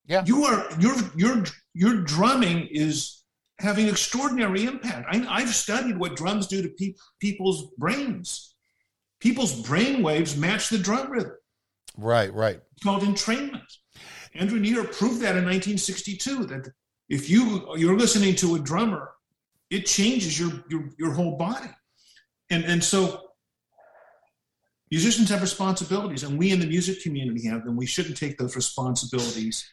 Yeah. 0.07 0.25
You 0.25 0.45
are 0.45 0.69
your 0.79 0.95
your 1.17 1.45
your 1.75 2.03
drumming 2.03 2.67
is 2.71 3.21
having 3.61 3.89
extraordinary 3.89 4.65
impact. 4.65 5.07
I, 5.11 5.41
have 5.41 5.55
studied 5.55 5.99
what 5.99 6.17
drums 6.17 6.47
do 6.47 6.63
to 6.63 6.69
pe- 6.69 6.95
people's 7.21 7.71
brains. 7.77 8.55
People's 9.21 9.61
brain 9.67 10.03
waves 10.03 10.37
match 10.37 10.71
the 10.71 10.79
drum 10.79 11.11
rhythm. 11.11 11.33
Right, 11.97 12.33
right. 12.33 12.59
It's 12.73 12.83
called 12.83 13.03
entrainment. 13.03 13.67
Andrew 14.35 14.59
Neher 14.59 14.85
proved 14.85 15.21
that 15.21 15.37
in 15.37 15.45
1962 15.45 16.47
that 16.47 16.73
if 17.09 17.29
you 17.29 17.67
you're 17.77 17.99
listening 17.99 18.35
to 18.37 18.55
a 18.55 18.59
drummer, 18.59 19.11
it 19.69 19.87
changes 19.87 20.39
your 20.39 20.65
your, 20.71 20.89
your 20.99 21.13
whole 21.13 21.37
body. 21.37 21.71
And 22.51 22.65
and 22.65 22.83
so 22.83 23.21
musicians 24.91 25.29
have 25.29 25.43
responsibilities, 25.43 26.23
and 26.23 26.39
we 26.39 26.53
in 26.53 26.61
the 26.61 26.67
music 26.67 27.03
community 27.03 27.47
have 27.47 27.65
them. 27.65 27.77
We 27.77 27.87
shouldn't 27.87 28.17
take 28.17 28.39
those 28.39 28.57
responsibilities 28.57 29.69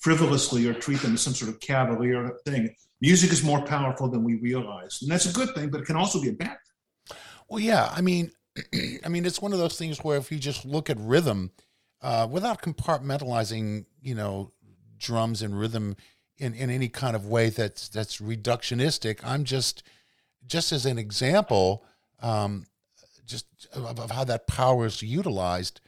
frivolously 0.00 0.66
or 0.66 0.74
treat 0.74 1.00
them 1.00 1.14
as 1.14 1.20
some 1.20 1.34
sort 1.34 1.50
of 1.50 1.60
cavalier 1.60 2.36
thing. 2.44 2.74
Music 3.00 3.32
is 3.32 3.42
more 3.42 3.62
powerful 3.64 4.08
than 4.08 4.24
we 4.24 4.36
realize, 4.36 4.98
and 5.02 5.10
that's 5.10 5.26
a 5.26 5.32
good 5.32 5.54
thing, 5.54 5.70
but 5.70 5.80
it 5.80 5.86
can 5.86 5.96
also 5.96 6.20
be 6.20 6.28
a 6.28 6.32
bad 6.32 6.48
thing. 6.48 7.16
Well, 7.48 7.60
yeah, 7.60 7.90
I 7.94 8.00
mean, 8.00 8.30
I 9.04 9.08
mean, 9.08 9.24
it's 9.24 9.40
one 9.40 9.52
of 9.52 9.58
those 9.58 9.78
things 9.78 9.98
where 9.98 10.18
if 10.18 10.30
you 10.30 10.38
just 10.38 10.64
look 10.64 10.90
at 10.90 10.98
rhythm 10.98 11.50
uh, 12.02 12.26
without 12.30 12.62
compartmentalizing, 12.62 13.86
you 14.02 14.14
know, 14.14 14.52
drums 14.98 15.42
and 15.42 15.58
rhythm 15.58 15.96
in, 16.36 16.54
in 16.54 16.70
any 16.70 16.88
kind 16.88 17.16
of 17.16 17.26
way 17.26 17.50
that's 17.50 17.88
that's 17.88 18.18
reductionistic, 18.18 19.20
I'm 19.24 19.44
just 19.44 19.82
just 20.46 20.72
as 20.72 20.86
an 20.86 20.98
example, 20.98 21.84
um, 22.22 22.66
just 23.26 23.46
of, 23.72 23.98
of 23.98 24.10
how 24.10 24.24
that 24.24 24.46
power 24.46 24.86
is 24.86 25.02
utilized 25.02 25.80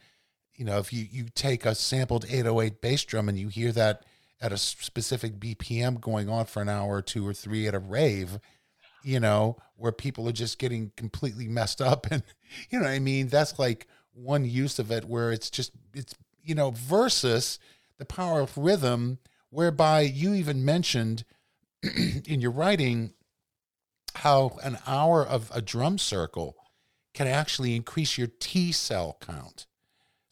you 0.63 0.69
know, 0.69 0.79
if 0.79 0.93
you, 0.93 1.05
you 1.11 1.25
take 1.35 1.65
a 1.65 1.75
sampled 1.75 2.23
808 2.23 2.79
bass 2.79 3.03
drum 3.03 3.27
and 3.27 3.37
you 3.37 3.49
hear 3.49 3.73
that 3.73 4.05
at 4.39 4.53
a 4.53 4.57
specific 4.57 5.37
BPM 5.37 5.99
going 5.99 6.29
on 6.29 6.45
for 6.45 6.61
an 6.61 6.69
hour 6.69 6.95
or 6.95 7.01
two 7.01 7.27
or 7.27 7.33
three 7.33 7.67
at 7.67 7.75
a 7.75 7.79
rave, 7.79 8.39
you 9.03 9.19
know, 9.19 9.57
where 9.75 9.91
people 9.91 10.25
are 10.29 10.31
just 10.31 10.59
getting 10.59 10.93
completely 10.95 11.49
messed 11.49 11.81
up. 11.81 12.07
And, 12.11 12.23
you 12.69 12.79
know, 12.79 12.87
I 12.87 12.99
mean, 12.99 13.27
that's 13.27 13.59
like 13.59 13.87
one 14.13 14.45
use 14.45 14.79
of 14.79 14.89
it 14.89 15.03
where 15.03 15.33
it's 15.33 15.49
just, 15.49 15.73
it's, 15.93 16.15
you 16.41 16.55
know, 16.55 16.71
versus 16.71 17.59
the 17.97 18.05
power 18.05 18.39
of 18.39 18.57
rhythm, 18.57 19.17
whereby 19.49 19.99
you 19.99 20.33
even 20.33 20.63
mentioned 20.63 21.25
in 22.25 22.39
your 22.39 22.51
writing 22.51 23.11
how 24.15 24.57
an 24.63 24.77
hour 24.87 25.25
of 25.27 25.51
a 25.53 25.61
drum 25.61 25.97
circle 25.97 26.55
can 27.13 27.27
actually 27.27 27.75
increase 27.75 28.17
your 28.17 28.29
T 28.39 28.71
cell 28.71 29.17
count. 29.19 29.65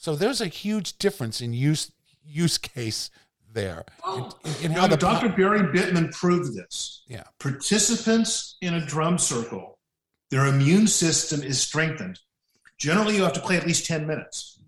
So 0.01 0.15
there's 0.15 0.41
a 0.41 0.47
huge 0.47 0.97
difference 0.97 1.41
in 1.41 1.53
use 1.53 1.91
use 2.25 2.57
case 2.57 3.11
there. 3.53 3.85
Oh. 4.03 4.31
In, 4.63 4.71
in 4.71 4.89
the 4.89 4.97
Dr. 4.97 5.29
Barry 5.29 5.59
Bittman 5.59 6.11
proved 6.11 6.55
this. 6.55 7.03
Yeah. 7.07 7.25
Participants 7.37 8.57
in 8.61 8.73
a 8.73 8.83
drum 8.83 9.19
circle, 9.19 9.77
their 10.31 10.47
immune 10.47 10.87
system 10.87 11.43
is 11.43 11.61
strengthened. 11.61 12.19
Generally, 12.79 13.17
you 13.17 13.21
have 13.21 13.33
to 13.33 13.39
play 13.41 13.57
at 13.57 13.67
least 13.67 13.85
10 13.85 14.07
minutes. 14.07 14.59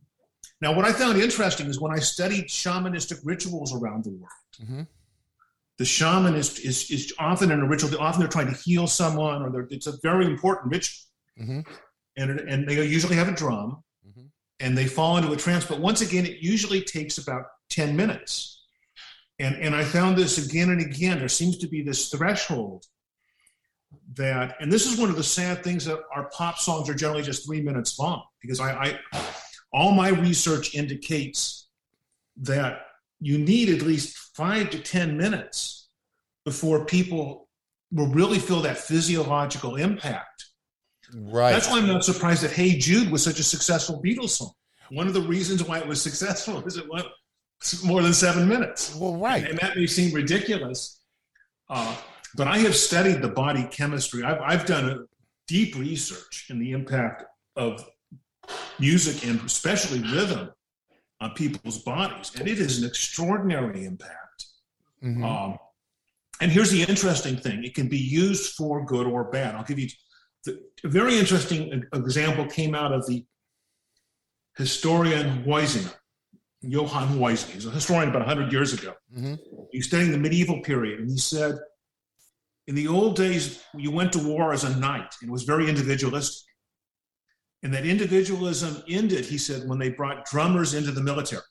Now, 0.62 0.76
what 0.76 0.86
I 0.86 0.94
found 0.94 1.20
interesting 1.20 1.66
is 1.66 1.82
when 1.82 1.92
I 1.92 1.98
studied 1.98 2.46
shamanistic 2.46 3.20
rituals 3.24 3.74
around 3.74 4.04
the 4.04 4.12
world, 4.12 4.30
mm-hmm. 4.62 4.82
the 5.80 5.86
shaman 5.86 6.36
is, 6.36 6.60
is, 6.60 6.92
is 6.92 7.12
often 7.18 7.50
in 7.50 7.60
a 7.60 7.68
ritual, 7.68 8.00
often 8.00 8.20
they're 8.20 8.30
trying 8.30 8.54
to 8.54 8.62
heal 8.62 8.86
someone, 8.86 9.42
or 9.42 9.68
it's 9.72 9.88
a 9.88 9.98
very 10.04 10.28
important 10.28 10.72
ritual. 10.72 11.06
Mm-hmm. 11.42 11.60
And, 12.18 12.40
and 12.40 12.68
they 12.68 12.86
usually 12.86 13.16
have 13.16 13.30
a 13.30 13.34
drum 13.34 13.84
and 14.64 14.78
they 14.78 14.88
fall 14.88 15.18
into 15.18 15.34
a 15.34 15.36
trance. 15.36 15.66
But 15.66 15.82
once 15.82 15.99
again, 15.99 16.26
it 16.26 16.38
usually 16.39 16.82
takes 16.82 17.18
about 17.18 17.47
10 17.70 17.97
minutes. 17.97 18.61
And, 19.38 19.55
and 19.57 19.76
I 19.76 19.84
found 19.84 20.18
this 20.18 20.38
again 20.43 20.70
and 20.70 20.80
again. 20.80 21.20
There 21.20 21.28
seems 21.28 21.57
to 21.57 21.68
be 21.68 21.82
this 21.82 22.07
threshold 22.07 22.86
that, 24.16 24.55
and 24.61 24.72
this 24.72 24.89
is 24.89 24.97
one 24.97 25.09
of 25.09 25.18
the 25.18 25.24
sad 25.24 25.66
things 25.66 25.84
that 25.84 25.99
our 26.16 26.30
pop 26.30 26.59
songs 26.59 26.89
are 26.89 26.93
generally 26.93 27.24
just 27.24 27.45
three 27.45 27.61
minutes 27.61 27.99
long 27.99 28.24
because 28.41 28.61
I, 28.61 28.72
I 28.72 28.99
all 29.74 29.91
my 29.91 30.09
research 30.09 30.74
indicates 30.74 31.68
that 32.38 32.86
you 33.20 33.38
need 33.38 33.68
at 33.68 33.86
least 33.86 34.16
five 34.34 34.70
to 34.70 34.80
10 34.80 35.18
minutes 35.18 35.89
before 36.45 36.86
people 36.86 37.49
will 37.91 38.07
really 38.07 38.39
feel 38.39 38.61
that 38.61 38.78
physiological 38.78 39.76
impact 39.76 40.45
Right. 41.16 41.51
That's 41.51 41.70
why 41.70 41.78
I'm 41.78 41.88
not 41.88 42.03
surprised 42.03 42.43
that 42.43 42.51
Hey 42.51 42.78
Jude 42.78 43.11
was 43.11 43.24
such 43.24 43.39
a 43.39 43.43
successful 43.43 44.01
Beatles 44.01 44.30
song. 44.30 44.51
One 44.89 45.07
of 45.07 45.14
the 45.14 45.22
reasons 45.22 45.64
why 45.64 45.80
it 45.80 45.88
was 45.88 46.01
successful 46.01 46.66
is 46.66 46.78
it 46.78 46.89
went 46.89 47.05
more 47.84 48.01
than 48.01 48.14
seven 48.14 48.47
minutes. 48.47 48.95
Well, 48.95 49.18
right. 49.18 49.41
And, 49.41 49.51
and 49.51 49.59
that 49.59 49.76
may 49.76 49.88
seem 49.88 50.14
ridiculous, 50.14 51.01
uh, 51.70 51.95
but 52.36 52.47
I 52.47 52.57
have 52.59 52.76
studied 52.76 53.22
the 53.22 53.30
body 53.30 53.68
chemistry. 53.72 54.24
I've, 54.24 54.41
I've 54.41 54.66
done 54.66 54.89
a 54.89 54.97
deep 55.47 55.76
research 55.76 56.47
in 56.49 56.59
the 56.59 56.72
impact 56.72 57.26
of 57.55 57.86
music 58.80 59.26
and 59.26 59.39
especially 59.41 59.99
rhythm 59.99 60.51
on 61.22 61.32
people's 61.32 61.80
bodies, 61.80 62.32
and 62.38 62.47
it 62.47 62.59
is 62.59 62.82
an 62.82 62.88
extraordinary 62.88 63.86
impact. 63.86 64.45
Mm-hmm. 65.03 65.24
Um, 65.24 65.57
and 66.41 66.51
here's 66.51 66.72
the 66.72 66.84
interesting 66.84 67.38
thing: 67.38 67.64
it 67.64 67.76
can 67.76 67.88
be 67.88 67.97
used 67.97 68.55
for 68.55 68.86
good 68.86 69.07
or 69.07 69.26
bad. 69.26 69.55
I'll 69.55 69.64
give 69.64 69.80
you 69.80 69.88
a 70.48 70.88
very 70.88 71.18
interesting 71.18 71.84
example 71.94 72.46
came 72.48 72.76
out 72.76 72.91
of 72.91 73.06
the 73.08 73.26
historian 74.58 75.44
Huizinga, 75.44 75.94
Johan 76.62 77.18
Huizinga. 77.18 77.52
He's 77.52 77.66
a 77.66 77.72
historian 77.72 78.10
about 78.10 78.26
100 78.28 78.52
years 78.52 78.74
ago. 78.74 78.94
Mm-hmm. 79.16 79.36
He's 79.72 79.88
studying 79.88 80.12
the 80.12 80.18
medieval 80.18 80.62
period, 80.62 81.00
and 81.00 81.10
he 81.10 81.18
said, 81.18 81.56
in 82.68 82.76
the 82.76 82.88
old 82.88 83.16
days, 83.16 83.62
you 83.76 83.91
went 83.91 84.14
to 84.14 84.20
war 84.20 84.54
as 84.54 84.64
a 84.64 84.78
knight, 84.78 85.16
and 85.22 85.30
it 85.30 85.32
was 85.32 85.44
very 85.44 85.68
individualistic. 85.68 86.48
And 87.62 87.74
that 87.74 87.86
individualism 87.86 88.84
ended, 88.89 89.26
he 89.26 89.38
said, 89.38 89.68
when 89.68 89.80
they 89.80 89.89
brought 89.89 90.26
drummers 90.26 90.74
into 90.74 90.91
the 90.91 91.02
military. 91.02 91.41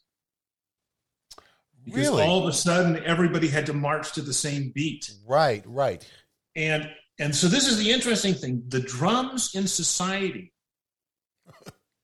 Because 1.84 2.08
really? 2.08 2.22
all 2.22 2.42
of 2.42 2.48
a 2.48 2.52
sudden, 2.52 3.02
everybody 3.04 3.48
had 3.48 3.66
to 3.66 3.72
march 3.72 4.12
to 4.12 4.22
the 4.22 4.32
same 4.32 4.72
beat. 4.74 5.10
Right, 5.26 5.64
right. 5.66 6.06
And 6.54 6.88
and 7.22 7.34
so 7.34 7.46
this 7.46 7.68
is 7.68 7.78
the 7.78 7.88
interesting 7.88 8.34
thing. 8.34 8.64
The 8.66 8.80
drums 8.80 9.54
in 9.54 9.68
society 9.68 10.52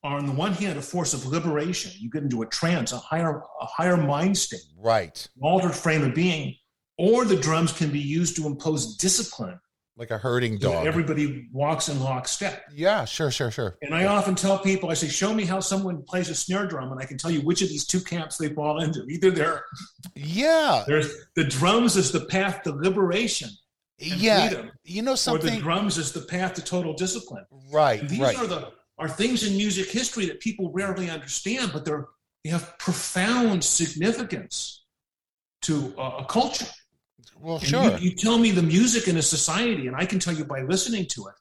are 0.05 0.17
on 0.17 0.27
the 0.27 0.33
one 0.33 0.53
hand 0.53 0.79
a 0.79 0.83
force 0.83 1.13
of 1.13 1.27
liberation. 1.27 1.91
You 1.99 2.09
get 2.09 2.23
into 2.23 2.43
a 2.43 2.47
trance, 2.47 2.93
a 2.93 2.99
higher, 2.99 3.43
a 3.61 3.67
higher 3.67 3.97
mind 3.97 4.39
state. 4.39 4.61
Right. 4.77 5.27
altered 5.43 5.75
frame 5.75 6.05
of 6.05 6.15
being. 6.15 6.55
Or 6.99 7.25
the 7.25 7.37
drums 7.37 7.73
can 7.73 7.91
be 7.91 7.99
used 7.99 8.37
to 8.37 8.47
impose 8.47 8.97
discipline. 8.97 9.59
Like 9.97 10.13
a 10.13 10.19
herding 10.19 10.59
dog. 10.59 10.87
everybody 10.87 11.49
walks 11.53 11.89
in 11.89 11.99
lockstep. 11.99 12.63
Yeah, 12.73 13.05
sure, 13.05 13.33
sure, 13.33 13.51
sure. 13.51 13.77
And 13.83 13.93
I 13.93 14.05
often 14.05 14.37
tell 14.37 14.61
people, 14.61 14.91
I 14.91 14.95
say, 14.95 15.09
show 15.09 15.35
me 15.35 15.45
how 15.45 15.59
someone 15.59 16.05
plays 16.05 16.29
a 16.29 16.37
snare 16.37 16.69
drum, 16.69 16.93
and 16.93 17.01
I 17.01 17.05
can 17.05 17.19
tell 17.19 17.33
you 17.33 17.41
which 17.41 17.63
of 17.63 17.69
these 17.69 17.85
two 17.85 18.01
camps 18.01 18.37
they 18.37 18.51
fall 18.51 18.81
into. 18.81 19.05
Either 19.09 19.33
they're 19.33 19.65
Yeah. 20.15 20.85
There's 20.87 21.13
the 21.35 21.43
drums 21.43 21.97
is 21.97 22.13
the 22.13 22.27
path 22.27 22.63
to 22.63 22.73
liberation 22.73 23.51
yeah, 23.99 24.49
freedom, 24.49 24.71
you 24.85 25.03
know 25.03 25.15
something. 25.15 25.49
Or 25.49 25.57
the 25.57 25.61
drums 25.61 25.99
is 25.99 26.13
the 26.13 26.21
path 26.21 26.55
to 26.55 26.63
total 26.63 26.95
discipline. 26.95 27.45
Right. 27.73 28.01
And 28.01 28.09
these 28.09 28.21
right. 28.21 28.37
are 28.37 28.47
the 28.47 28.73
are 28.99 29.09
things 29.09 29.47
in 29.49 29.57
music 29.57 29.91
history 29.91 30.27
that 30.27 30.41
people 30.41 30.71
rarely 30.73 31.11
understand, 31.11 31.71
but 31.73 31.85
they're 31.85 32.07
they 32.45 32.51
have 32.51 32.79
profound 32.79 33.65
significance 33.65 34.85
to 35.63 35.95
uh, 35.99 36.19
a 36.21 36.25
culture. 36.25 36.67
Well, 37.41 37.57
and 37.57 37.67
sure. 37.67 37.99
You, 37.99 38.11
you 38.11 38.15
tell 38.15 38.39
me 38.39 38.51
the 38.51 38.63
music 38.63 39.09
in 39.09 39.17
a 39.17 39.23
society, 39.23 39.87
and 39.87 39.97
I 39.97 40.07
can 40.07 40.19
tell 40.19 40.35
you 40.35 40.45
by 40.45 40.63
listening 40.63 41.07
to 41.07 41.27
it 41.29 41.35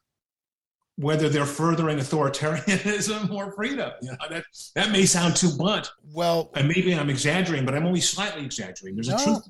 whether 0.96 1.28
they're 1.28 1.46
furthering 1.46 1.98
authoritarianism 1.98 3.30
or 3.34 3.52
freedom. 3.52 3.92
You 4.02 4.10
know, 4.10 4.16
that 4.30 4.44
that 4.74 4.90
may 4.90 5.06
sound 5.06 5.36
too 5.36 5.50
blunt. 5.56 5.90
Well, 6.12 6.50
and 6.54 6.66
maybe 6.66 6.94
I'm 6.94 7.08
exaggerating, 7.08 7.64
but 7.64 7.74
I'm 7.74 7.86
only 7.86 8.00
slightly 8.00 8.44
exaggerating. 8.44 8.96
There's 8.96 9.08
no, 9.08 9.16
a 9.16 9.24
truth. 9.24 9.48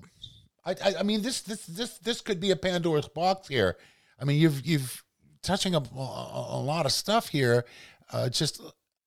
I, 0.68 0.94
I, 1.00 1.02
mean, 1.02 1.22
this 1.22 1.40
this 1.40 1.66
this 1.66 1.98
this 1.98 2.20
could 2.20 2.40
be 2.40 2.50
a 2.50 2.56
Pandora's 2.56 3.08
box 3.08 3.48
here. 3.48 3.76
I 4.20 4.24
mean, 4.24 4.40
you've 4.40 4.64
you've 4.66 5.02
touching 5.42 5.74
a, 5.74 5.78
a, 5.78 6.46
a 6.50 6.60
lot 6.60 6.86
of 6.86 6.92
stuff 6.92 7.28
here. 7.28 7.64
Uh, 8.12 8.28
just 8.28 8.60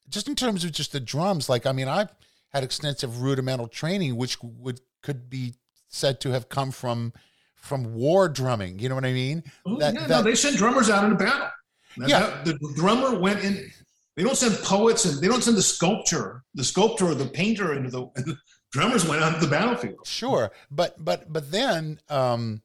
just 0.09 0.27
in 0.27 0.35
terms 0.35 0.63
of 0.63 0.71
just 0.71 0.91
the 0.91 0.99
drums, 0.99 1.49
like 1.49 1.65
I 1.65 1.71
mean, 1.71 1.87
I've 1.87 2.13
had 2.49 2.63
extensive 2.63 3.21
rudimental 3.21 3.67
training, 3.67 4.15
which 4.15 4.37
would 4.41 4.81
could 5.01 5.29
be 5.29 5.55
said 5.89 6.19
to 6.21 6.31
have 6.31 6.49
come 6.49 6.71
from 6.71 7.13
from 7.55 7.93
war 7.93 8.27
drumming. 8.27 8.79
You 8.79 8.89
know 8.89 8.95
what 8.95 9.05
I 9.05 9.13
mean? 9.13 9.43
Oh, 9.65 9.77
that, 9.77 9.93
yeah, 9.93 10.01
that, 10.01 10.09
no, 10.09 10.21
they 10.23 10.35
sent 10.35 10.57
drummers 10.57 10.89
out 10.89 11.03
into 11.03 11.15
battle. 11.15 11.49
That, 11.97 12.09
yeah, 12.09 12.41
the 12.43 12.57
drummer 12.75 13.19
went 13.19 13.43
in. 13.43 13.69
They 14.15 14.23
don't 14.23 14.35
send 14.35 14.55
poets 14.63 15.05
and 15.05 15.21
they 15.21 15.27
don't 15.27 15.43
send 15.43 15.57
the 15.57 15.61
sculptor, 15.61 16.43
the 16.53 16.63
sculptor 16.63 17.05
or 17.05 17.15
the 17.15 17.25
painter 17.25 17.73
into 17.73 17.89
the 17.89 18.37
drummers 18.71 19.07
went 19.07 19.21
to 19.35 19.41
the 19.41 19.47
battlefield. 19.47 20.07
Sure, 20.07 20.51
but 20.69 21.03
but 21.03 21.31
but 21.31 21.51
then, 21.51 21.99
um, 22.09 22.61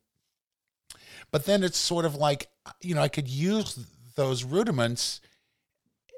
but 1.31 1.45
then 1.45 1.63
it's 1.63 1.79
sort 1.79 2.05
of 2.05 2.15
like 2.15 2.49
you 2.81 2.95
know 2.95 3.03
I 3.03 3.09
could 3.09 3.29
use 3.29 3.87
those 4.15 4.45
rudiments, 4.45 5.21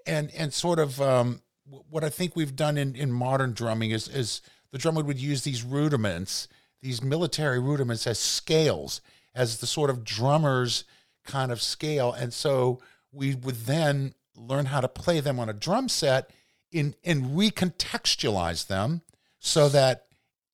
and 0.07 0.30
and 0.34 0.53
sort 0.53 0.78
of 0.78 1.01
um, 1.01 1.43
what 1.91 2.05
I 2.05 2.11
think 2.11 2.36
we've 2.36 2.55
done 2.55 2.76
in 2.76 2.95
in 2.95 3.11
modern 3.11 3.53
drumming 3.53 3.91
is 3.91 4.09
is 4.09 4.41
the 4.70 4.78
drummer 4.78 5.03
would 5.03 5.18
use 5.18 5.43
these 5.43 5.64
rudiments, 5.64 6.49
these 6.82 7.03
military 7.03 7.59
rudiments 7.59 8.07
as 8.07 8.18
scales, 8.18 9.01
as 9.34 9.59
the 9.59 9.66
sort 9.66 9.91
of 9.91 10.05
drummer's 10.05 10.84
kind 11.24 11.51
of 11.51 11.61
scale, 11.61 12.12
and 12.12 12.32
so 12.32 12.80
we 13.11 13.34
would 13.34 13.66
then 13.66 14.14
learn 14.36 14.66
how 14.66 14.80
to 14.80 14.89
play 14.89 15.20
them 15.20 15.41
on 15.41 15.49
a 15.49 15.53
drum 15.53 15.89
set 15.89 16.30
in 16.70 16.95
and 17.05 17.24
recontextualize 17.24 18.66
them 18.66 19.03
so 19.39 19.68
that 19.68 20.07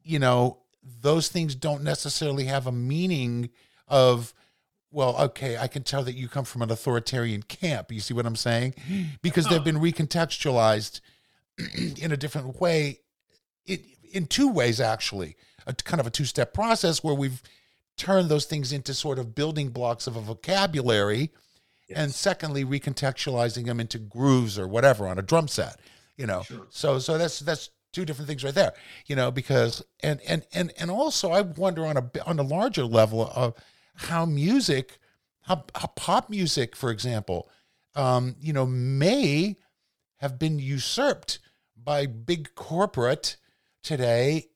you 0.03 0.18
know 0.18 0.59
those 1.01 1.28
things 1.28 1.55
don't 1.55 1.82
necessarily 1.82 2.45
have 2.45 2.66
a 2.66 2.72
meaning 2.72 3.51
of 3.89 4.35
well 4.91 5.16
okay 5.18 5.57
i 5.57 5.66
can 5.66 5.82
tell 5.82 6.03
that 6.03 6.14
you 6.14 6.28
come 6.28 6.45
from 6.45 6.62
an 6.62 6.70
authoritarian 6.70 7.43
camp. 7.43 7.91
You 7.91 8.01
see 8.01 8.14
what 8.14 8.26
i'm 8.26 8.37
saying? 8.37 8.74
Because 9.22 9.47
they've 9.47 9.64
been 9.64 9.78
recontextualized 9.78 11.01
in 12.01 12.12
a 12.12 12.16
different 12.16 12.61
way 12.61 13.01
it, 13.66 13.85
in 14.12 14.26
two 14.26 14.51
ways 14.51 14.80
actually. 14.80 15.37
A 15.66 15.72
kind 15.72 15.99
of 15.99 16.07
a 16.07 16.11
two-step 16.11 16.53
process 16.53 17.03
where 17.03 17.14
we've 17.14 17.43
turned 17.97 18.28
those 18.28 18.45
things 18.45 18.70
into 18.70 18.93
sort 18.93 19.18
of 19.18 19.35
building 19.35 19.70
blocks 19.70 20.07
of 20.07 20.14
a 20.14 20.20
vocabulary 20.20 21.32
yes. 21.89 21.99
and 21.99 22.12
secondly 22.12 22.66
recontextualizing 22.66 23.64
them 23.64 23.80
into 23.80 23.99
grooves 23.99 24.59
or 24.59 24.68
whatever 24.68 25.07
on 25.07 25.18
a 25.18 25.22
drum 25.22 25.49
set 25.49 25.80
you 26.16 26.26
know? 26.26 26.43
Sure. 26.43 26.66
so 26.70 26.99
so 26.99 27.18
that's 27.18 27.41
that's 27.41 27.70
two 27.95 28.05
different 28.05 28.28
things 28.28 28.45
right 28.45 28.55
there 28.55 28.72
you 29.07 29.16
know 29.16 29.30
because 29.30 29.82
and 30.03 30.20
and 30.26 30.45
and 30.53 30.72
and 30.78 30.90
also 30.90 31.30
i 31.30 31.40
wonder 31.40 31.86
on 31.86 31.97
a 31.97 32.11
on 32.26 32.38
a 32.38 32.42
larger 32.42 32.84
level 32.84 33.30
of 33.34 33.55
how 33.95 34.26
music 34.26 34.99
how, 35.42 35.64
how 35.74 35.86
pop 35.88 36.28
music 36.28 36.74
for 36.74 36.90
example 36.90 37.49
um 37.95 38.34
you 38.40 38.53
know 38.53 38.66
may 38.66 39.57
have 40.16 40.38
been 40.38 40.59
usurped 40.59 41.38
by 41.76 42.07
big 42.07 42.55
corporate 42.55 43.36
today 43.82 44.47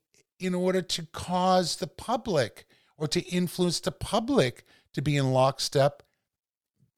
in 0.41 0.55
order 0.55 0.80
to 0.80 1.07
cause 1.07 1.76
the 1.76 1.86
public 1.86 2.66
or 2.97 3.07
to 3.07 3.20
influence 3.28 3.80
the 3.80 3.93
public 3.93 4.64
to 4.93 5.03
be 5.03 5.16
in 5.16 5.30
lockstep 5.32 6.03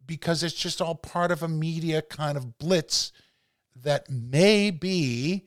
because 0.07 0.43
it's 0.43 0.55
just 0.55 0.81
all 0.81 0.95
part 0.95 1.31
of 1.31 1.43
a 1.43 1.49
media 1.49 2.03
kind 2.03 2.37
of 2.37 2.59
blitz 2.59 3.13
that 3.77 4.11
may 4.11 4.71
be, 4.71 5.47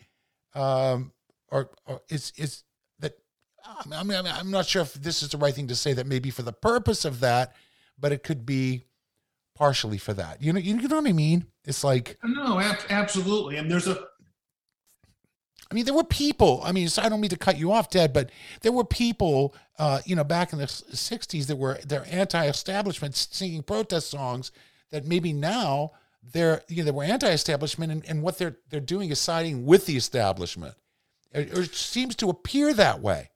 um, 0.55 1.11
or, 1.49 1.69
or 1.85 2.01
is 2.09 2.33
is 2.37 2.63
that 2.99 3.13
I 3.65 4.03
mean, 4.03 4.17
I 4.17 4.21
mean 4.21 4.31
I'm 4.33 4.51
not 4.51 4.65
sure 4.65 4.81
if 4.81 4.93
this 4.93 5.23
is 5.23 5.29
the 5.29 5.37
right 5.37 5.53
thing 5.53 5.67
to 5.67 5.75
say 5.75 5.93
that 5.93 6.07
maybe 6.07 6.29
for 6.29 6.41
the 6.41 6.53
purpose 6.53 7.05
of 7.05 7.19
that, 7.21 7.55
but 7.99 8.11
it 8.11 8.23
could 8.23 8.45
be 8.45 8.85
partially 9.55 9.97
for 9.97 10.13
that. 10.13 10.41
You 10.41 10.53
know, 10.53 10.59
you 10.59 10.75
know 10.75 10.95
what 10.97 11.07
I 11.07 11.13
mean? 11.13 11.45
It's 11.65 11.83
like 11.83 12.17
no, 12.23 12.59
absolutely. 12.89 13.57
And 13.57 13.69
there's 13.69 13.87
a 13.87 14.07
I 15.73 15.75
mean, 15.75 15.85
there 15.85 15.95
were 15.95 16.03
people. 16.03 16.61
I 16.63 16.71
mean, 16.71 16.87
so 16.87 17.01
I 17.01 17.09
don't 17.09 17.19
mean 17.19 17.31
to 17.31 17.37
cut 17.37 17.57
you 17.57 17.71
off, 17.71 17.89
Ted, 17.89 18.13
but 18.13 18.29
there 18.61 18.71
were 18.71 18.83
people, 18.83 19.55
uh, 19.79 20.01
you 20.05 20.15
know, 20.15 20.23
back 20.23 20.53
in 20.53 20.59
the 20.59 20.65
'60s 20.65 21.47
that 21.47 21.55
were 21.55 21.79
they're 21.83 22.05
anti-establishment, 22.11 23.15
singing 23.15 23.63
protest 23.63 24.11
songs. 24.11 24.51
That 24.91 25.05
maybe 25.07 25.33
now 25.33 25.93
they're 26.31 26.61
you 26.67 26.77
know 26.77 26.85
they 26.85 26.91
were 26.91 27.03
anti-establishment, 27.03 27.91
and, 27.91 28.05
and 28.07 28.21
what 28.21 28.37
they're 28.37 28.57
they're 28.69 28.79
doing 28.79 29.09
is 29.09 29.19
siding 29.19 29.65
with 29.65 29.85
the 29.85 29.97
establishment. 29.97 30.75
It, 31.31 31.55
it 31.57 31.75
seems 31.75 32.15
to 32.17 32.29
appear 32.29 32.73
that 32.73 33.01
way. 33.01 33.29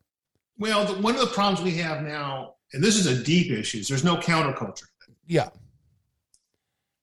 Well, 0.59 0.85
the, 0.85 1.01
one 1.01 1.15
of 1.15 1.21
the 1.21 1.27
problems 1.27 1.61
we 1.61 1.77
have 1.77 2.03
now, 2.03 2.55
and 2.73 2.83
this 2.83 2.95
is 2.95 3.05
a 3.05 3.23
deep 3.23 3.51
issue, 3.51 3.79
is 3.79 3.87
there's 3.87 4.03
no 4.03 4.17
counterculture. 4.17 4.85
Yeah, 5.25 5.49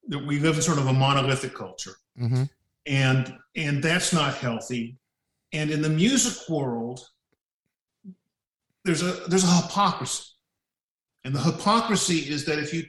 we 0.09 0.39
live 0.39 0.57
in 0.57 0.62
sort 0.62 0.78
of 0.78 0.87
a 0.87 0.93
monolithic 0.93 1.55
culture, 1.55 1.97
mm-hmm. 2.20 2.45
and 2.87 3.35
and 3.55 3.82
that's 3.82 4.12
not 4.12 4.35
healthy 4.35 4.99
and 5.55 5.70
in 5.70 5.80
the 5.80 5.89
music 5.89 6.49
world, 6.49 7.09
there's 8.85 9.03
a 9.03 9.12
there's 9.28 9.45
a 9.45 9.62
hypocrisy. 9.62 10.24
And 11.24 11.35
the 11.35 11.41
hypocrisy 11.41 12.18
is 12.18 12.45
that 12.47 12.59
if 12.59 12.74
you 12.74 12.85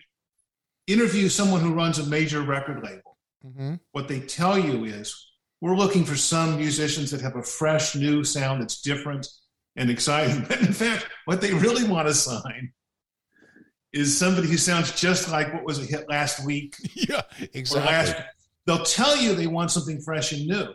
interview 0.87 1.29
someone 1.29 1.61
who 1.61 1.73
runs 1.73 1.99
a 1.99 2.05
major 2.05 2.41
record 2.41 2.83
label, 2.83 3.17
mm-hmm. 3.45 3.75
what 3.91 4.07
they 4.07 4.19
tell 4.19 4.57
you 4.57 4.85
is 4.85 5.31
we're 5.61 5.75
looking 5.75 6.03
for 6.03 6.15
some 6.15 6.57
musicians 6.57 7.11
that 7.11 7.21
have 7.21 7.35
a 7.35 7.43
fresh 7.43 7.95
new 7.95 8.23
sound 8.23 8.61
that's 8.61 8.81
different 8.81 9.27
and 9.75 9.89
exciting. 9.89 10.45
But 10.47 10.61
in 10.61 10.73
fact, 10.73 11.07
what 11.25 11.41
they 11.41 11.53
really 11.53 11.87
want 11.87 12.07
to 12.07 12.13
sign 12.13 12.71
is 13.93 14.17
somebody 14.17 14.47
who 14.47 14.57
sounds 14.57 14.99
just 14.99 15.29
like 15.29 15.53
what 15.53 15.63
was 15.63 15.79
a 15.79 15.85
hit 15.85 16.09
last 16.09 16.45
week. 16.45 16.75
Yeah, 16.95 17.21
exactly. 17.53 17.91
Last, 17.91 18.15
they'll 18.65 18.83
tell 18.83 19.15
you 19.15 19.35
they 19.35 19.47
want 19.47 19.71
something 19.71 20.01
fresh 20.01 20.31
and 20.31 20.47
new 20.47 20.73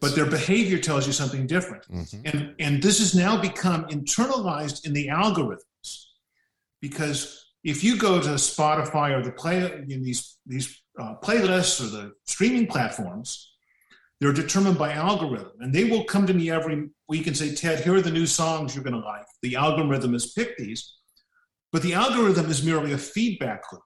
but 0.00 0.14
their 0.14 0.26
behavior 0.26 0.78
tells 0.78 1.06
you 1.06 1.12
something 1.12 1.46
different. 1.46 1.86
Mm-hmm. 1.88 2.20
And, 2.24 2.54
and 2.58 2.82
this 2.82 2.98
has 2.98 3.14
now 3.14 3.40
become 3.40 3.84
internalized 3.86 4.86
in 4.86 4.92
the 4.92 5.08
algorithms 5.08 6.06
because 6.80 7.41
if 7.64 7.84
you 7.84 7.96
go 7.96 8.20
to 8.20 8.30
Spotify 8.30 9.16
or 9.16 9.22
the 9.22 9.32
play 9.32 9.84
in 9.88 10.02
these, 10.02 10.38
these 10.46 10.82
uh, 10.98 11.14
playlists 11.22 11.80
or 11.80 11.88
the 11.88 12.12
streaming 12.26 12.66
platforms, 12.66 13.54
they're 14.20 14.32
determined 14.32 14.78
by 14.78 14.92
algorithm. 14.92 15.52
And 15.60 15.72
they 15.72 15.84
will 15.84 16.04
come 16.04 16.26
to 16.26 16.34
me 16.34 16.50
every 16.50 16.90
week 17.08 17.26
and 17.26 17.36
say, 17.36 17.54
Ted, 17.54 17.80
here 17.80 17.94
are 17.94 18.00
the 18.00 18.10
new 18.10 18.26
songs 18.26 18.74
you're 18.74 18.84
going 18.84 19.00
to 19.00 19.06
like. 19.06 19.24
The 19.42 19.56
algorithm 19.56 20.12
has 20.12 20.32
picked 20.32 20.58
these. 20.58 20.94
But 21.72 21.82
the 21.82 21.94
algorithm 21.94 22.50
is 22.50 22.64
merely 22.64 22.92
a 22.92 22.98
feedback 22.98 23.62
loop 23.72 23.82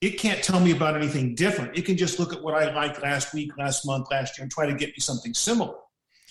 it 0.00 0.18
can't 0.18 0.42
tell 0.42 0.60
me 0.60 0.72
about 0.72 0.96
anything 0.96 1.34
different. 1.34 1.76
It 1.76 1.86
can 1.86 1.96
just 1.96 2.18
look 2.18 2.32
at 2.32 2.42
what 2.42 2.54
I 2.54 2.72
liked 2.74 3.02
last 3.02 3.32
week, 3.32 3.56
last 3.56 3.86
month, 3.86 4.08
last 4.10 4.36
year, 4.36 4.42
and 4.42 4.52
try 4.52 4.66
to 4.66 4.74
get 4.74 4.90
me 4.90 4.98
something 4.98 5.32
similar. 5.32 5.74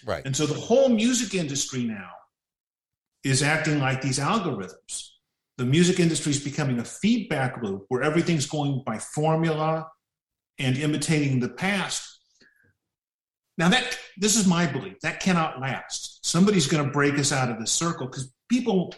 Right. 0.05 0.23
And 0.25 0.35
so 0.35 0.45
the 0.45 0.53
whole 0.53 0.89
music 0.89 1.33
industry 1.33 1.83
now 1.83 2.09
is 3.23 3.41
acting 3.41 3.79
like 3.79 4.01
these 4.01 4.19
algorithms. 4.19 5.09
The 5.57 5.65
music 5.65 5.99
industry 5.99 6.31
is 6.31 6.43
becoming 6.43 6.79
a 6.79 6.85
feedback 6.85 7.61
loop 7.61 7.85
where 7.87 8.03
everything's 8.03 8.45
going 8.45 8.83
by 8.85 8.99
formula 8.99 9.87
and 10.59 10.77
imitating 10.77 11.39
the 11.39 11.49
past. 11.49 12.19
Now 13.57 13.69
that 13.69 13.97
this 14.17 14.35
is 14.35 14.47
my 14.47 14.65
belief 14.65 14.99
that 15.01 15.21
cannot 15.21 15.61
last. 15.61 16.25
Somebody's 16.25 16.67
going 16.67 16.85
to 16.85 16.91
break 16.91 17.17
us 17.17 17.31
out 17.31 17.49
of 17.49 17.59
this 17.59 17.71
circle 17.71 18.07
because 18.07 18.31
people 18.49 18.93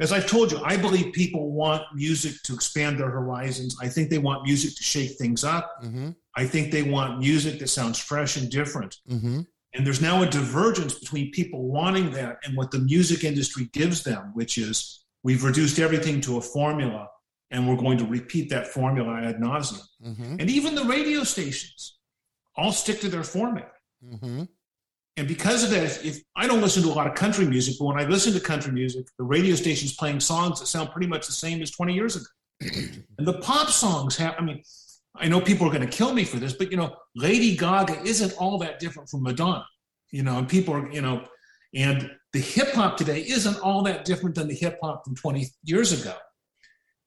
as 0.00 0.10
I've 0.10 0.26
told 0.26 0.50
you, 0.50 0.60
I 0.64 0.76
believe 0.76 1.12
people 1.12 1.52
want 1.52 1.82
music 1.94 2.42
to 2.44 2.54
expand 2.54 2.98
their 2.98 3.10
horizons. 3.10 3.76
I 3.80 3.88
think 3.88 4.10
they 4.10 4.18
want 4.18 4.44
music 4.44 4.74
to 4.76 4.82
shake 4.82 5.12
things 5.18 5.44
up. 5.44 5.70
Mm-hmm. 5.84 6.10
I 6.34 6.46
think 6.46 6.72
they 6.72 6.82
want 6.82 7.20
music 7.20 7.60
that 7.60 7.68
sounds 7.68 7.98
fresh 7.98 8.36
and 8.36 8.50
different. 8.50 8.96
Mm-hmm. 9.08 9.42
And 9.74 9.86
there's 9.86 10.00
now 10.00 10.22
a 10.22 10.26
divergence 10.26 10.98
between 10.98 11.30
people 11.30 11.68
wanting 11.68 12.10
that 12.12 12.38
and 12.44 12.56
what 12.56 12.72
the 12.72 12.80
music 12.80 13.22
industry 13.22 13.70
gives 13.72 14.02
them, 14.02 14.32
which 14.34 14.58
is 14.58 15.03
we've 15.24 15.42
reduced 15.42 15.80
everything 15.80 16.20
to 16.20 16.36
a 16.36 16.40
formula 16.40 17.08
and 17.50 17.68
we're 17.68 17.76
going 17.76 17.98
to 17.98 18.04
repeat 18.04 18.50
that 18.50 18.68
formula 18.68 19.20
ad 19.22 19.36
nauseum. 19.36 19.82
Mm-hmm. 20.04 20.36
And 20.38 20.50
even 20.50 20.74
the 20.74 20.84
radio 20.84 21.24
stations 21.24 21.98
all 22.56 22.70
stick 22.70 23.00
to 23.00 23.08
their 23.08 23.24
format. 23.24 23.72
Mm-hmm. 24.04 24.44
And 25.16 25.28
because 25.28 25.62
of 25.64 25.70
that, 25.70 25.84
if, 25.84 26.04
if, 26.04 26.18
I 26.36 26.46
don't 26.46 26.60
listen 26.60 26.82
to 26.82 26.88
a 26.88 26.94
lot 26.94 27.06
of 27.06 27.14
country 27.14 27.46
music, 27.46 27.76
but 27.78 27.86
when 27.86 27.98
I 27.98 28.04
listen 28.04 28.32
to 28.32 28.40
country 28.40 28.72
music, 28.72 29.06
the 29.18 29.24
radio 29.24 29.54
station's 29.54 29.94
playing 29.94 30.20
songs 30.20 30.60
that 30.60 30.66
sound 30.66 30.90
pretty 30.90 31.06
much 31.06 31.26
the 31.26 31.32
same 31.32 31.62
as 31.62 31.70
20 31.70 31.94
years 31.94 32.16
ago. 32.16 32.26
and 33.18 33.26
the 33.26 33.38
pop 33.40 33.68
songs 33.68 34.16
have, 34.16 34.34
I 34.38 34.42
mean, 34.42 34.62
I 35.16 35.28
know 35.28 35.40
people 35.40 35.68
are 35.68 35.72
going 35.72 35.88
to 35.88 35.96
kill 35.96 36.12
me 36.12 36.24
for 36.24 36.38
this, 36.38 36.52
but 36.52 36.70
you 36.72 36.76
know, 36.76 36.96
Lady 37.14 37.56
Gaga 37.56 38.02
isn't 38.02 38.32
all 38.38 38.58
that 38.58 38.80
different 38.80 39.08
from 39.08 39.22
Madonna, 39.22 39.64
you 40.10 40.24
know, 40.24 40.38
and 40.38 40.48
people 40.48 40.74
are, 40.74 40.90
you 40.90 41.00
know, 41.00 41.24
and 41.74 42.10
the 42.32 42.40
hip 42.40 42.72
hop 42.72 42.96
today 42.96 43.20
isn't 43.20 43.58
all 43.60 43.82
that 43.82 44.04
different 44.04 44.34
than 44.34 44.48
the 44.48 44.54
hip 44.54 44.78
hop 44.82 45.04
from 45.04 45.14
20 45.14 45.46
years 45.64 45.92
ago. 45.92 46.14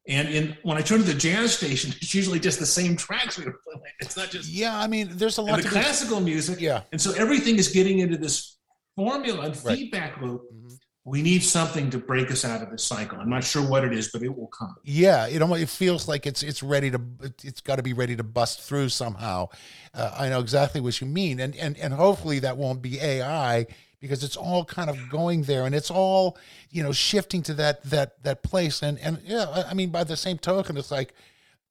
And 0.08 0.30
in 0.30 0.58
when 0.64 0.78
I 0.78 0.82
turn 0.82 1.00
to 1.00 1.06
the 1.06 1.14
jazz 1.14 1.58
station, 1.58 1.94
it's 2.02 2.16
usually 2.16 2.40
just 2.40 2.60
the 2.60 2.66
same 2.66 2.96
tracks 2.96 3.38
we 3.38 3.46
were 3.46 3.60
playing. 3.64 3.82
It's 4.00 4.16
not 4.16 4.30
just 4.30 4.50
yeah. 4.50 4.80
I 4.80 4.88
mean, 4.88 5.10
there's 5.12 5.38
a 5.38 5.42
lot 5.42 5.60
of 5.60 5.66
the 5.66 5.72
classical 5.72 6.22
music. 6.22 6.62
Yeah, 6.62 6.84
and 6.92 7.02
so 7.02 7.12
everything 7.14 7.58
is 7.58 7.68
getting 7.68 8.00
into 8.00 8.18
this 8.18 8.58
formula 8.96 9.46
and 9.46 9.66
right. 9.66 9.78
feedback 9.78 10.20
loop, 10.22 10.42
mm-hmm. 10.52 10.74
we 11.04 11.22
need 11.22 11.44
something 11.44 11.90
to 11.90 11.98
break 11.98 12.32
us 12.32 12.46
out 12.46 12.64
of 12.64 12.72
this 12.72 12.84
cycle. 12.86 13.20
I'm 13.20 13.30
not 13.30 13.44
sure 13.44 13.62
what 13.62 13.84
it 13.84 13.94
is, 13.94 14.10
but 14.12 14.24
it 14.24 14.36
will 14.36 14.48
come. 14.48 14.76
Yeah, 14.84 15.28
it 15.28 15.42
almost 15.42 15.62
it 15.62 15.70
feels 15.70 16.08
like 16.08 16.26
it's 16.26 16.42
it's 16.42 16.64
ready 16.64 16.90
to 16.92 17.02
it's 17.44 17.60
got 17.60 17.76
to 17.76 17.84
be 17.84 17.92
ready 17.92 18.16
to 18.16 18.24
bust 18.24 18.62
through 18.62 18.88
somehow. 18.88 19.50
Uh, 19.94 20.16
I 20.18 20.30
know 20.30 20.40
exactly 20.40 20.80
what 20.80 21.02
you 21.02 21.08
mean, 21.08 21.42
and 21.42 21.54
and 21.58 21.78
and 21.78 21.94
hopefully 21.94 22.40
that 22.40 22.56
won't 22.56 22.82
be 22.82 22.98
AI 23.02 23.68
because 24.00 24.24
it's 24.24 24.38
all 24.38 24.66
kind 24.66 24.90
of 24.90 25.10
going 25.10 25.44
there, 25.44 25.66
and 25.66 25.74
it's 25.74 25.92
all 25.92 26.38
you 26.70 26.84
know 26.84 26.92
shifting 26.92 27.42
to 27.44 27.54
that 27.56 27.84
that 27.84 28.24
that 28.24 28.44
place. 28.44 28.82
And 28.82 29.00
and 29.00 29.22
yeah, 29.24 29.64
I 29.68 29.74
mean 29.74 29.90
by 29.90 30.04
the 30.04 30.18
same 30.18 30.38
token, 30.38 30.78
it's 30.78 30.92
like 30.92 31.14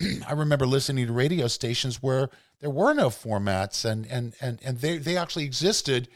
I 0.29 0.33
remember 0.33 0.67
listening 0.67 1.07
to 1.07 1.13
radio 1.13 1.47
stations 1.47 2.03
where 2.03 2.31
there 2.61 2.71
were 2.71 2.95
no 2.95 3.09
formats, 3.09 3.85
and 3.85 4.07
and 4.07 4.35
and 4.41 4.61
and 4.65 4.79
they 4.79 4.99
they 4.99 5.17
actually 5.17 5.45
existed 5.45 6.09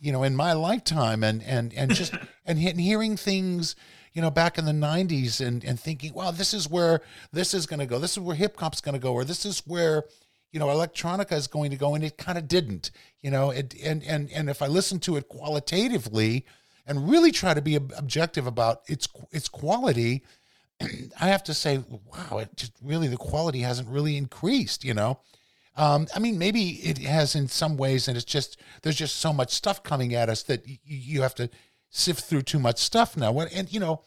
you 0.00 0.12
know, 0.12 0.22
in 0.22 0.36
my 0.36 0.52
lifetime 0.52 1.24
and, 1.24 1.42
and, 1.42 1.72
and 1.74 1.94
just, 1.94 2.14
and 2.46 2.58
hearing 2.58 3.16
things, 3.16 3.76
you 4.12 4.22
know, 4.22 4.30
back 4.30 4.58
in 4.58 4.64
the 4.64 4.72
90s 4.72 5.44
and, 5.44 5.64
and 5.64 5.78
thinking, 5.78 6.12
wow, 6.12 6.30
this 6.30 6.54
is 6.54 6.68
where 6.68 7.00
this 7.32 7.54
is 7.54 7.66
going 7.66 7.80
to 7.80 7.86
go. 7.86 7.98
This 7.98 8.12
is 8.12 8.20
where 8.20 8.36
hip 8.36 8.58
hop's 8.58 8.80
going 8.80 8.94
to 8.94 8.98
go, 8.98 9.12
or 9.12 9.24
this 9.24 9.44
is 9.44 9.62
where, 9.66 10.04
you 10.56 10.60
know, 10.60 10.68
electronica 10.68 11.32
is 11.32 11.46
going 11.46 11.70
to 11.70 11.76
go. 11.76 11.94
And 11.94 12.02
it 12.02 12.16
kind 12.16 12.38
of 12.38 12.48
didn't, 12.48 12.90
you 13.20 13.30
know, 13.30 13.50
it, 13.50 13.74
and, 13.84 14.02
and, 14.04 14.30
and 14.32 14.48
if 14.48 14.62
I 14.62 14.68
listen 14.68 14.98
to 15.00 15.16
it 15.16 15.28
qualitatively 15.28 16.46
and 16.86 17.10
really 17.10 17.30
try 17.30 17.52
to 17.52 17.60
be 17.60 17.74
objective 17.74 18.46
about 18.46 18.80
its, 18.86 19.06
its 19.32 19.50
quality, 19.50 20.22
I 20.80 21.26
have 21.26 21.44
to 21.44 21.52
say, 21.52 21.84
wow, 22.06 22.38
it 22.38 22.56
just 22.56 22.72
really, 22.82 23.06
the 23.06 23.18
quality 23.18 23.60
hasn't 23.60 23.90
really 23.90 24.16
increased, 24.16 24.82
you 24.82 24.94
know? 24.94 25.20
Um, 25.76 26.06
I 26.16 26.20
mean, 26.20 26.38
maybe 26.38 26.70
it 26.82 26.96
has 27.00 27.34
in 27.34 27.48
some 27.48 27.76
ways, 27.76 28.08
and 28.08 28.16
it's 28.16 28.24
just 28.24 28.58
there's 28.80 28.96
just 28.96 29.16
so 29.16 29.34
much 29.34 29.52
stuff 29.52 29.82
coming 29.82 30.14
at 30.14 30.30
us 30.30 30.42
that 30.44 30.64
y- 30.66 30.78
you 30.86 31.20
have 31.20 31.34
to 31.34 31.50
sift 31.90 32.24
through 32.24 32.42
too 32.42 32.58
much 32.58 32.78
stuff 32.78 33.14
now. 33.14 33.38
And 33.40 33.70
you 33.70 33.78
know, 33.78 34.00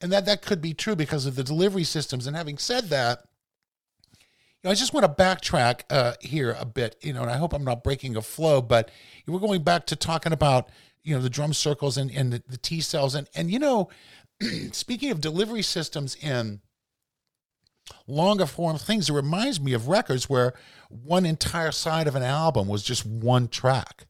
and 0.00 0.10
that 0.12 0.24
that 0.24 0.40
could 0.40 0.62
be 0.62 0.72
true 0.72 0.96
because 0.96 1.26
of 1.26 1.36
the 1.36 1.44
delivery 1.44 1.84
systems. 1.84 2.26
And 2.26 2.34
having 2.34 2.56
said 2.56 2.84
that, 2.84 3.26
you 4.62 4.68
know, 4.68 4.70
I 4.72 4.74
just 4.74 4.92
want 4.92 5.06
to 5.06 5.22
backtrack 5.22 5.82
uh, 5.90 6.14
here 6.20 6.56
a 6.58 6.64
bit. 6.64 6.96
You 7.02 7.12
know, 7.12 7.22
and 7.22 7.30
I 7.30 7.36
hope 7.36 7.52
I'm 7.52 7.64
not 7.64 7.82
breaking 7.82 8.16
a 8.16 8.22
flow, 8.22 8.60
but 8.60 8.90
we're 9.26 9.38
going 9.38 9.62
back 9.62 9.86
to 9.86 9.96
talking 9.96 10.32
about 10.32 10.68
you 11.02 11.14
know 11.14 11.22
the 11.22 11.30
drum 11.30 11.52
circles 11.54 11.96
and 11.96 12.10
and 12.10 12.32
the, 12.32 12.42
the 12.48 12.58
T 12.58 12.80
cells 12.80 13.14
and 13.14 13.28
and 13.34 13.50
you 13.50 13.58
know, 13.58 13.88
speaking 14.72 15.10
of 15.10 15.20
delivery 15.20 15.62
systems 15.62 16.14
in 16.16 16.60
longer 18.06 18.46
form 18.46 18.78
things. 18.78 19.08
It 19.08 19.14
reminds 19.14 19.60
me 19.60 19.72
of 19.72 19.88
records 19.88 20.28
where 20.28 20.54
one 20.88 21.26
entire 21.26 21.72
side 21.72 22.06
of 22.06 22.14
an 22.14 22.22
album 22.22 22.68
was 22.68 22.82
just 22.82 23.06
one 23.06 23.48
track, 23.48 24.06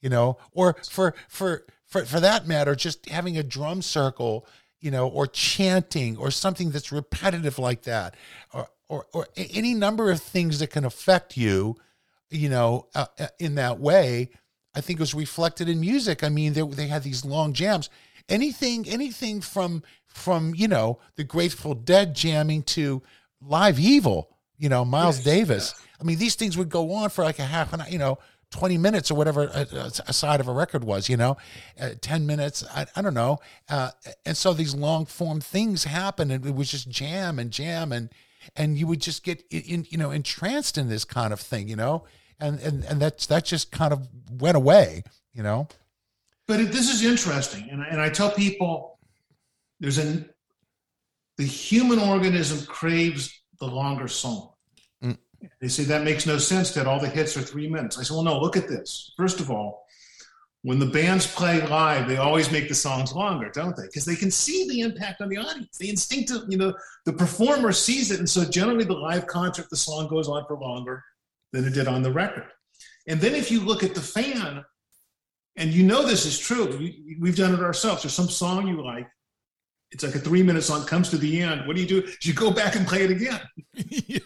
you 0.00 0.08
know, 0.08 0.38
or 0.52 0.76
for 0.88 1.14
for 1.28 1.64
for 1.86 2.04
for 2.04 2.20
that 2.20 2.46
matter, 2.46 2.74
just 2.74 3.08
having 3.08 3.36
a 3.36 3.42
drum 3.42 3.82
circle, 3.82 4.46
you 4.80 4.90
know, 4.90 5.08
or 5.08 5.26
chanting 5.26 6.16
or 6.16 6.30
something 6.30 6.70
that's 6.70 6.92
repetitive 6.92 7.58
like 7.58 7.82
that, 7.82 8.14
or 8.52 8.68
or, 8.90 9.06
or 9.12 9.28
any 9.36 9.72
number 9.72 10.10
of 10.10 10.20
things 10.20 10.58
that 10.58 10.70
can 10.70 10.84
affect 10.84 11.36
you, 11.36 11.76
you 12.28 12.48
know, 12.48 12.88
uh, 12.94 13.06
uh 13.18 13.28
in 13.38 13.54
that 13.54 13.78
way. 13.78 14.30
I 14.74 14.80
think 14.80 15.00
was 15.00 15.14
reflected 15.14 15.68
in 15.68 15.80
music. 15.80 16.22
I 16.22 16.28
mean, 16.28 16.52
they 16.52 16.62
they 16.62 16.88
had 16.88 17.02
these 17.02 17.24
long 17.24 17.52
jams. 17.52 17.88
Anything, 18.28 18.88
anything 18.88 19.40
from 19.40 19.82
from 20.06 20.54
you 20.54 20.68
know 20.68 20.98
the 21.16 21.24
Grateful 21.24 21.74
Dead 21.74 22.14
jamming 22.14 22.62
to 22.64 23.02
Live 23.40 23.78
Evil, 23.78 24.36
you 24.58 24.68
know 24.68 24.84
Miles 24.84 25.18
yes, 25.18 25.24
Davis. 25.24 25.74
Yeah. 25.76 25.86
I 26.00 26.04
mean, 26.04 26.18
these 26.18 26.34
things 26.34 26.58
would 26.58 26.68
go 26.68 26.92
on 26.92 27.10
for 27.10 27.24
like 27.24 27.38
a 27.38 27.44
half 27.44 27.72
an 27.72 27.82
hour, 27.82 27.88
you 27.88 27.98
know, 27.98 28.18
20 28.52 28.78
minutes 28.78 29.10
or 29.10 29.14
whatever 29.14 29.44
a, 29.44 29.90
a 30.06 30.12
side 30.12 30.40
of 30.40 30.48
a 30.48 30.52
record 30.52 30.82
was, 30.82 31.08
you 31.08 31.16
know, 31.16 31.36
uh, 31.78 31.90
10 32.00 32.26
minutes, 32.26 32.64
I, 32.74 32.86
I 32.96 33.02
don't 33.02 33.12
know. 33.12 33.38
Uh, 33.68 33.90
and 34.24 34.34
so 34.34 34.54
these 34.54 34.74
long 34.74 35.04
form 35.04 35.42
things 35.42 35.84
happen 35.84 36.30
and 36.30 36.46
it 36.46 36.54
was 36.54 36.70
just 36.70 36.88
jam 36.88 37.38
and 37.38 37.50
jam 37.50 37.92
and, 37.92 38.08
and 38.56 38.76
you 38.76 38.86
would 38.86 39.00
just 39.00 39.24
get 39.24 39.42
in, 39.50 39.86
you 39.88 39.98
know, 39.98 40.10
entranced 40.10 40.78
in 40.78 40.88
this 40.88 41.04
kind 41.04 41.32
of 41.32 41.40
thing, 41.40 41.68
you 41.68 41.76
know, 41.76 42.04
and, 42.38 42.58
and, 42.60 42.84
and 42.84 43.00
that's, 43.00 43.26
that 43.26 43.44
just 43.44 43.70
kind 43.70 43.92
of 43.92 44.08
went 44.30 44.56
away, 44.56 45.02
you 45.32 45.42
know? 45.42 45.68
But 46.46 46.60
it, 46.60 46.72
this 46.72 46.92
is 46.92 47.04
interesting. 47.04 47.68
And, 47.70 47.82
and 47.82 48.00
I 48.00 48.08
tell 48.08 48.30
people 48.30 48.98
there's 49.78 49.98
an 49.98 50.28
the 51.40 51.46
human 51.46 51.98
organism 51.98 52.66
craves 52.66 53.32
the 53.60 53.66
longer 53.66 54.08
song. 54.08 54.50
Mm. 55.02 55.16
They 55.58 55.68
say 55.68 55.84
that 55.84 56.04
makes 56.04 56.26
no 56.26 56.36
sense 56.36 56.72
that 56.72 56.86
all 56.86 57.00
the 57.00 57.08
hits 57.08 57.34
are 57.36 57.40
three 57.40 57.66
minutes. 57.66 57.98
I 57.98 58.02
say, 58.02 58.12
well, 58.12 58.24
no, 58.24 58.38
look 58.38 58.58
at 58.58 58.68
this. 58.68 59.14
First 59.16 59.40
of 59.40 59.50
all, 59.50 59.86
when 60.62 60.78
the 60.78 60.86
bands 60.86 61.26
play 61.26 61.66
live, 61.66 62.06
they 62.06 62.18
always 62.18 62.50
make 62.50 62.68
the 62.68 62.74
songs 62.74 63.14
longer, 63.14 63.50
don't 63.52 63.74
they? 63.76 63.84
Because 63.84 64.04
they 64.04 64.14
can 64.14 64.30
see 64.30 64.68
the 64.68 64.80
impact 64.80 65.22
on 65.22 65.30
the 65.30 65.38
audience. 65.38 65.78
The 65.78 65.88
instinctive, 65.88 66.42
you 66.48 66.58
know, 66.58 66.74
the 67.06 67.14
performer 67.14 67.72
sees 67.72 68.10
it. 68.10 68.18
And 68.18 68.28
so 68.28 68.44
generally 68.44 68.84
the 68.84 68.92
live 68.92 69.26
concert, 69.26 69.70
the 69.70 69.76
song 69.76 70.08
goes 70.08 70.28
on 70.28 70.44
for 70.46 70.58
longer 70.58 71.02
than 71.52 71.64
it 71.64 71.72
did 71.72 71.88
on 71.88 72.02
the 72.02 72.12
record. 72.12 72.44
And 73.08 73.20
then 73.20 73.34
if 73.34 73.50
you 73.50 73.60
look 73.60 73.82
at 73.82 73.94
the 73.94 74.02
fan, 74.02 74.62
and 75.56 75.72
you 75.72 75.82
know 75.82 76.06
this 76.06 76.26
is 76.26 76.38
true, 76.38 76.92
we've 77.18 77.36
done 77.36 77.54
it 77.54 77.60
ourselves. 77.60 78.02
There's 78.02 78.14
some 78.14 78.28
song 78.28 78.68
you 78.68 78.84
like, 78.84 79.08
it's 79.92 80.04
like 80.04 80.14
a 80.14 80.20
three 80.20 80.42
minute 80.42 80.62
song 80.62 80.86
comes 80.86 81.08
to 81.10 81.18
the 81.18 81.40
end. 81.42 81.66
What 81.66 81.74
do 81.74 81.82
you 81.82 81.88
do? 81.88 82.08
You 82.22 82.34
go 82.34 82.50
back 82.50 82.76
and 82.76 82.86
play 82.86 83.02
it 83.02 83.10
again. 83.10 83.40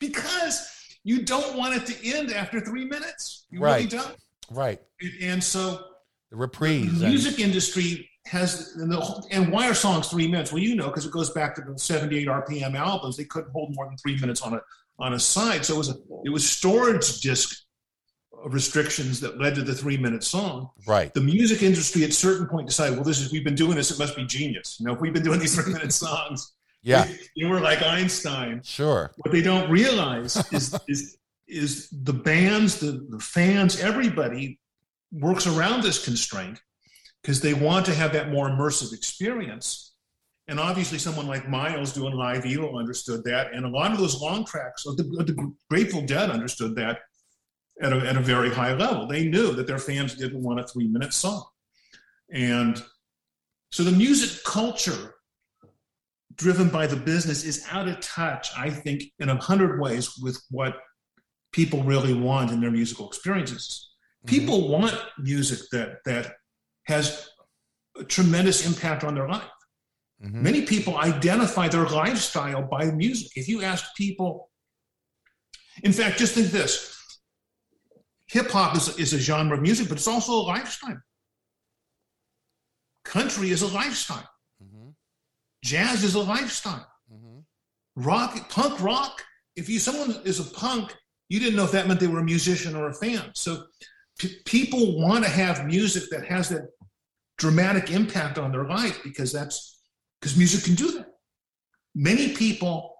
because 0.00 0.68
you 1.04 1.22
don't 1.22 1.56
want 1.56 1.74
it 1.74 1.86
to 1.86 2.16
end 2.16 2.32
after 2.32 2.60
three 2.60 2.84
minutes. 2.84 3.46
You 3.50 3.60
right. 3.60 3.76
really 3.76 3.88
don't. 3.88 4.16
Right. 4.50 4.80
And 5.20 5.42
so 5.42 5.84
the 6.30 6.36
reprise. 6.36 7.00
The 7.00 7.08
music 7.08 7.34
and... 7.34 7.44
industry 7.44 8.10
has 8.26 8.74
and, 8.76 8.90
the, 8.90 9.26
and 9.30 9.52
why 9.52 9.68
are 9.68 9.74
songs 9.74 10.08
three 10.08 10.28
minutes? 10.28 10.52
Well, 10.52 10.62
you 10.62 10.74
know, 10.74 10.86
because 10.86 11.06
it 11.06 11.12
goes 11.12 11.30
back 11.30 11.54
to 11.56 11.62
the 11.62 11.78
78 11.78 12.26
RPM 12.26 12.74
albums. 12.74 13.16
They 13.16 13.24
couldn't 13.24 13.50
hold 13.52 13.74
more 13.74 13.86
than 13.86 13.96
three 13.98 14.18
minutes 14.18 14.42
on 14.42 14.54
a 14.54 14.60
on 14.98 15.14
a 15.14 15.18
side. 15.18 15.64
So 15.64 15.74
it 15.74 15.78
was 15.78 15.90
a 15.90 15.96
it 16.24 16.30
was 16.30 16.48
storage 16.48 17.20
disc 17.20 17.64
restrictions 18.46 19.20
that 19.20 19.38
led 19.38 19.54
to 19.54 19.62
the 19.62 19.74
three 19.74 19.96
minute 19.96 20.24
song. 20.24 20.70
Right. 20.86 21.12
The 21.14 21.20
music 21.20 21.62
industry 21.62 22.04
at 22.04 22.12
certain 22.12 22.46
point 22.46 22.66
decided, 22.66 22.96
well, 22.96 23.04
this 23.04 23.20
is 23.20 23.32
we've 23.32 23.44
been 23.44 23.54
doing 23.54 23.76
this, 23.76 23.90
it 23.90 23.98
must 23.98 24.16
be 24.16 24.24
genius. 24.24 24.78
You 24.78 24.86
know, 24.86 24.94
if 24.94 25.00
we've 25.00 25.12
been 25.12 25.22
doing 25.22 25.40
these 25.40 25.54
three 25.54 25.72
minute 25.72 25.92
songs, 26.04 26.52
yeah, 26.82 27.08
you 27.34 27.48
were 27.48 27.60
like 27.60 27.82
Einstein. 27.82 28.60
Sure. 28.62 29.10
What 29.16 29.32
they 29.32 29.40
don't 29.40 29.70
realize 29.70 30.36
is 30.52 30.76
is 30.88 31.16
is 31.46 31.88
the 31.90 32.12
bands, 32.12 32.78
the, 32.78 33.06
the 33.10 33.18
fans, 33.18 33.80
everybody 33.80 34.58
works 35.12 35.46
around 35.46 35.82
this 35.82 36.04
constraint 36.04 36.60
because 37.22 37.40
they 37.40 37.54
want 37.54 37.86
to 37.86 37.94
have 37.94 38.12
that 38.12 38.30
more 38.30 38.48
immersive 38.48 38.92
experience. 38.92 39.94
And 40.48 40.60
obviously, 40.60 40.98
someone 40.98 41.26
like 41.26 41.48
Miles 41.48 41.92
doing 41.92 42.14
Live 42.14 42.44
Evil 42.44 42.76
understood 42.76 43.24
that. 43.24 43.54
And 43.54 43.64
a 43.64 43.68
lot 43.68 43.92
of 43.92 43.98
those 43.98 44.20
long 44.20 44.44
tracks, 44.44 44.84
the, 44.84 45.02
the 45.02 45.54
Grateful 45.70 46.02
Dead 46.02 46.30
understood 46.30 46.76
that 46.76 46.98
at 47.80 47.92
a, 47.92 47.96
at 47.96 48.16
a 48.16 48.20
very 48.20 48.50
high 48.50 48.74
level. 48.74 49.06
They 49.06 49.26
knew 49.26 49.52
that 49.52 49.66
their 49.66 49.78
fans 49.78 50.14
didn't 50.14 50.42
want 50.42 50.60
a 50.60 50.66
three 50.66 50.88
minute 50.88 51.14
song. 51.14 51.44
And 52.30 52.82
so 53.70 53.82
the 53.82 53.92
music 53.92 54.44
culture 54.44 55.14
driven 56.36 56.68
by 56.68 56.86
the 56.86 56.96
business 56.96 57.44
is 57.44 57.66
out 57.70 57.88
of 57.88 58.00
touch, 58.00 58.50
I 58.56 58.70
think, 58.70 59.04
in 59.18 59.28
a 59.28 59.40
hundred 59.40 59.80
ways 59.80 60.18
with 60.18 60.42
what 60.50 60.76
people 61.54 61.84
really 61.84 62.12
want 62.12 62.50
in 62.50 62.60
their 62.60 62.72
musical 62.72 63.06
experiences. 63.06 63.90
Mm-hmm. 64.26 64.36
People 64.36 64.68
want 64.68 64.94
music 65.18 65.60
that 65.70 65.98
that 66.04 66.34
has 66.86 67.28
a 67.96 68.04
tremendous 68.04 68.66
impact 68.66 69.04
on 69.04 69.14
their 69.14 69.28
life. 69.28 69.54
Mm-hmm. 70.22 70.42
Many 70.42 70.62
people 70.62 70.96
identify 70.98 71.68
their 71.68 71.86
lifestyle 71.86 72.62
by 72.62 72.90
music. 72.90 73.28
If 73.36 73.48
you 73.48 73.62
ask 73.62 73.84
people, 73.96 74.50
in 75.84 75.92
fact, 75.92 76.18
just 76.18 76.34
think 76.34 76.48
this 76.48 76.92
hip 78.26 78.50
hop 78.50 78.76
is, 78.76 78.98
is 78.98 79.12
a 79.12 79.18
genre 79.18 79.56
of 79.56 79.62
music, 79.62 79.88
but 79.88 79.96
it's 79.98 80.08
also 80.08 80.32
a 80.32 80.44
lifestyle. 80.54 81.00
Country 83.04 83.50
is 83.50 83.62
a 83.62 83.68
lifestyle. 83.68 84.28
Mm-hmm. 84.60 84.88
Jazz 85.62 86.02
is 86.02 86.16
a 86.16 86.20
lifestyle. 86.22 86.88
Mm-hmm. 87.12 87.38
Rock, 87.94 88.48
punk 88.48 88.82
rock. 88.82 89.22
If 89.54 89.68
you 89.68 89.78
someone 89.78 90.16
is 90.24 90.40
a 90.40 90.50
punk, 90.52 90.96
you 91.34 91.40
didn't 91.40 91.56
know 91.56 91.64
if 91.64 91.72
that 91.72 91.88
meant 91.88 91.98
they 91.98 92.06
were 92.06 92.20
a 92.20 92.24
musician 92.24 92.76
or 92.76 92.88
a 92.88 92.94
fan. 92.94 93.32
So 93.34 93.64
p- 94.20 94.36
people 94.44 95.00
want 95.00 95.24
to 95.24 95.30
have 95.30 95.66
music 95.66 96.04
that 96.12 96.24
has 96.26 96.48
that 96.50 96.68
dramatic 97.38 97.90
impact 97.90 98.38
on 98.38 98.52
their 98.52 98.66
life 98.66 99.00
because 99.02 99.32
that's 99.32 99.80
because 100.20 100.36
music 100.36 100.62
can 100.62 100.76
do 100.76 100.92
that. 100.92 101.08
Many 101.92 102.34
people 102.34 102.94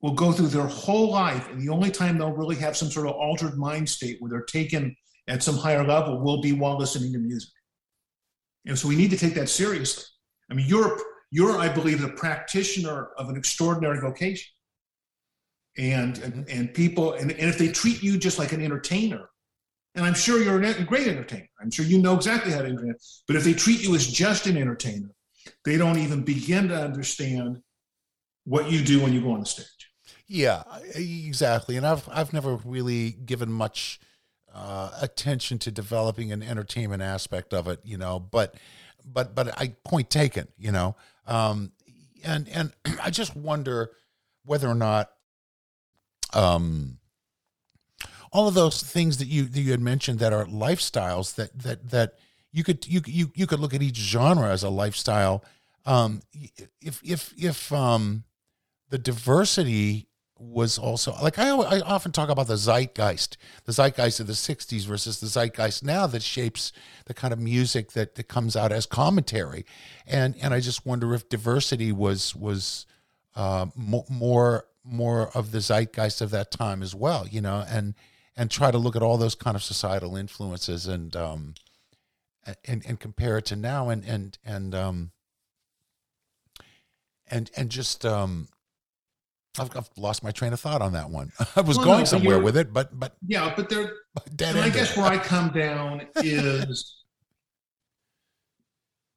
will 0.00 0.14
go 0.14 0.30
through 0.30 0.46
their 0.46 0.68
whole 0.68 1.10
life, 1.10 1.50
and 1.50 1.60
the 1.60 1.70
only 1.70 1.90
time 1.90 2.18
they'll 2.18 2.30
really 2.30 2.54
have 2.56 2.76
some 2.76 2.88
sort 2.88 3.08
of 3.08 3.14
altered 3.14 3.58
mind 3.58 3.88
state 3.88 4.18
where 4.20 4.30
they're 4.30 4.42
taken 4.42 4.94
at 5.26 5.42
some 5.42 5.56
higher 5.56 5.84
level 5.84 6.20
will 6.20 6.40
be 6.40 6.52
while 6.52 6.78
listening 6.78 7.12
to 7.12 7.18
music. 7.18 7.50
And 8.66 8.78
so 8.78 8.86
we 8.86 8.94
need 8.94 9.10
to 9.10 9.16
take 9.16 9.34
that 9.34 9.48
seriously. 9.48 10.04
I 10.52 10.54
mean, 10.54 10.68
you're 10.68 11.00
you're, 11.32 11.58
I 11.58 11.68
believe, 11.68 12.00
the 12.00 12.10
practitioner 12.10 13.08
of 13.18 13.28
an 13.28 13.36
extraordinary 13.36 13.98
vocation. 13.98 14.52
And 15.78 16.16
mm-hmm. 16.16 16.42
and 16.48 16.74
people, 16.74 17.14
and, 17.14 17.30
and 17.30 17.48
if 17.48 17.58
they 17.58 17.68
treat 17.68 18.02
you 18.02 18.18
just 18.18 18.38
like 18.38 18.52
an 18.52 18.62
entertainer, 18.62 19.30
and 19.94 20.04
I'm 20.04 20.14
sure 20.14 20.42
you're 20.42 20.62
a 20.62 20.84
great 20.84 21.08
entertainer. 21.08 21.48
I'm 21.60 21.70
sure 21.70 21.84
you 21.84 21.98
know 21.98 22.14
exactly 22.14 22.52
how 22.52 22.62
to 22.62 22.68
entertain. 22.68 22.94
But 23.26 23.36
if 23.36 23.44
they 23.44 23.52
treat 23.52 23.82
you 23.82 23.94
as 23.94 24.06
just 24.06 24.46
an 24.46 24.56
entertainer, 24.56 25.10
they 25.64 25.76
don't 25.76 25.98
even 25.98 26.22
begin 26.22 26.68
to 26.68 26.82
understand 26.82 27.60
what 28.44 28.70
you 28.70 28.82
do 28.82 29.02
when 29.02 29.12
you 29.12 29.20
go 29.20 29.32
on 29.32 29.40
the 29.40 29.46
stage. 29.46 29.66
Yeah, 30.26 30.62
exactly. 30.94 31.76
And 31.76 31.86
I've 31.86 32.08
I've 32.10 32.32
never 32.32 32.56
really 32.56 33.10
given 33.10 33.52
much 33.52 34.00
uh, 34.52 34.90
attention 35.00 35.58
to 35.60 35.70
developing 35.70 36.32
an 36.32 36.42
entertainment 36.42 37.02
aspect 37.02 37.52
of 37.52 37.68
it, 37.68 37.80
you 37.84 37.98
know. 37.98 38.18
But 38.18 38.54
but 39.04 39.34
but 39.34 39.58
I 39.60 39.74
point 39.84 40.08
taken, 40.08 40.48
you 40.56 40.72
know. 40.72 40.96
Um, 41.26 41.72
and 42.24 42.48
and 42.48 42.72
I 43.02 43.10
just 43.10 43.36
wonder 43.36 43.90
whether 44.44 44.68
or 44.68 44.74
not 44.74 45.10
um 46.34 46.98
all 48.32 48.48
of 48.48 48.54
those 48.54 48.82
things 48.82 49.18
that 49.18 49.26
you 49.26 49.44
that 49.44 49.60
you 49.60 49.70
had 49.70 49.80
mentioned 49.80 50.18
that 50.18 50.32
are 50.32 50.46
lifestyles 50.46 51.34
that 51.34 51.56
that 51.58 51.90
that 51.90 52.14
you 52.50 52.64
could 52.64 52.86
you 52.86 53.00
you 53.06 53.30
you 53.34 53.46
could 53.46 53.60
look 53.60 53.74
at 53.74 53.82
each 53.82 53.96
genre 53.96 54.48
as 54.50 54.62
a 54.62 54.70
lifestyle. 54.70 55.44
Um 55.84 56.22
if 56.80 57.00
if 57.02 57.34
if 57.36 57.72
um 57.72 58.24
the 58.90 58.98
diversity 58.98 60.08
was 60.38 60.76
also 60.76 61.14
like 61.22 61.38
I, 61.38 61.50
I 61.50 61.80
often 61.80 62.10
talk 62.10 62.28
about 62.28 62.48
the 62.48 62.56
zeitgeist 62.56 63.36
the 63.64 63.72
zeitgeist 63.72 64.18
of 64.18 64.26
the 64.26 64.32
60s 64.32 64.84
versus 64.86 65.20
the 65.20 65.28
zeitgeist 65.28 65.84
now 65.84 66.06
that 66.08 66.22
shapes 66.22 66.72
the 67.06 67.14
kind 67.14 67.32
of 67.32 67.38
music 67.38 67.92
that, 67.92 68.16
that 68.16 68.26
comes 68.26 68.56
out 68.56 68.72
as 68.72 68.86
commentary. 68.86 69.64
And 70.06 70.34
and 70.42 70.52
i 70.52 70.60
just 70.60 70.84
wonder 70.84 71.14
if 71.14 71.28
diversity 71.28 71.92
was 71.92 72.34
was 72.34 72.86
uh, 73.34 73.66
more 73.76 74.66
more 74.84 75.28
of 75.36 75.52
the 75.52 75.60
zeitgeist 75.60 76.20
of 76.20 76.30
that 76.30 76.50
time 76.50 76.82
as 76.82 76.94
well 76.94 77.26
you 77.28 77.40
know 77.40 77.64
and 77.68 77.94
and 78.36 78.50
try 78.50 78.70
to 78.70 78.78
look 78.78 78.96
at 78.96 79.02
all 79.02 79.16
those 79.16 79.34
kind 79.34 79.56
of 79.56 79.62
societal 79.62 80.16
influences 80.16 80.86
and 80.86 81.14
um 81.16 81.54
and 82.64 82.84
and 82.86 82.98
compare 82.98 83.38
it 83.38 83.44
to 83.46 83.56
now 83.56 83.88
and 83.88 84.04
and 84.04 84.38
and 84.44 84.74
um 84.74 85.12
and 87.30 87.50
and 87.56 87.70
just 87.70 88.04
um 88.04 88.48
I've, 89.58 89.76
I've 89.76 89.90
lost 89.96 90.24
my 90.24 90.30
train 90.30 90.54
of 90.54 90.60
thought 90.60 90.80
on 90.80 90.94
that 90.94 91.10
one. 91.10 91.30
I 91.56 91.60
was 91.60 91.76
well, 91.76 91.86
going 91.86 91.98
no, 92.00 92.04
somewhere 92.04 92.38
with 92.38 92.56
it, 92.56 92.72
but 92.72 92.98
but 92.98 93.16
yeah, 93.26 93.52
but 93.54 93.68
there. 93.68 93.92
And 94.44 94.58
I 94.58 94.68
guess 94.68 94.96
where 94.96 95.06
I 95.06 95.16
come 95.16 95.50
down 95.50 96.06
is, 96.16 97.04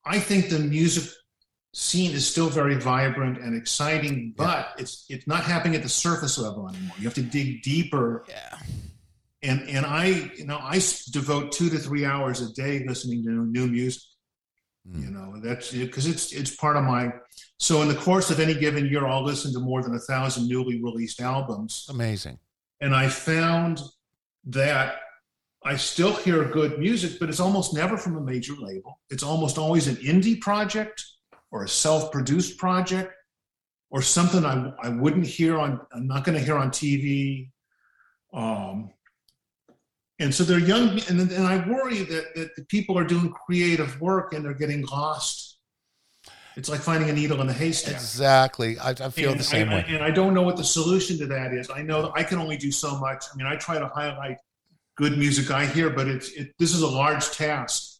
I 0.05 0.19
think 0.19 0.49
the 0.49 0.59
music 0.59 1.11
scene 1.75 2.11
is 2.11 2.25
still 2.27 2.49
very 2.49 2.75
vibrant 2.75 3.37
and 3.37 3.55
exciting, 3.55 4.33
but 4.35 4.73
yeah. 4.75 4.81
it's 4.81 5.05
it's 5.09 5.27
not 5.27 5.43
happening 5.43 5.75
at 5.75 5.83
the 5.83 5.89
surface 5.89 6.37
level 6.37 6.69
anymore. 6.69 6.95
You 6.97 7.03
have 7.03 7.13
to 7.15 7.23
dig 7.23 7.61
deeper. 7.63 8.25
Yeah 8.27 8.57
and 9.45 9.69
and 9.69 9.85
I 9.85 10.31
you 10.35 10.45
know 10.45 10.57
I 10.57 10.81
devote 11.11 11.51
two 11.51 11.69
to 11.69 11.77
three 11.77 12.05
hours 12.05 12.41
a 12.41 12.51
day 12.53 12.83
listening 12.87 13.23
to 13.23 13.29
new 13.29 13.67
music. 13.67 14.03
Mm. 14.89 15.03
You 15.03 15.11
know 15.11 15.39
that's 15.41 15.71
because 15.71 16.07
it's 16.07 16.33
it's 16.33 16.55
part 16.55 16.75
of 16.75 16.83
my. 16.83 17.11
So 17.57 17.81
in 17.81 17.87
the 17.87 17.95
course 17.95 18.31
of 18.31 18.39
any 18.39 18.53
given 18.53 18.85
year, 18.85 19.05
I'll 19.05 19.23
listen 19.23 19.53
to 19.53 19.59
more 19.59 19.81
than 19.81 19.95
a 19.95 19.99
thousand 19.99 20.47
newly 20.47 20.81
released 20.83 21.21
albums. 21.21 21.87
Amazing. 21.89 22.39
And 22.81 22.93
I 22.93 23.07
found 23.07 23.81
that 24.47 24.95
I 25.63 25.77
still 25.77 26.13
hear 26.13 26.43
good 26.45 26.77
music, 26.77 27.17
but 27.19 27.29
it's 27.29 27.39
almost 27.39 27.73
never 27.73 27.97
from 27.97 28.17
a 28.17 28.21
major 28.21 28.53
label. 28.59 28.99
It's 29.09 29.23
almost 29.23 29.57
always 29.57 29.87
an 29.87 29.95
indie 29.97 30.39
project 30.39 31.03
or 31.55 31.63
a 31.63 31.69
self-produced 31.69 32.57
project 32.57 33.13
or 33.89 34.01
something 34.01 34.43
I, 34.43 34.73
I 34.83 34.89
wouldn't 34.89 35.25
hear 35.25 35.57
on, 35.57 35.79
I'm 35.93 36.05
not 36.05 36.25
going 36.25 36.37
to 36.37 36.43
hear 36.43 36.57
on 36.57 36.69
TV. 36.69 37.49
Um, 38.33 38.89
and 40.19 40.35
so 40.35 40.43
they're 40.43 40.59
young 40.59 40.99
and, 41.09 41.19
and 41.19 41.47
i 41.47 41.65
worry 41.67 42.03
that, 42.03 42.35
that 42.35 42.55
the 42.57 42.65
people 42.65 42.97
are 42.97 43.05
doing 43.05 43.31
creative 43.31 44.01
work 44.01 44.33
and 44.33 44.43
they're 44.43 44.53
getting 44.53 44.85
lost. 44.87 45.57
It's 46.57 46.67
like 46.67 46.81
finding 46.81 47.09
a 47.09 47.13
needle 47.13 47.39
in 47.41 47.49
a 47.49 47.53
haystack. 47.53 47.95
Exactly. 47.95 48.77
I, 48.79 48.89
I 48.89 49.09
feel 49.09 49.31
and 49.31 49.39
the 49.39 49.43
same 49.43 49.69
I, 49.69 49.75
way. 49.75 49.85
and 49.87 50.03
i 50.03 50.11
don't 50.11 50.33
know 50.33 50.41
what 50.41 50.57
the 50.57 50.63
solution 50.63 51.17
to 51.19 51.25
that 51.27 51.53
is. 51.53 51.69
I 51.69 51.81
know 51.81 52.01
that 52.01 52.11
i 52.15 52.23
can 52.23 52.37
only 52.37 52.57
do 52.57 52.73
so 52.73 52.99
much. 52.99 53.23
I 53.31 53.37
mean 53.37 53.47
i 53.47 53.55
try 53.55 53.79
to 53.79 53.87
highlight 53.87 54.39
good 54.97 55.17
music 55.17 55.51
i 55.51 55.65
hear 55.65 55.89
but 55.89 56.09
it's 56.09 56.29
it, 56.33 56.53
this 56.59 56.73
is 56.75 56.81
a 56.81 56.87
large 56.87 57.31
task. 57.31 57.93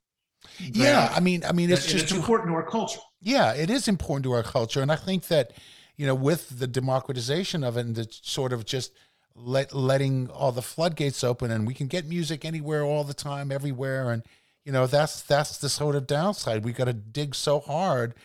That, 0.59 0.75
yeah 0.75 1.13
i 1.13 1.19
mean 1.19 1.43
i 1.43 1.51
mean 1.51 1.69
it's 1.71 1.85
just 1.85 2.03
it's 2.03 2.11
important 2.11 2.49
to 2.49 2.55
our 2.55 2.69
culture 2.69 2.99
yeah 3.25 3.53
it 3.53 3.69
is 3.69 3.87
important 3.89 4.23
to 4.23 4.31
our 4.31 4.43
culture 4.43 4.81
and 4.81 4.91
i 4.91 4.95
think 4.95 5.27
that 5.27 5.51
you 5.97 6.05
know 6.05 6.15
with 6.15 6.59
the 6.59 6.67
democratization 6.67 7.63
of 7.63 7.75
it 7.75 7.85
and 7.85 7.95
the 7.95 8.07
sort 8.09 8.53
of 8.53 8.65
just 8.65 8.93
let 9.35 9.73
letting 9.73 10.29
all 10.29 10.53
the 10.53 10.61
floodgates 10.61 11.23
open 11.23 11.51
and 11.51 11.67
we 11.67 11.73
can 11.73 11.87
get 11.87 12.05
music 12.05 12.45
anywhere 12.45 12.83
all 12.83 13.03
the 13.03 13.13
time 13.13 13.51
everywhere 13.51 14.11
and 14.11 14.23
you 14.65 14.71
know 14.71 14.87
that's 14.87 15.21
that's 15.21 15.59
the 15.59 15.69
sort 15.69 15.95
of 15.95 16.07
downside. 16.07 16.65
We 16.65 16.73
got 16.73 16.85
to 16.85 16.93
dig 16.93 17.35
so 17.35 17.59
hard 17.59 18.15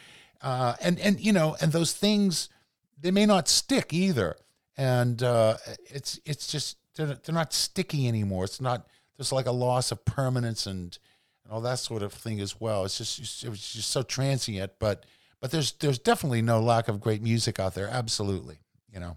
uh, 0.40 0.74
and 0.80 0.98
and 0.98 1.20
you 1.20 1.32
know 1.32 1.56
and 1.60 1.70
those 1.70 1.92
things 1.92 2.48
they 2.98 3.10
may 3.10 3.26
not 3.26 3.48
stick 3.48 3.92
either 3.92 4.36
and 4.76 5.22
uh, 5.22 5.58
it's 5.86 6.18
it's 6.24 6.46
just 6.46 6.78
they're, 6.96 7.18
they're 7.22 7.34
not 7.34 7.52
sticky 7.52 8.08
anymore. 8.08 8.44
It's 8.44 8.60
not 8.60 8.86
there's 9.16 9.32
like 9.32 9.46
a 9.46 9.52
loss 9.52 9.92
of 9.92 10.04
permanence 10.04 10.66
and 10.66 10.98
and 11.50 11.56
all 11.56 11.60
that 11.60 11.80
sort 11.80 12.02
of 12.02 12.12
thing 12.12 12.40
as 12.40 12.60
well 12.60 12.84
it's 12.84 12.98
just 12.98 13.44
it 13.44 13.48
was 13.48 13.72
just 13.72 13.90
so 13.90 14.02
transient 14.02 14.72
but 14.78 15.04
but 15.40 15.50
there's 15.50 15.72
there's 15.72 15.98
definitely 15.98 16.42
no 16.42 16.60
lack 16.60 16.86
of 16.86 17.00
great 17.00 17.20
music 17.20 17.58
out 17.58 17.74
there 17.74 17.88
absolutely 17.88 18.58
you 18.92 19.00
know 19.00 19.16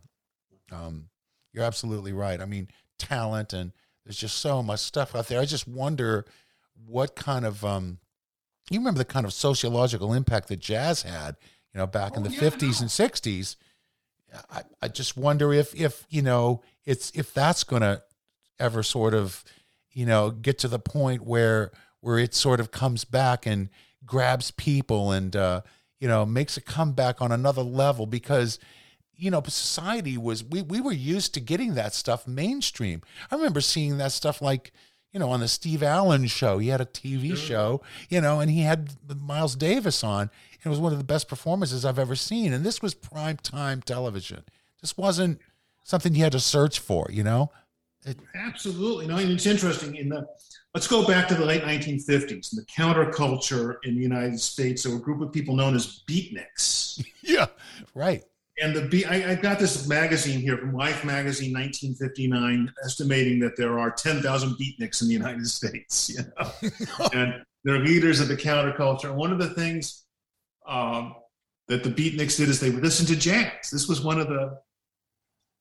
um 0.71 1.09
you're 1.53 1.63
absolutely 1.63 2.13
right. 2.13 2.41
I 2.41 2.45
mean, 2.45 2.67
talent 2.97 3.53
and 3.53 3.71
there's 4.03 4.17
just 4.17 4.37
so 4.37 4.61
much 4.61 4.79
stuff 4.79 5.15
out 5.15 5.27
there. 5.27 5.39
I 5.39 5.45
just 5.45 5.67
wonder 5.67 6.25
what 6.85 7.15
kind 7.15 7.45
of 7.45 7.63
um 7.63 7.99
you 8.69 8.79
remember 8.79 8.97
the 8.97 9.05
kind 9.05 9.25
of 9.25 9.33
sociological 9.33 10.13
impact 10.13 10.47
that 10.47 10.59
jazz 10.59 11.03
had, 11.03 11.37
you 11.73 11.77
know, 11.77 11.87
back 11.87 12.13
oh, 12.13 12.17
in 12.17 12.23
the 12.23 12.31
yeah, 12.31 12.39
50s 12.39 12.81
and 12.81 12.89
60s. 12.89 13.55
I, 14.51 14.61
I 14.81 14.87
just 14.87 15.15
wonder 15.15 15.53
if 15.53 15.75
if, 15.79 16.05
you 16.09 16.21
know, 16.21 16.63
it's 16.85 17.11
if 17.13 17.33
that's 17.33 17.63
going 17.63 17.83
to 17.83 18.01
ever 18.59 18.81
sort 18.81 19.13
of, 19.13 19.43
you 19.91 20.05
know, 20.05 20.31
get 20.31 20.59
to 20.59 20.67
the 20.67 20.79
point 20.79 21.21
where 21.21 21.71
where 22.03 22.19
it 22.19 22.35
sort 22.35 22.59
of 22.59 22.69
comes 22.69 23.05
back 23.05 23.45
and 23.45 23.69
grabs 24.05 24.51
people 24.51 25.11
and 25.11 25.35
uh, 25.35 25.61
you 25.99 26.07
know, 26.07 26.25
makes 26.25 26.57
a 26.57 26.61
comeback 26.61 27.21
on 27.21 27.31
another 27.31 27.63
level 27.63 28.05
because 28.05 28.59
you 29.15 29.31
know, 29.31 29.41
society 29.45 30.17
was 30.17 30.43
we 30.43 30.61
we 30.61 30.81
were 30.81 30.91
used 30.91 31.33
to 31.35 31.39
getting 31.39 31.75
that 31.75 31.93
stuff 31.93 32.27
mainstream. 32.27 33.01
I 33.31 33.35
remember 33.35 33.61
seeing 33.61 33.97
that 33.99 34.11
stuff 34.11 34.41
like, 34.41 34.73
you 35.13 35.19
know, 35.19 35.29
on 35.29 35.39
the 35.39 35.47
Steve 35.47 35.81
Allen 35.81 36.27
show. 36.27 36.57
He 36.57 36.67
had 36.67 36.81
a 36.81 36.85
TV 36.85 37.27
sure. 37.27 37.37
show, 37.37 37.81
you 38.09 38.19
know, 38.19 38.41
and 38.41 38.51
he 38.51 38.61
had 38.61 38.89
Miles 39.21 39.55
Davis 39.55 40.03
on. 40.03 40.23
And 40.23 40.65
It 40.65 40.69
was 40.69 40.79
one 40.79 40.91
of 40.91 40.97
the 40.97 41.05
best 41.05 41.29
performances 41.29 41.85
I've 41.85 41.99
ever 41.99 42.15
seen. 42.15 42.51
And 42.51 42.65
this 42.65 42.81
was 42.81 42.93
prime 42.93 43.37
time 43.37 43.81
television. 43.81 44.43
This 44.81 44.97
wasn't 44.97 45.39
something 45.83 46.13
you 46.15 46.23
had 46.23 46.33
to 46.33 46.39
search 46.41 46.79
for, 46.79 47.07
you 47.09 47.23
know? 47.23 47.49
It, 48.05 48.17
Absolutely. 48.35 49.07
No, 49.07 49.15
and 49.15 49.31
it's 49.31 49.45
interesting. 49.45 49.95
In 49.95 50.09
the 50.09 50.27
let's 50.73 50.87
go 50.87 51.05
back 51.05 51.27
to 51.27 51.35
the 51.35 51.45
late 51.45 51.63
1950s 51.63 52.51
and 52.51 52.61
the 52.61 52.65
counterculture 52.65 53.75
in 53.83 53.95
the 53.95 54.01
United 54.01 54.39
States. 54.39 54.83
There 54.83 54.91
were 54.91 54.99
a 54.99 55.01
group 55.01 55.21
of 55.21 55.31
people 55.31 55.55
known 55.55 55.75
as 55.75 56.03
beatniks. 56.07 57.05
yeah, 57.21 57.47
right 57.95 58.23
and 58.61 58.75
the 58.75 58.83
B, 58.83 59.03
I, 59.05 59.31
I 59.31 59.35
got 59.35 59.59
this 59.59 59.87
magazine 59.87 60.39
here 60.39 60.57
from 60.57 60.73
Life 60.73 61.03
Magazine, 61.03 61.53
1959, 61.53 62.71
estimating 62.85 63.39
that 63.39 63.57
there 63.57 63.79
are 63.79 63.89
10,000 63.89 64.49
beatniks 64.51 65.01
in 65.01 65.07
the 65.07 65.13
United 65.13 65.47
States. 65.49 66.09
You 66.09 66.19
know, 66.37 67.09
and 67.13 67.43
they're 67.63 67.79
leaders 67.79 68.19
of 68.19 68.27
the 68.27 68.37
counterculture. 68.37 69.05
And 69.05 69.15
one 69.15 69.31
of 69.31 69.39
the 69.39 69.49
things 69.49 70.05
um, 70.67 71.15
that 71.67 71.83
the 71.83 71.89
beatniks 71.89 72.37
did 72.37 72.49
is 72.49 72.59
they 72.59 72.69
listened 72.69 73.07
to 73.09 73.15
jazz. 73.15 73.69
This 73.71 73.87
was 73.87 74.01
one 74.01 74.19
of 74.19 74.27
the 74.27 74.59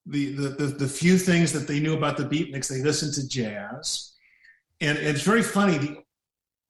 the, 0.06 0.32
the 0.32 0.48
the, 0.48 0.66
the 0.66 0.88
few 0.88 1.16
things 1.16 1.52
that 1.52 1.68
they 1.68 1.80
knew 1.80 1.96
about 1.96 2.16
the 2.16 2.24
beatniks. 2.24 2.68
They 2.68 2.82
listened 2.82 3.14
to 3.14 3.28
jazz, 3.28 4.11
and, 4.82 4.98
and 4.98 5.06
it's 5.06 5.22
very 5.22 5.42
funny. 5.42 5.78
The, 5.78 5.98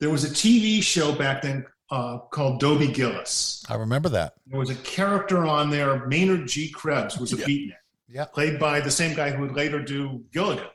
there 0.01 0.11
was 0.11 0.25
a 0.25 0.29
TV 0.29 0.83
show 0.83 1.13
back 1.13 1.43
then 1.43 1.65
uh, 1.91 2.19
called 2.31 2.61
Dobie 2.61 2.93
Gillis. 2.93 3.65
I 3.69 3.75
remember 3.75 4.09
that. 4.11 4.35
There 4.47 4.59
was 4.59 4.71
a 4.71 4.75
character 4.77 5.47
on 5.47 5.71
there, 5.71 6.07
Maynard 6.07 6.47
G. 6.47 6.71
Krebs 6.71 7.19
was 7.19 7.33
a 7.33 7.37
yeah. 7.37 7.45
beatnik. 7.45 7.77
Yeah. 8.09 8.25
Played 8.27 8.59
by 8.59 8.81
the 8.81 8.91
same 8.91 9.17
guy 9.17 9.31
who 9.31 9.43
would 9.43 9.55
later 9.55 9.83
do 9.83 10.23
Gilligan. 10.33 10.67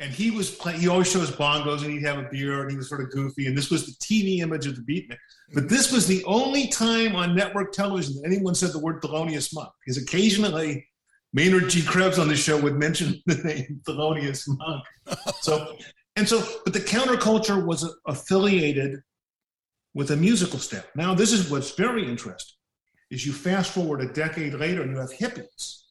And 0.00 0.12
he 0.12 0.30
was 0.30 0.50
playing, 0.50 0.80
he 0.80 0.88
always 0.88 1.10
shows 1.10 1.30
bongos 1.30 1.82
and 1.82 1.92
he'd 1.92 2.04
have 2.04 2.18
a 2.18 2.28
beer 2.30 2.62
and 2.62 2.70
he 2.70 2.76
was 2.76 2.88
sort 2.88 3.00
of 3.00 3.10
goofy. 3.10 3.46
And 3.46 3.58
this 3.58 3.68
was 3.68 3.86
the 3.86 3.92
TV 3.92 4.40
image 4.40 4.66
of 4.66 4.76
the 4.76 4.82
beatnik. 4.82 5.18
But 5.52 5.68
this 5.68 5.92
was 5.92 6.06
the 6.06 6.22
only 6.24 6.68
time 6.68 7.16
on 7.16 7.34
network 7.34 7.72
television 7.72 8.14
that 8.14 8.26
anyone 8.26 8.54
said 8.54 8.72
the 8.72 8.78
word 8.78 9.02
Thelonious 9.02 9.52
Monk. 9.52 9.70
Because 9.84 10.00
occasionally 10.00 10.86
Maynard 11.38 11.70
G. 11.70 11.84
Krebs 11.84 12.18
on 12.18 12.26
the 12.26 12.34
show 12.34 12.60
would 12.60 12.74
mention 12.74 13.22
the 13.26 13.36
name 13.36 13.80
Thelonious 13.86 14.42
Monk. 14.48 14.84
So, 15.40 15.76
and 16.16 16.28
so, 16.28 16.42
but 16.64 16.74
the 16.74 16.80
counterculture 16.80 17.64
was 17.64 17.88
affiliated 18.08 18.98
with 19.94 20.10
a 20.10 20.16
musical 20.16 20.58
step. 20.58 20.88
Now, 20.96 21.14
this 21.14 21.32
is 21.32 21.48
what's 21.48 21.76
very 21.76 22.04
interesting, 22.08 22.56
is 23.12 23.24
you 23.24 23.32
fast 23.32 23.70
forward 23.70 24.00
a 24.00 24.12
decade 24.12 24.54
later 24.54 24.82
and 24.82 24.90
you 24.90 24.98
have 24.98 25.12
hippies. 25.12 25.84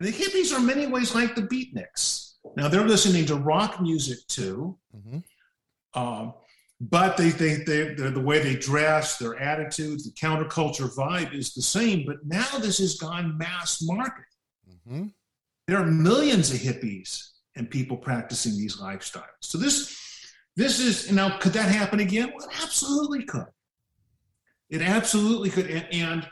And 0.00 0.08
the 0.08 0.12
hippies 0.12 0.52
are 0.52 0.58
in 0.58 0.66
many 0.66 0.86
ways 0.86 1.14
like 1.14 1.34
the 1.34 1.42
beatniks. 1.42 2.34
Now 2.54 2.68
they're 2.68 2.86
listening 2.86 3.24
to 3.26 3.36
rock 3.36 3.80
music 3.80 4.18
too. 4.28 4.76
Mm-hmm. 4.94 5.98
Um, 5.98 6.34
but 6.78 7.16
they, 7.16 7.30
they, 7.30 7.64
they, 7.64 7.94
the 7.94 8.20
way 8.20 8.40
they 8.40 8.54
dress, 8.54 9.16
their 9.16 9.38
attitudes, 9.40 10.04
the 10.04 10.12
counterculture 10.12 10.94
vibe 10.94 11.34
is 11.34 11.54
the 11.54 11.62
same. 11.62 12.04
But 12.06 12.18
now 12.26 12.58
this 12.58 12.76
has 12.78 12.98
gone 12.98 13.38
mass 13.38 13.80
market. 13.82 14.24
Mm-hmm. 14.88 15.06
There 15.66 15.78
are 15.78 15.86
millions 15.86 16.50
of 16.50 16.58
hippies 16.58 17.30
and 17.56 17.70
people 17.70 17.96
practicing 17.96 18.56
these 18.56 18.78
lifestyles. 18.78 19.24
So 19.40 19.58
this, 19.58 19.96
this 20.56 20.80
is 20.80 21.12
now. 21.12 21.36
Could 21.38 21.52
that 21.52 21.70
happen 21.70 22.00
again? 22.00 22.32
Well, 22.34 22.48
it 22.48 22.62
absolutely 22.62 23.24
could. 23.24 23.46
It 24.70 24.82
absolutely 24.82 25.50
could. 25.50 25.70
And, 25.70 25.86
and 25.92 26.28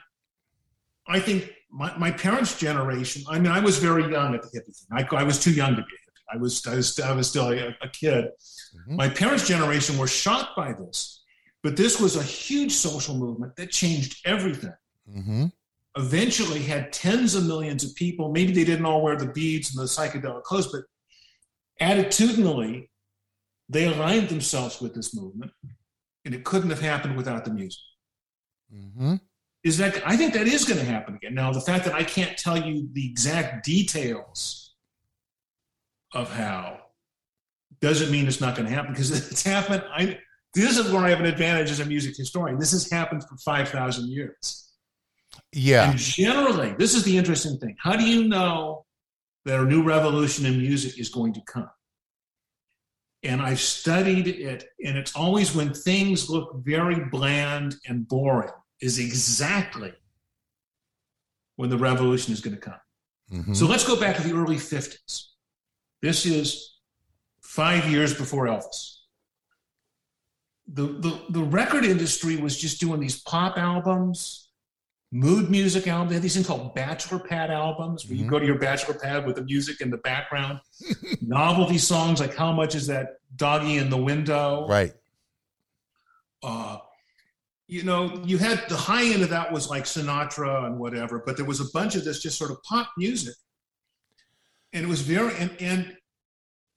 I 1.06 1.20
think 1.20 1.52
my, 1.70 1.96
my, 1.98 2.10
parents' 2.10 2.58
generation. 2.58 3.22
I 3.28 3.38
mean, 3.38 3.52
I 3.52 3.60
was 3.60 3.78
very 3.78 4.10
young 4.10 4.34
at 4.34 4.42
the 4.42 4.48
hippie 4.48 4.76
thing. 4.76 5.06
I, 5.12 5.16
I 5.16 5.22
was 5.22 5.38
too 5.38 5.52
young 5.52 5.76
to 5.76 5.82
be 5.82 5.82
a 5.82 5.84
hippie. 5.84 6.34
I 6.34 6.36
was, 6.38 6.66
I 6.66 6.74
was, 6.76 7.00
I 7.00 7.12
was 7.12 7.28
still 7.28 7.50
a, 7.50 7.76
a 7.82 7.88
kid. 7.92 8.24
Mm-hmm. 8.24 8.96
My 8.96 9.08
parents' 9.08 9.46
generation 9.46 9.98
were 9.98 10.08
shocked 10.08 10.56
by 10.56 10.72
this, 10.72 11.22
but 11.62 11.76
this 11.76 12.00
was 12.00 12.16
a 12.16 12.22
huge 12.22 12.72
social 12.72 13.14
movement 13.14 13.54
that 13.56 13.70
changed 13.70 14.26
everything. 14.26 14.74
Mm-hmm. 15.08 15.46
Eventually, 15.96 16.60
had 16.60 16.92
tens 16.92 17.34
of 17.34 17.46
millions 17.46 17.82
of 17.84 17.94
people. 17.94 18.30
Maybe 18.30 18.52
they 18.52 18.64
didn't 18.64 18.84
all 18.84 19.02
wear 19.02 19.16
the 19.16 19.32
beads 19.32 19.74
and 19.74 19.82
the 19.82 19.88
psychedelic 19.88 20.42
clothes, 20.42 20.70
but 20.70 20.82
attitudinally, 21.80 22.88
they 23.68 23.86
aligned 23.86 24.28
themselves 24.28 24.80
with 24.80 24.94
this 24.94 25.14
movement, 25.14 25.52
and 26.24 26.34
it 26.34 26.44
couldn't 26.44 26.70
have 26.70 26.80
happened 26.80 27.16
without 27.16 27.44
the 27.44 27.50
music. 27.50 27.80
Mm-hmm. 28.74 29.16
Is 29.64 29.78
that 29.78 30.00
I 30.06 30.16
think 30.16 30.34
that 30.34 30.46
is 30.46 30.64
going 30.64 30.78
to 30.78 30.86
happen 30.86 31.16
again. 31.16 31.34
Now, 31.34 31.52
the 31.52 31.60
fact 31.60 31.84
that 31.86 31.94
I 31.94 32.04
can't 32.04 32.36
tell 32.36 32.56
you 32.56 32.88
the 32.92 33.04
exact 33.04 33.64
details 33.64 34.74
of 36.12 36.32
how 36.32 36.78
doesn't 37.80 38.10
mean 38.10 38.26
it's 38.26 38.40
not 38.40 38.54
going 38.54 38.68
to 38.68 38.74
happen 38.74 38.92
because 38.92 39.10
it's 39.30 39.42
happened. 39.42 39.82
I 39.90 40.18
this 40.54 40.78
is 40.78 40.90
where 40.90 41.04
I 41.04 41.10
have 41.10 41.20
an 41.20 41.26
advantage 41.26 41.70
as 41.70 41.80
a 41.80 41.84
music 41.84 42.16
historian. 42.16 42.58
This 42.58 42.72
has 42.72 42.90
happened 42.90 43.24
for 43.24 43.36
five 43.38 43.68
thousand 43.68 44.08
years. 44.08 44.65
Yeah. 45.52 45.90
And 45.90 45.98
generally, 45.98 46.74
this 46.78 46.94
is 46.94 47.04
the 47.04 47.16
interesting 47.16 47.58
thing. 47.58 47.76
How 47.78 47.96
do 47.96 48.04
you 48.04 48.28
know 48.28 48.84
that 49.44 49.60
a 49.60 49.64
new 49.64 49.82
revolution 49.82 50.46
in 50.46 50.58
music 50.58 50.98
is 50.98 51.08
going 51.08 51.34
to 51.34 51.40
come? 51.46 51.70
And 53.22 53.42
I've 53.42 53.60
studied 53.60 54.28
it, 54.28 54.64
and 54.84 54.96
it's 54.96 55.16
always 55.16 55.54
when 55.54 55.72
things 55.72 56.30
look 56.30 56.62
very 56.64 57.04
bland 57.10 57.76
and 57.88 58.06
boring, 58.06 58.52
is 58.80 58.98
exactly 58.98 59.92
when 61.56 61.70
the 61.70 61.78
revolution 61.78 62.32
is 62.32 62.40
going 62.40 62.54
to 62.54 62.60
come. 62.60 62.80
Mm-hmm. 63.32 63.54
So 63.54 63.66
let's 63.66 63.86
go 63.86 63.98
back 63.98 64.16
to 64.16 64.22
the 64.22 64.34
early 64.34 64.56
50s. 64.56 65.24
This 66.02 66.26
is 66.26 66.78
five 67.40 67.90
years 67.90 68.14
before 68.14 68.46
Elvis. 68.46 68.98
The, 70.68 70.82
the, 70.82 71.20
the 71.30 71.42
record 71.42 71.84
industry 71.84 72.36
was 72.36 72.58
just 72.58 72.80
doing 72.80 73.00
these 73.00 73.22
pop 73.22 73.56
albums, 73.56 74.45
mood 75.12 75.50
music 75.50 75.86
albums. 75.86 76.10
They 76.10 76.14
had 76.14 76.22
these 76.22 76.34
things 76.34 76.46
called 76.46 76.74
bachelor 76.74 77.18
pad 77.18 77.50
albums, 77.50 78.04
where 78.04 78.14
mm-hmm. 78.14 78.24
you 78.24 78.30
go 78.30 78.38
to 78.38 78.46
your 78.46 78.58
bachelor 78.58 78.94
pad 78.94 79.26
with 79.26 79.36
the 79.36 79.44
music 79.44 79.80
in 79.80 79.90
the 79.90 79.98
background. 79.98 80.60
Novelty 81.20 81.78
songs 81.78 82.20
like 82.20 82.34
"How 82.34 82.52
much 82.52 82.74
is 82.74 82.86
that 82.88 83.18
doggy 83.36 83.78
in 83.78 83.90
the 83.90 83.96
window?" 83.96 84.66
Right. 84.68 84.92
Uh, 86.42 86.78
you 87.68 87.82
know, 87.82 88.22
you 88.24 88.38
had 88.38 88.68
the 88.68 88.76
high 88.76 89.04
end 89.04 89.22
of 89.22 89.30
that 89.30 89.52
was 89.52 89.68
like 89.68 89.84
Sinatra 89.84 90.66
and 90.66 90.78
whatever, 90.78 91.22
but 91.24 91.36
there 91.36 91.46
was 91.46 91.60
a 91.60 91.70
bunch 91.72 91.96
of 91.96 92.04
this 92.04 92.22
just 92.22 92.38
sort 92.38 92.50
of 92.50 92.62
pop 92.62 92.90
music, 92.96 93.34
and 94.72 94.84
it 94.84 94.88
was 94.88 95.00
very 95.00 95.34
and 95.36 95.50
and 95.60 95.96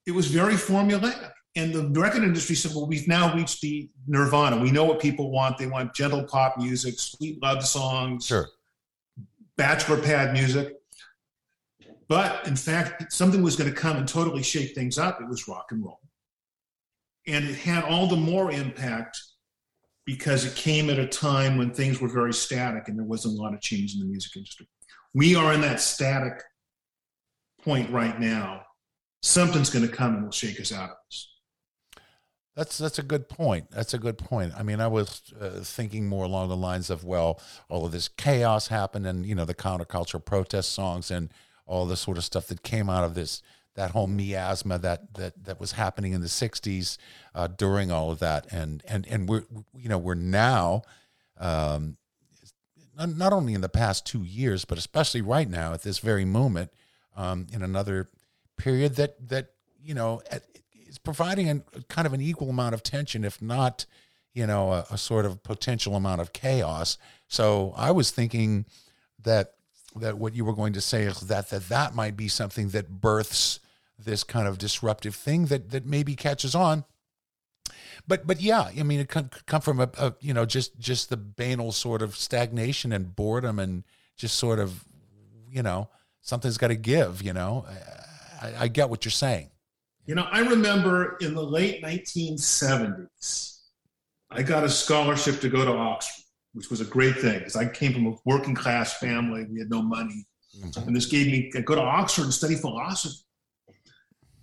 it 0.06 0.12
was 0.12 0.28
very 0.28 0.56
formulaic. 0.56 1.32
And 1.60 1.74
the 1.74 2.00
record 2.00 2.24
industry 2.24 2.56
said, 2.56 2.72
well, 2.74 2.88
we've 2.88 3.08
now 3.08 3.36
reached 3.36 3.60
the 3.60 3.90
nirvana. 4.08 4.58
We 4.58 4.72
know 4.72 4.86
what 4.86 5.02
people 5.02 5.30
want. 5.30 5.58
They 5.58 5.68
want 5.68 5.94
gentle 5.94 6.24
pop 6.24 6.58
music, 6.58 6.98
sweet 6.98 7.42
love 7.42 7.66
songs, 7.66 8.28
sure. 8.28 8.48
bachelor 9.58 10.02
pad 10.02 10.32
music. 10.32 10.78
But 12.08 12.48
in 12.48 12.56
fact, 12.56 13.12
something 13.12 13.44
was 13.44 13.58
going 13.58 13.70
to 13.70 13.76
come 13.76 13.98
and 13.98 14.08
totally 14.08 14.42
shake 14.42 14.74
things 14.74 14.98
up. 14.98 15.20
It 15.22 15.28
was 15.28 15.50
rock 15.50 15.68
and 15.72 15.84
roll. 15.84 16.00
And 17.28 17.44
it 17.44 17.56
had 17.56 17.84
all 17.84 18.08
the 18.08 18.16
more 18.16 18.52
impact 18.52 19.22
because 20.06 20.46
it 20.46 20.56
came 20.56 20.90
at 20.90 20.98
a 20.98 21.06
time 21.06 21.58
when 21.58 21.72
things 21.72 22.00
were 22.00 22.08
very 22.08 22.34
static 22.34 22.88
and 22.88 22.98
there 22.98 23.06
wasn't 23.06 23.38
a 23.38 23.42
lot 23.42 23.54
of 23.54 23.60
change 23.60 23.94
in 23.94 24.00
the 24.00 24.06
music 24.06 24.32
industry. 24.38 24.68
We 25.14 25.36
are 25.36 25.54
in 25.54 25.62
that 25.62 25.82
static 25.82 26.42
point 27.62 27.92
right 27.92 28.18
now 28.18 28.62
something's 29.22 29.70
going 29.70 29.86
to 29.86 29.92
come 29.92 30.16
and 30.16 30.24
will 30.24 30.32
shake 30.32 30.60
us 30.60 30.72
out. 30.72 30.92
That's 32.60 32.78
that's 32.78 33.00
a 33.00 33.04
good 33.04 33.30
point. 33.30 33.72
That's 33.72 33.94
a 33.94 33.98
good 33.98 34.18
point. 34.18 34.52
I 34.58 34.64
mean, 34.64 34.82
I 34.82 34.88
was 34.88 35.32
uh, 35.40 35.62
thinking 35.64 36.10
more 36.10 36.26
along 36.26 36.50
the 36.50 36.58
lines 36.58 36.90
of 36.90 37.06
well, 37.06 37.40
all 37.70 37.86
of 37.86 37.94
this 37.94 38.10
chaos 38.10 38.68
happened, 38.68 39.08
and 39.08 39.26
you 39.26 39.34
know 39.34 39.46
the 39.46 39.56
counterculture 39.56 40.24
protest 40.24 40.74
songs 40.74 41.10
and 41.10 41.30
all 41.66 41.86
the 41.86 41.96
sort 41.96 42.18
of 42.18 42.26
stuff 42.26 42.48
that 42.48 42.62
came 42.62 42.90
out 42.90 43.06
of 43.06 43.16
this 43.16 43.42
that 43.76 43.92
whole 43.92 44.08
miasma 44.08 44.78
that 44.78 45.14
that 45.14 45.42
that 45.46 45.58
was 45.62 45.72
happening 45.72 46.12
in 46.12 46.20
the 46.20 46.28
'60s 46.28 46.98
uh, 47.34 47.48
during 47.48 47.94
all 47.94 48.12
of 48.12 48.20
that, 48.20 48.46
and 48.52 48.84
and 48.86 49.08
and 49.08 49.30
we're 49.30 49.46
you 49.74 49.88
know 49.88 49.98
we're 49.98 50.14
now. 50.16 50.82
Um, 51.38 51.96
not 52.98 53.32
only 53.32 53.54
in 53.54 53.62
the 53.62 53.70
past 53.70 54.06
two 54.06 54.26
years, 54.26 54.66
but 54.66 54.78
especially 54.78 55.22
right 55.22 55.50
now 55.50 55.72
at 55.72 55.84
this 55.84 56.00
very 56.00 56.26
moment, 56.26 56.72
um, 57.16 57.48
in 57.54 57.64
another 57.64 58.10
period 58.58 58.98
that 58.98 59.30
that 59.30 59.52
you 59.82 59.94
know 59.94 60.22
is 60.30 60.42
providing 61.04 61.50
a 61.50 61.62
kind 61.90 62.06
of 62.06 62.14
an 62.14 62.22
equal 62.22 62.50
amount 62.50 62.74
of 62.74 62.84
tension, 62.84 63.24
if 63.24 63.42
not, 63.42 63.86
you 64.34 64.46
know, 64.46 64.72
a, 64.72 64.86
a 64.92 64.98
sort 64.98 65.26
of 65.26 65.44
potential 65.44 65.96
amount 65.96 66.22
of 66.22 66.34
chaos. 66.34 66.98
So 67.28 67.74
I 67.76 67.92
was 67.92 68.12
thinking 68.12 68.66
that 69.24 69.54
that 69.96 70.18
what 70.18 70.36
you 70.36 70.46
were 70.46 70.54
going 70.54 70.74
to 70.74 70.82
say 70.82 71.04
is 71.04 71.22
that 71.22 71.50
that 71.50 71.70
that 71.70 71.96
might 71.96 72.16
be 72.16 72.28
something 72.28 72.70
that 72.70 73.02
births 73.02 73.60
this 73.98 74.24
kind 74.24 74.48
of 74.48 74.58
disruptive 74.58 75.16
thing 75.16 75.48
that 75.48 75.72
that 75.72 75.86
maybe 75.86 76.16
catches 76.16 76.54
on 76.54 76.86
but 78.08 78.26
but 78.26 78.40
yeah 78.40 78.70
i 78.80 78.84
mean 78.84 79.00
it 79.00 79.10
could 79.10 79.32
come 79.48 79.60
from 79.60 79.80
a, 79.80 79.90
a, 79.98 80.14
you 80.22 80.32
know 80.32 80.46
just 80.46 80.80
just 80.80 81.10
the 81.10 81.18
banal 81.18 81.72
sort 81.72 82.04
of 82.04 82.16
stagnation 82.16 82.94
and 82.94 83.16
boredom 83.16 83.58
and 83.58 83.84
just 84.16 84.38
sort 84.38 84.60
of 84.60 84.86
you 85.50 85.64
know 85.64 85.90
something's 86.22 86.60
got 86.60 86.68
to 86.68 86.76
give 86.76 87.24
you 87.24 87.34
know 87.34 87.66
I, 88.42 88.54
I 88.62 88.68
get 88.68 88.90
what 88.90 89.06
you're 89.06 89.12
saying. 89.12 89.50
You 90.10 90.16
know, 90.16 90.28
I 90.32 90.40
remember 90.40 91.18
in 91.22 91.36
the 91.36 91.44
late 91.44 91.84
1970s, 91.84 93.60
I 94.32 94.42
got 94.42 94.64
a 94.64 94.70
scholarship 94.70 95.40
to 95.42 95.50
go 95.50 95.64
to 95.64 95.72
Oxford, 95.72 96.24
which 96.54 96.72
was 96.72 96.82
a 96.82 96.86
great 96.86 97.20
thing 97.20 97.38
because 97.38 97.56
I 97.56 97.68
came 97.68 97.94
from 97.94 98.08
a 98.08 98.16
working 98.26 98.56
class 98.56 98.98
family. 98.98 99.46
We 99.48 99.60
had 99.60 99.70
no 99.70 99.84
money. 99.84 100.26
Mm-hmm. 100.58 100.88
And 100.88 100.96
this 100.96 101.06
gave 101.06 101.28
me, 101.28 101.52
I 101.56 101.60
go 101.60 101.76
to 101.76 101.82
Oxford 101.82 102.24
and 102.24 102.34
study 102.34 102.56
philosophy. 102.56 103.24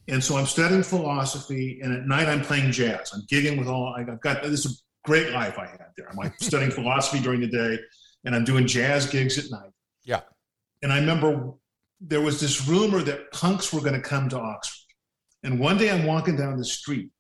And 0.07 0.23
so 0.23 0.37
I'm 0.37 0.47
studying 0.47 0.85
philosophy, 0.85 1.81
and 1.83 1.93
at 1.93 2.07
night 2.07 2.29
I'm 2.29 2.43
playing 2.43 2.71
jazz. 2.71 3.11
I'm 3.13 3.23
gigging 3.23 3.59
with 3.59 3.67
all, 3.67 3.93
I've 3.93 4.21
got 4.21 4.45
this 4.45 4.67
is 4.67 4.85
a 5.05 5.09
great 5.09 5.33
life 5.33 5.59
I 5.59 5.67
had 5.67 5.89
there. 5.97 6.09
I'm 6.09 6.17
like 6.17 6.39
studying 6.41 6.71
philosophy 6.71 7.21
during 7.21 7.41
the 7.41 7.49
day, 7.49 7.81
and 8.25 8.37
I'm 8.37 8.45
doing 8.45 8.69
jazz 8.69 9.07
gigs 9.07 9.37
at 9.37 9.51
night. 9.51 9.73
Yeah. 10.05 10.21
And 10.85 10.93
I 10.93 11.01
remember 11.01 11.55
there 12.01 12.21
was 12.21 12.41
this 12.41 12.69
rumor 12.69 13.01
that 13.01 13.33
punks 13.33 13.73
were 13.73 13.81
going 13.81 14.01
to 14.01 14.01
come 14.01 14.29
to 14.29 14.39
Oxford. 14.39 14.86
And 15.47 15.61
one 15.61 15.79
day 15.79 15.91
I'm 15.91 16.05
walking 16.05 16.37
down 16.37 16.59
the 16.59 16.65
street, 16.65 17.11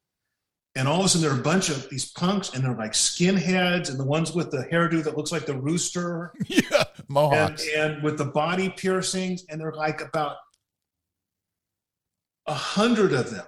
and 0.74 0.88
all 0.88 0.98
of 0.98 1.06
a 1.06 1.08
sudden 1.08 1.28
there 1.28 1.36
are 1.36 1.40
a 1.40 1.44
bunch 1.44 1.68
of 1.68 1.88
these 1.88 2.10
punks, 2.10 2.52
and 2.52 2.64
they're 2.64 2.74
like 2.74 2.92
skinheads, 2.92 3.88
and 3.88 4.00
the 4.00 4.04
ones 4.04 4.34
with 4.34 4.50
the 4.50 4.66
hairdo 4.70 5.02
that 5.04 5.16
looks 5.16 5.30
like 5.30 5.46
the 5.46 5.56
rooster. 5.56 6.34
Yeah, 6.48 6.84
mohawks. 7.08 7.64
And, 7.74 7.94
and 7.94 8.02
with 8.02 8.18
the 8.18 8.24
body 8.24 8.68
piercings, 8.68 9.46
and 9.48 9.60
they're 9.60 9.72
like 9.72 10.00
about 10.00 10.36
a 12.46 12.54
hundred 12.54 13.12
of 13.12 13.30
them 13.30 13.46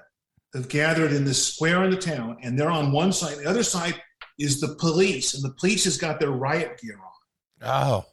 have 0.55 0.68
gathered 0.68 1.12
in 1.12 1.24
this 1.24 1.45
square 1.55 1.83
in 1.83 1.91
the 1.91 1.97
town, 1.97 2.37
and 2.43 2.57
they're 2.57 2.70
on 2.70 2.93
one 2.93 3.12
side. 3.12 3.39
The 3.39 3.51
other 3.51 3.64
side 3.64 4.01
is 4.39 4.61
the 4.61 4.76
police, 4.76 5.35
and 5.35 5.43
the 5.43 5.55
police 5.59 5.85
has 5.85 5.97
got 5.97 6.20
their 6.20 6.31
riot 6.31 6.81
gear 6.81 6.99
on. 6.99 7.68
Oh 7.68 8.05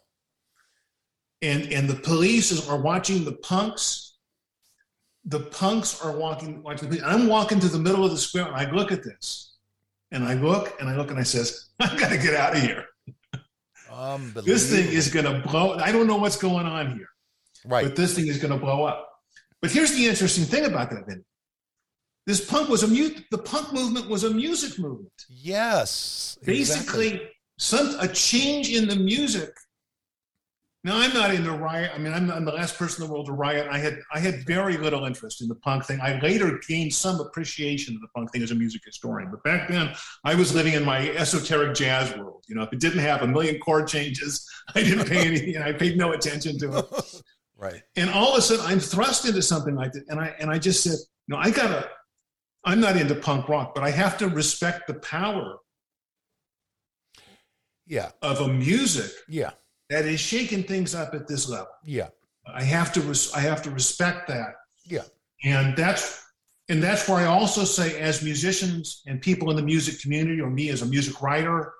and 1.42 1.72
and 1.72 1.88
the 1.88 1.94
police 1.94 2.68
are 2.68 2.80
watching 2.80 3.24
the 3.24 3.32
punks. 3.32 4.05
The 5.26 5.40
punks 5.40 6.00
are 6.02 6.12
walking 6.12 6.64
I'm 7.04 7.26
walking 7.26 7.60
to 7.60 7.68
the 7.68 7.78
middle 7.78 8.04
of 8.04 8.10
the 8.12 8.18
square 8.18 8.46
and 8.46 8.54
I 8.54 8.70
look 8.70 8.92
at 8.92 9.02
this. 9.02 9.56
And 10.12 10.24
I 10.24 10.34
look 10.34 10.80
and 10.80 10.88
I 10.88 10.96
look 10.96 11.10
and 11.10 11.18
I 11.18 11.24
says, 11.24 11.70
I've 11.80 11.98
gotta 11.98 12.16
get 12.16 12.34
out 12.34 12.56
of 12.56 12.62
here. 12.62 12.84
this 14.44 14.70
thing 14.70 14.86
is 14.88 15.08
gonna 15.08 15.40
blow. 15.40 15.74
I 15.74 15.90
don't 15.90 16.06
know 16.06 16.16
what's 16.16 16.36
going 16.36 16.66
on 16.66 16.96
here. 16.96 17.08
Right. 17.64 17.84
But 17.84 17.96
this 17.96 18.14
thing 18.14 18.28
is 18.28 18.38
gonna 18.38 18.58
blow 18.58 18.84
up. 18.84 19.08
But 19.60 19.70
here's 19.70 19.92
the 19.92 20.06
interesting 20.06 20.44
thing 20.44 20.64
about 20.64 20.90
that 20.90 21.06
video. 21.06 21.24
This 22.26 22.44
punk 22.44 22.68
was 22.68 22.82
a 22.82 22.88
mute. 22.88 23.24
The 23.30 23.38
punk 23.38 23.72
movement 23.72 24.08
was 24.08 24.24
a 24.24 24.30
music 24.30 24.78
movement. 24.78 25.12
Yes. 25.28 26.36
Basically, 26.44 27.08
exactly. 27.08 27.30
some 27.58 27.96
a 28.00 28.08
change 28.08 28.70
in 28.70 28.88
the 28.88 28.96
music 28.96 29.50
Now 30.86 31.00
I'm 31.00 31.12
not 31.12 31.34
into 31.34 31.50
riot. 31.50 31.90
I 31.92 31.98
mean, 31.98 32.12
I'm, 32.12 32.30
I'm, 32.30 32.44
the 32.44 32.52
last 32.52 32.78
person 32.78 33.02
in 33.02 33.08
the 33.08 33.12
world 33.12 33.26
to 33.26 33.32
riot. 33.32 33.66
I 33.68 33.78
had 33.78 33.98
I 34.14 34.20
had 34.20 34.46
very 34.46 34.76
little 34.76 35.04
interest 35.04 35.42
in 35.42 35.48
the 35.48 35.56
punk 35.56 35.84
thing. 35.84 35.98
I 36.00 36.20
later 36.20 36.60
gained 36.68 36.94
some 36.94 37.18
appreciation 37.18 37.96
of 37.96 38.02
the 38.02 38.06
punk 38.14 38.30
thing 38.30 38.44
as 38.44 38.52
a 38.52 38.54
music 38.54 38.82
historian, 38.84 39.28
but 39.28 39.42
back 39.42 39.68
then 39.68 39.92
I 40.22 40.36
was 40.36 40.54
living 40.54 40.74
in 40.74 40.84
my 40.84 41.10
esoteric 41.10 41.74
jazz 41.74 42.16
world. 42.16 42.44
You 42.46 42.54
know, 42.54 42.62
if 42.62 42.72
it 42.72 42.78
didn't 42.78 43.00
have 43.00 43.22
a 43.22 43.26
million 43.26 43.58
chord 43.58 43.88
changes, 43.88 44.48
I 44.76 44.84
didn't 44.84 45.08
pay 45.08 45.26
any. 45.26 45.44
You 45.44 45.58
know, 45.58 45.64
I 45.64 45.72
paid 45.72 45.98
no 45.98 46.12
attention 46.12 46.56
to 46.60 46.78
it. 46.78 46.84
right. 47.56 47.82
And 47.96 48.08
all 48.08 48.34
of 48.34 48.38
a 48.38 48.42
sudden, 48.42 48.64
I'm 48.64 48.78
thrust 48.78 49.26
into 49.26 49.42
something 49.42 49.74
like 49.74 49.90
that, 49.90 50.04
and 50.08 50.20
I 50.20 50.36
and 50.38 50.52
I 50.52 50.60
just 50.60 50.84
said, 50.84 50.98
no, 51.26 51.36
I 51.36 51.50
gotta. 51.50 51.90
I'm 52.64 52.78
not 52.78 52.96
into 52.96 53.16
punk 53.16 53.48
rock, 53.48 53.74
but 53.74 53.82
I 53.82 53.90
have 53.90 54.18
to 54.18 54.28
respect 54.28 54.86
the 54.86 54.94
power. 54.94 55.56
Yeah. 57.88 58.12
Of 58.22 58.40
a 58.40 58.46
music. 58.46 59.10
Yeah 59.28 59.50
that 59.90 60.04
is 60.04 60.20
shaking 60.20 60.62
things 60.62 60.94
up 60.94 61.14
at 61.14 61.28
this 61.28 61.48
level. 61.48 61.68
Yeah. 61.84 62.08
I 62.46 62.62
have 62.62 62.92
to 62.94 63.00
res- 63.00 63.32
I 63.32 63.40
have 63.40 63.62
to 63.62 63.70
respect 63.70 64.28
that. 64.28 64.54
Yeah. 64.84 65.02
And 65.44 65.76
that's 65.76 66.24
and 66.68 66.82
that's 66.82 67.08
where 67.08 67.18
I 67.18 67.26
also 67.26 67.64
say 67.64 68.00
as 68.00 68.22
musicians 68.22 69.02
and 69.06 69.20
people 69.20 69.50
in 69.50 69.56
the 69.56 69.62
music 69.62 70.00
community 70.00 70.40
or 70.40 70.50
me 70.50 70.70
as 70.70 70.82
a 70.82 70.86
music 70.86 71.22
writer 71.22 71.72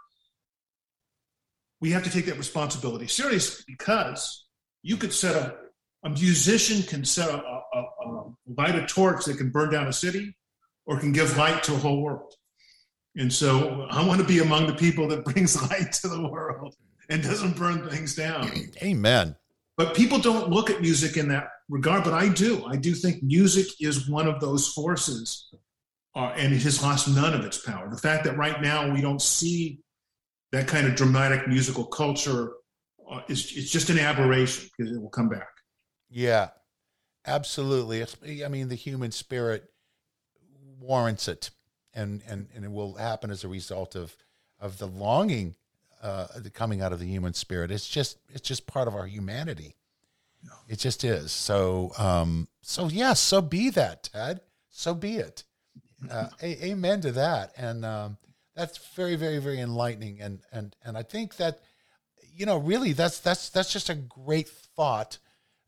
we 1.81 1.91
have 1.91 2.03
to 2.05 2.11
take 2.11 2.27
that 2.27 2.39
responsibility 2.39 3.07
seriously 3.07 3.65
because 3.67 4.47
you 4.83 4.97
could 4.97 5.13
set 5.13 5.37
a 5.37 5.57
a 6.05 6.11
musician 6.11 6.83
can 6.83 7.05
set 7.05 7.29
a, 7.29 7.43
a, 7.43 7.81
a 8.07 8.25
light 8.57 8.77
a 8.77 8.87
torch 8.87 9.25
that 9.25 9.37
can 9.39 9.51
burn 9.51 9.71
down 9.71 9.89
a 9.89 9.93
city 9.93 10.37
or 10.87 11.01
can 11.01 11.13
give 11.13 11.37
light 11.37 11.65
to 11.65 11.75
a 11.75 11.77
whole 11.77 12.01
world. 12.01 12.33
And 13.17 13.33
so 13.33 13.87
I 13.91 14.07
want 14.07 14.21
to 14.21 14.27
be 14.27 14.39
among 14.39 14.69
the 14.69 14.75
people 14.75 15.09
that 15.09 15.25
brings 15.31 15.61
light 15.71 15.93
to 15.95 16.09
the 16.09 16.29
world 16.29 16.77
and 17.09 17.23
doesn't 17.23 17.57
burn 17.57 17.89
things 17.89 18.15
down. 18.15 18.51
Amen. 18.83 19.37
But 19.77 19.95
people 19.95 20.19
don't 20.19 20.49
look 20.51 20.71
at 20.71 20.81
music 20.81 21.17
in 21.17 21.29
that 21.29 21.49
regard, 21.69 22.05
but 22.05 22.15
I 22.15 22.29
do. 22.29 22.65
I 22.67 22.77
do 22.77 22.95
think 22.95 23.23
music 23.23 23.67
is 23.81 24.09
one 24.09 24.27
of 24.27 24.41
those 24.41 24.69
forces, 24.69 25.53
uh, 26.15 26.33
and 26.37 26.55
it 26.55 26.63
has 26.63 26.83
lost 26.83 27.09
none 27.09 27.35
of 27.35 27.45
its 27.45 27.59
power. 27.59 27.89
The 27.91 27.99
fact 27.99 28.25
that 28.25 28.39
right 28.39 28.61
now 28.63 28.91
we 28.91 29.03
don't 29.03 29.21
see 29.21 29.81
that 30.53 30.67
kind 30.67 30.87
of 30.87 30.95
dramatic 30.95 31.47
musical 31.47 31.85
culture 31.85 32.53
uh, 33.11 33.21
is 33.29 33.53
it's 33.55 33.71
just 33.71 33.91
an 33.91 33.99
aberration 33.99 34.71
because 34.77 34.93
it 34.93 35.01
will 35.01 35.11
come 35.11 35.29
back. 35.29 35.49
Yeah, 36.09 36.49
absolutely. 37.27 38.05
I 38.45 38.49
mean, 38.49 38.69
the 38.69 38.77
human 38.77 39.13
spirit 39.13 39.65
warrants 40.81 41.29
it, 41.29 41.51
and 41.93 42.23
and 42.27 42.49
and 42.55 42.65
it 42.65 42.71
will 42.71 42.95
happen 42.95 43.31
as 43.31 43.45
a 43.45 43.49
result 43.49 43.95
of 43.95 44.17
of 44.59 44.79
the 44.79 44.87
longing 44.87 45.57
uh, 46.03 46.27
coming 46.53 46.81
out 46.81 46.93
of 46.93 47.01
the 47.01 47.07
human 47.07 47.35
spirit. 47.35 47.71
It's 47.71 47.89
just 47.89 48.19
it's 48.31 48.47
just 48.47 48.67
part 48.67 48.89
of 48.89 48.95
our 48.95 49.07
humanity. 49.07 49.77
It 50.69 50.79
just 50.79 51.05
is. 51.05 51.33
So 51.33 51.93
um, 51.99 52.49
so 52.63 52.85
yes, 52.85 52.93
yeah, 52.95 53.13
so 53.15 53.43
be 53.43 53.71
that, 53.71 54.05
Ted. 54.05 54.41
So 54.71 54.95
be 54.95 55.17
it. 55.17 55.45
Uh, 56.11 56.29
a- 56.43 56.67
amen 56.67 57.01
to 57.03 57.13
that. 57.13 57.53
And 57.57 57.85
um, 57.85 58.19
that's 58.55 58.79
very 58.95 59.17
very 59.17 59.39
very 59.39 59.61
enlightening. 59.61 60.21
And 60.21 60.41
and 60.53 60.77
and 60.85 60.97
I 60.97 61.03
think 61.03 61.37
that 61.37 61.61
you 62.35 62.47
know 62.47 62.59
really 62.59 62.93
that's 62.93 63.19
that's 63.19 63.49
that's 63.49 63.73
just 63.73 63.89
a 63.91 63.95
great 63.95 64.49
thought 64.49 65.19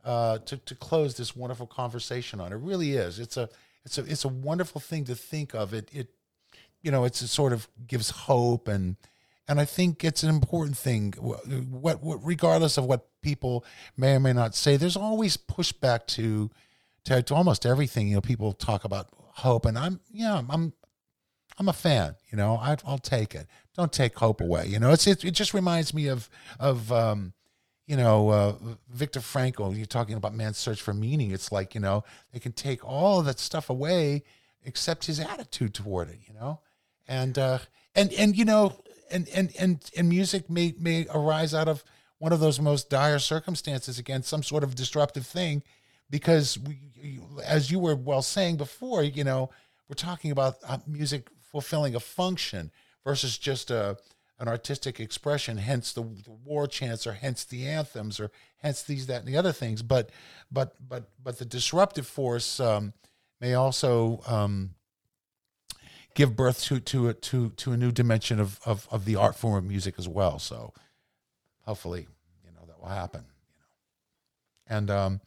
uh, 0.05 0.39
to 0.39 0.57
to 0.59 0.75
close 0.75 1.17
this 1.17 1.35
wonderful 1.35 1.67
conversation 1.67 2.41
on. 2.41 2.53
It 2.53 2.57
really 2.57 2.93
is. 2.93 3.19
It's 3.19 3.37
a 3.37 3.49
it's 3.85 3.99
a 3.99 4.05
it's 4.05 4.25
a 4.25 4.29
wonderful 4.29 4.81
thing 4.81 5.05
to 5.05 5.15
think 5.15 5.55
of. 5.55 5.75
It 5.75 5.89
it 5.93 6.09
you 6.83 6.91
know 6.91 7.05
it's 7.05 7.23
it 7.23 7.29
sort 7.29 7.53
of 7.53 7.69
gives 7.87 8.11
hope 8.11 8.69
and 8.69 8.97
and 9.49 9.59
I 9.59 9.65
think 9.65 10.05
it's 10.05 10.23
an 10.23 10.29
important 10.29 10.77
thing. 10.77 11.15
What, 11.19 12.03
what, 12.03 12.19
regardless 12.23 12.77
of 12.77 12.85
what 12.85 13.09
people 13.23 13.65
may 13.97 14.15
or 14.17 14.21
may 14.21 14.35
not 14.35 14.55
say, 14.55 14.77
there's 14.77 14.97
always 14.97 15.39
pushback 15.39 16.07
to, 16.09 16.51
to, 17.05 17.23
to 17.23 17.35
almost 17.35 17.65
everything. 17.65 18.09
You 18.09 18.17
know, 18.17 18.21
people 18.21 18.53
talk 18.53 18.85
about 18.85 19.09
hope, 19.39 19.65
and 19.65 19.79
I'm 19.79 20.01
yeah, 20.11 20.43
I'm 20.51 20.75
I'm 21.59 21.69
a 21.69 21.73
fan. 21.73 22.17
You 22.31 22.37
know, 22.37 22.57
I, 22.57 22.77
will 22.87 22.99
take 22.99 23.35
it. 23.35 23.47
Don't 23.75 23.93
take 23.93 24.19
hope 24.19 24.41
away. 24.41 24.67
You 24.67 24.79
know, 24.79 24.93
it's 24.93 25.07
it, 25.07 25.25
it 25.25 25.33
just 25.33 25.55
reminds 25.55 25.95
me 25.95 26.09
of 26.09 26.29
of 26.61 26.93
um, 26.93 27.33
you 27.87 27.97
know 27.97 28.29
uh, 28.29 28.53
Frankl. 28.95 29.75
You're 29.75 29.87
talking 29.87 30.17
about 30.17 30.35
man's 30.35 30.59
search 30.59 30.83
for 30.83 30.93
meaning. 30.93 31.31
It's 31.31 31.51
like 31.51 31.75
you 31.75 31.81
know 31.81 32.05
they 32.33 32.39
can 32.39 32.53
take 32.53 32.85
all 32.85 33.23
that 33.23 33.39
stuff 33.39 33.71
away 33.71 34.25
except 34.65 35.07
his 35.07 35.19
attitude 35.19 35.73
toward 35.73 36.11
it. 36.11 36.19
You 36.27 36.35
know, 36.35 36.61
and 37.07 37.39
uh, 37.39 37.59
and 37.95 38.13
and 38.13 38.37
you 38.37 38.45
know 38.45 38.79
and 39.11 39.29
and 39.29 39.53
and 39.59 39.91
and 39.97 40.09
music 40.09 40.49
may 40.49 40.75
may 40.79 41.07
arise 41.13 41.55
out 41.55 41.69
of 41.69 41.85
one 42.19 42.33
of 42.33 42.41
those 42.41 42.61
most 42.61 42.91
dire 42.91 43.19
circumstances 43.19 43.99
again 43.99 44.23
some 44.23 44.43
sort 44.43 44.63
of 44.63 44.75
disruptive 44.75 45.27
thing 45.27 45.63
because 46.11 46.59
we, 46.59 47.21
as 47.45 47.71
you 47.71 47.79
were 47.79 47.95
well 47.95 48.23
saying 48.23 48.57
before 48.57 49.03
you 49.03 49.25
know 49.25 49.51
we're 49.89 49.95
talking 49.95 50.31
about 50.31 50.57
uh, 50.67 50.79
music 50.87 51.29
fulfilling 51.41 51.95
a 51.95 52.01
function 52.01 52.71
versus 53.05 53.39
just 53.39 53.71
a 53.71 53.97
an 54.41 54.47
artistic 54.47 55.01
expression 55.01 55.57
hence 55.57 55.93
the, 55.93 56.03
the 56.03 56.31
war 56.45 56.67
chants 56.67 57.07
or 57.07 57.13
hence 57.13 57.45
the 57.45 57.67
anthems 57.67 58.21
or 58.21 58.31
hence 58.59 58.83
these 58.83 59.07
that 59.07 59.21
and 59.21 59.29
the 59.29 59.37
other 59.37 59.53
things. 59.53 59.83
But 59.83 60.11
but 60.51 60.75
but 60.87 61.09
but 61.23 61.39
the 61.39 61.45
disruptive 61.45 62.07
force 62.07 62.61
um, 62.61 62.93
may 63.41 63.55
also 63.55 64.21
um, 64.27 64.71
give 66.19 66.35
birth 66.35 66.65
to 66.65 66.81
to 66.81 67.09
a, 67.09 67.15
to 67.15 67.51
to 67.51 67.71
a 67.71 67.77
new 67.77 67.93
dimension 67.93 68.41
of, 68.41 68.59
of 68.67 68.89
of 68.91 69.05
the 69.05 69.15
art 69.15 69.37
form 69.37 69.55
of 69.55 69.65
music 69.65 69.95
as 69.99 70.09
well. 70.09 70.41
So 70.41 70.75
hopefully, 71.65 72.09
you 72.45 72.51
know, 72.51 72.67
that 72.67 72.81
will 72.81 72.89
happen. 72.89 73.21
You 73.21 74.75
know, 74.75 74.77
and 74.77 74.91
um, 74.91 75.21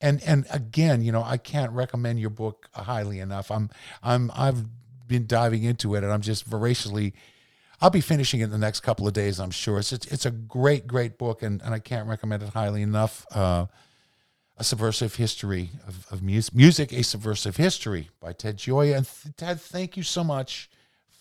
and 0.00 0.22
and 0.24 0.46
again, 0.50 1.02
you 1.02 1.12
know, 1.12 1.22
I 1.22 1.36
can't 1.36 1.70
recommend 1.72 2.18
your 2.18 2.30
book 2.30 2.70
highly 2.72 3.20
enough. 3.20 3.50
I'm 3.50 3.68
I'm 4.02 4.32
I've 4.34 4.64
been 5.06 5.26
diving 5.26 5.64
into 5.64 5.94
it, 5.94 6.02
and 6.02 6.10
I'm 6.10 6.22
just 6.22 6.46
voraciously. 6.46 7.12
I'll 7.82 7.90
be 7.90 8.00
finishing 8.00 8.40
it 8.40 8.44
in 8.44 8.50
the 8.50 8.56
next 8.56 8.80
couple 8.80 9.06
of 9.06 9.12
days. 9.12 9.38
I'm 9.38 9.50
sure 9.50 9.78
it's 9.78 9.92
it's, 9.92 10.06
it's 10.06 10.24
a 10.24 10.30
great 10.30 10.86
great 10.86 11.18
book, 11.18 11.42
and, 11.42 11.60
and 11.60 11.74
I 11.74 11.78
can't 11.78 12.08
recommend 12.08 12.42
it 12.42 12.48
highly 12.48 12.80
enough. 12.80 13.26
Uh, 13.30 13.66
a 14.56 14.64
Subversive 14.64 15.16
History 15.16 15.70
of, 15.86 16.06
of 16.10 16.22
music, 16.22 16.54
music, 16.54 16.92
A 16.92 17.02
Subversive 17.02 17.56
History 17.56 18.10
by 18.20 18.32
Ted 18.32 18.56
Gioia. 18.56 18.96
And 18.96 19.06
th- 19.06 19.36
Ted, 19.36 19.60
thank 19.60 19.96
you 19.96 20.02
so 20.02 20.24
much 20.24 20.70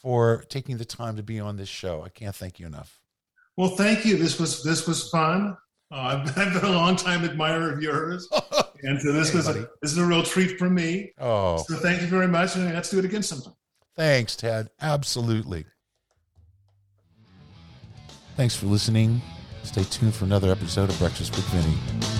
for 0.01 0.43
taking 0.49 0.77
the 0.77 0.85
time 0.85 1.15
to 1.17 1.23
be 1.23 1.39
on 1.39 1.57
this 1.57 1.69
show. 1.69 2.03
I 2.03 2.09
can't 2.09 2.35
thank 2.35 2.59
you 2.59 2.65
enough. 2.65 3.01
Well, 3.57 3.69
thank 3.69 4.05
you. 4.05 4.17
This 4.17 4.39
was 4.39 4.63
this 4.63 4.87
was 4.87 5.09
fun. 5.09 5.57
Uh, 5.91 5.95
I've, 5.95 6.37
I've, 6.37 6.61
been 6.61 6.71
a 6.71 6.75
long 6.75 6.95
time 6.95 7.23
admirer 7.23 7.71
of 7.71 7.81
yours, 7.81 8.27
and 8.83 8.99
so 8.99 9.13
this 9.13 9.29
hey, 9.29 9.37
was 9.37 9.47
a, 9.49 9.53
this 9.81 9.91
is 9.91 9.97
a 9.97 10.05
real 10.05 10.23
treat 10.23 10.57
for 10.57 10.69
me. 10.69 11.13
Oh, 11.19 11.63
so 11.67 11.75
thank 11.75 12.01
you 12.01 12.07
very 12.07 12.27
much, 12.27 12.55
and 12.55 12.73
let's 12.73 12.89
do 12.89 12.99
it 12.99 13.05
again 13.05 13.23
sometime. 13.23 13.53
Thanks, 13.95 14.35
Ted. 14.35 14.69
Absolutely. 14.81 15.65
Thanks 18.35 18.55
for 18.55 18.65
listening. 18.65 19.21
Stay 19.63 19.83
tuned 19.83 20.13
for 20.13 20.25
another 20.25 20.51
episode 20.51 20.89
of 20.89 20.99
Breakfast 20.99 21.33
with 21.35 21.45
Vinny. 21.45 22.14